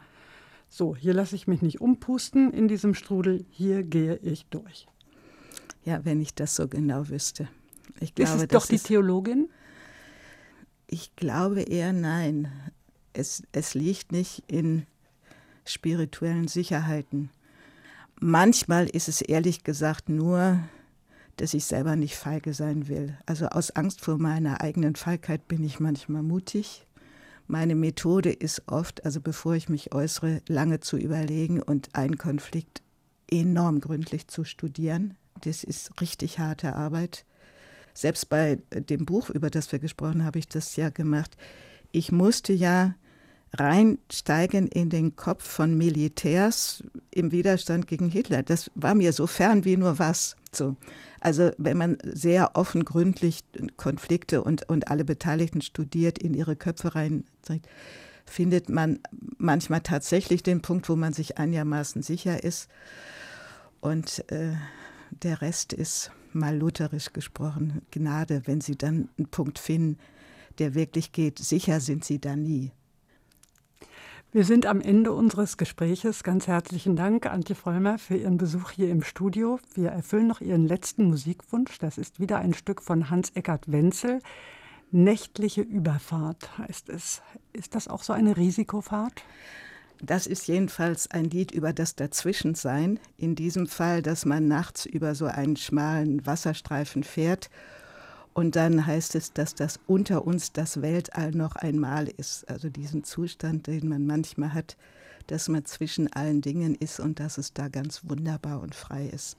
so, 0.69 0.95
hier 0.95 1.13
lasse 1.13 1.35
ich 1.35 1.47
mich 1.47 1.61
nicht 1.61 1.81
umpusten 1.81 2.51
in 2.51 2.67
diesem 2.67 2.93
Strudel, 2.93 3.45
hier 3.49 3.83
gehe 3.83 4.17
ich 4.17 4.45
durch. 4.45 4.87
Ja, 5.83 6.05
wenn 6.05 6.21
ich 6.21 6.35
das 6.35 6.55
so 6.55 6.67
genau 6.67 7.09
wüsste. 7.09 7.49
Ich 7.99 8.15
glaube, 8.15 8.31
ist 8.31 8.41
es 8.41 8.47
doch 8.47 8.65
die 8.65 8.75
ist, 8.75 8.87
Theologin? 8.87 9.49
Ich 10.87 11.15
glaube 11.15 11.61
eher 11.61 11.93
nein. 11.93 12.51
Es, 13.13 13.43
es 13.51 13.73
liegt 13.73 14.11
nicht 14.11 14.43
in 14.47 14.85
spirituellen 15.65 16.47
Sicherheiten. 16.47 17.29
Manchmal 18.19 18.87
ist 18.87 19.07
es 19.07 19.21
ehrlich 19.21 19.63
gesagt 19.63 20.09
nur, 20.09 20.59
dass 21.37 21.53
ich 21.53 21.65
selber 21.65 21.95
nicht 21.95 22.15
feige 22.15 22.53
sein 22.53 22.87
will. 22.87 23.17
Also 23.25 23.47
aus 23.47 23.71
Angst 23.71 24.01
vor 24.01 24.17
meiner 24.17 24.61
eigenen 24.61 24.95
Feigheit 24.95 25.47
bin 25.47 25.63
ich 25.63 25.79
manchmal 25.79 26.23
mutig. 26.23 26.85
Meine 27.47 27.75
Methode 27.75 28.31
ist 28.31 28.63
oft, 28.67 29.03
also 29.05 29.19
bevor 29.19 29.55
ich 29.55 29.67
mich 29.67 29.93
äußere, 29.93 30.41
lange 30.47 30.79
zu 30.79 30.97
überlegen 30.97 31.61
und 31.61 31.95
einen 31.95 32.17
Konflikt 32.17 32.81
enorm 33.29 33.79
gründlich 33.79 34.27
zu 34.27 34.43
studieren. 34.43 35.15
Das 35.41 35.63
ist 35.63 35.99
richtig 35.99 36.39
harte 36.39 36.75
Arbeit. 36.75 37.25
Selbst 37.93 38.29
bei 38.29 38.59
dem 38.71 39.05
Buch, 39.05 39.29
über 39.29 39.49
das 39.49 39.71
wir 39.71 39.79
gesprochen 39.79 40.19
haben, 40.19 40.25
habe 40.25 40.39
ich 40.39 40.47
das 40.47 40.75
ja 40.75 40.89
gemacht. 40.89 41.35
Ich 41.91 42.11
musste 42.11 42.53
ja 42.53 42.95
reinsteigen 43.53 44.67
in 44.67 44.89
den 44.89 45.15
Kopf 45.15 45.45
von 45.45 45.77
Militärs 45.77 46.83
im 47.11 47.31
Widerstand 47.31 47.87
gegen 47.87 48.09
Hitler. 48.09 48.43
Das 48.43 48.71
war 48.75 48.95
mir 48.95 49.11
so 49.11 49.27
fern 49.27 49.65
wie 49.65 49.75
nur 49.75 49.99
was. 49.99 50.37
So. 50.53 50.77
Also 51.19 51.51
wenn 51.57 51.77
man 51.77 51.97
sehr 52.03 52.55
offen, 52.55 52.85
gründlich 52.85 53.43
Konflikte 53.75 54.43
und, 54.43 54.67
und 54.69 54.87
alle 54.89 55.03
Beteiligten 55.03 55.61
studiert, 55.61 56.17
in 56.17 56.33
ihre 56.33 56.55
Köpfe 56.55 56.95
rein, 56.95 57.25
findet 58.25 58.69
man 58.69 58.99
manchmal 59.37 59.81
tatsächlich 59.81 60.43
den 60.43 60.61
Punkt, 60.61 60.87
wo 60.87 60.95
man 60.95 61.13
sich 61.13 61.37
einigermaßen 61.37 62.01
sicher 62.01 62.43
ist. 62.43 62.69
Und 63.81 64.23
äh, 64.31 64.53
der 65.11 65.41
Rest 65.41 65.73
ist 65.73 66.11
mal 66.33 66.57
lutherisch 66.57 67.13
gesprochen 67.13 67.81
Gnade, 67.91 68.43
wenn 68.45 68.61
Sie 68.61 68.77
dann 68.77 69.09
einen 69.17 69.27
Punkt 69.27 69.59
finden, 69.59 69.99
der 70.59 70.73
wirklich 70.73 71.11
geht. 71.11 71.39
Sicher 71.39 71.79
sind 71.79 72.05
Sie 72.05 72.19
da 72.19 72.35
nie. 72.35 72.71
Wir 74.33 74.45
sind 74.45 74.65
am 74.65 74.79
Ende 74.79 75.11
unseres 75.11 75.57
Gespräches. 75.57 76.23
Ganz 76.23 76.47
herzlichen 76.47 76.95
Dank, 76.95 77.25
Antje 77.25 77.53
Vollmer, 77.53 77.97
für 77.97 78.15
Ihren 78.15 78.37
Besuch 78.37 78.71
hier 78.71 78.89
im 78.89 79.03
Studio. 79.03 79.59
Wir 79.73 79.89
erfüllen 79.89 80.27
noch 80.27 80.39
Ihren 80.39 80.65
letzten 80.65 81.03
Musikwunsch. 81.05 81.77
Das 81.79 81.97
ist 81.97 82.21
wieder 82.21 82.37
ein 82.37 82.53
Stück 82.53 82.81
von 82.81 83.09
Hans-Eckart 83.09 83.69
Wenzel. 83.69 84.21
Nächtliche 84.89 85.61
Überfahrt 85.61 86.57
heißt 86.57 86.87
es. 86.87 87.21
Ist 87.51 87.75
das 87.75 87.89
auch 87.89 88.03
so 88.03 88.13
eine 88.13 88.37
Risikofahrt? 88.37 89.23
Das 90.03 90.25
ist 90.25 90.47
jedenfalls 90.47 91.11
ein 91.11 91.25
Lied 91.25 91.51
über 91.51 91.73
das 91.73 91.95
Dazwischensein. 91.95 92.99
In 93.17 93.35
diesem 93.35 93.67
Fall, 93.67 94.01
dass 94.01 94.25
man 94.25 94.47
nachts 94.47 94.85
über 94.85 95.13
so 95.13 95.25
einen 95.25 95.57
schmalen 95.57 96.25
Wasserstreifen 96.25 97.03
fährt 97.03 97.49
und 98.33 98.55
dann 98.55 98.85
heißt 98.85 99.15
es, 99.15 99.33
dass 99.33 99.55
das 99.55 99.79
unter 99.87 100.25
uns 100.25 100.53
das 100.53 100.81
Weltall 100.81 101.31
noch 101.31 101.55
einmal 101.55 102.07
ist. 102.07 102.49
Also 102.49 102.69
diesen 102.69 103.03
Zustand, 103.03 103.67
den 103.67 103.89
man 103.89 104.05
manchmal 104.05 104.53
hat, 104.53 104.77
dass 105.27 105.49
man 105.49 105.65
zwischen 105.65 106.11
allen 106.13 106.41
Dingen 106.41 106.75
ist 106.75 106.99
und 106.99 107.19
dass 107.19 107.37
es 107.37 107.53
da 107.53 107.67
ganz 107.67 108.01
wunderbar 108.07 108.61
und 108.61 108.73
frei 108.73 109.07
ist. 109.07 109.37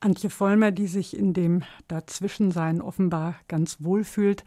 Antje 0.00 0.30
Vollmer, 0.30 0.70
die 0.70 0.86
sich 0.86 1.16
in 1.16 1.32
dem 1.32 1.62
Dazwischensein 1.88 2.80
offenbar 2.80 3.34
ganz 3.48 3.78
wohl 3.80 4.04
fühlt. 4.04 4.44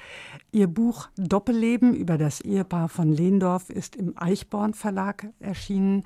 Ihr 0.51 0.67
Buch 0.67 1.09
Doppelleben 1.17 1.93
über 1.93 2.17
das 2.17 2.39
Ehepaar 2.39 2.87
von 2.87 3.11
Lehndorf 3.11 3.69
ist 3.69 3.95
im 3.95 4.17
Eichborn 4.17 4.73
Verlag 4.73 5.27
erschienen. 5.39 6.03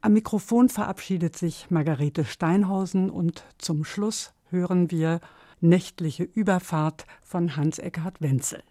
Am 0.00 0.12
Mikrofon 0.12 0.68
verabschiedet 0.68 1.36
sich 1.36 1.70
Margarete 1.70 2.24
Steinhausen 2.24 3.10
und 3.10 3.44
zum 3.58 3.84
Schluss 3.84 4.32
hören 4.50 4.90
wir 4.92 5.20
Nächtliche 5.60 6.22
Überfahrt 6.22 7.04
von 7.20 7.56
Hans-Eckhard 7.56 8.20
Wenzel. 8.20 8.62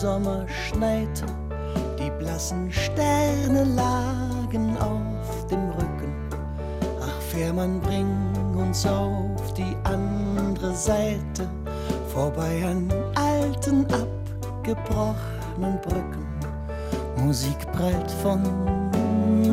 Sommer 0.00 0.46
schneite 0.48 1.26
blassen 2.18 2.70
Sterne 2.70 3.64
lagen 3.64 4.76
auf 4.78 5.46
dem 5.48 5.70
Rücken. 5.70 6.12
Ach, 7.00 7.20
Fährmann, 7.20 7.80
bring 7.80 8.06
uns 8.56 8.86
auf 8.86 9.54
die 9.54 9.76
andere 9.84 10.74
Seite, 10.74 11.48
vorbei 12.12 12.64
an 12.64 12.92
alten, 13.14 13.86
abgebrochenen 13.86 15.80
Brücken. 15.82 16.26
Musik 17.16 17.58
prallt 17.72 18.10
von 18.22 18.42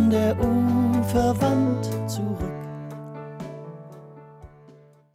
der 0.09 0.35
Uferwand 0.39 1.85
zurück. 2.07 2.34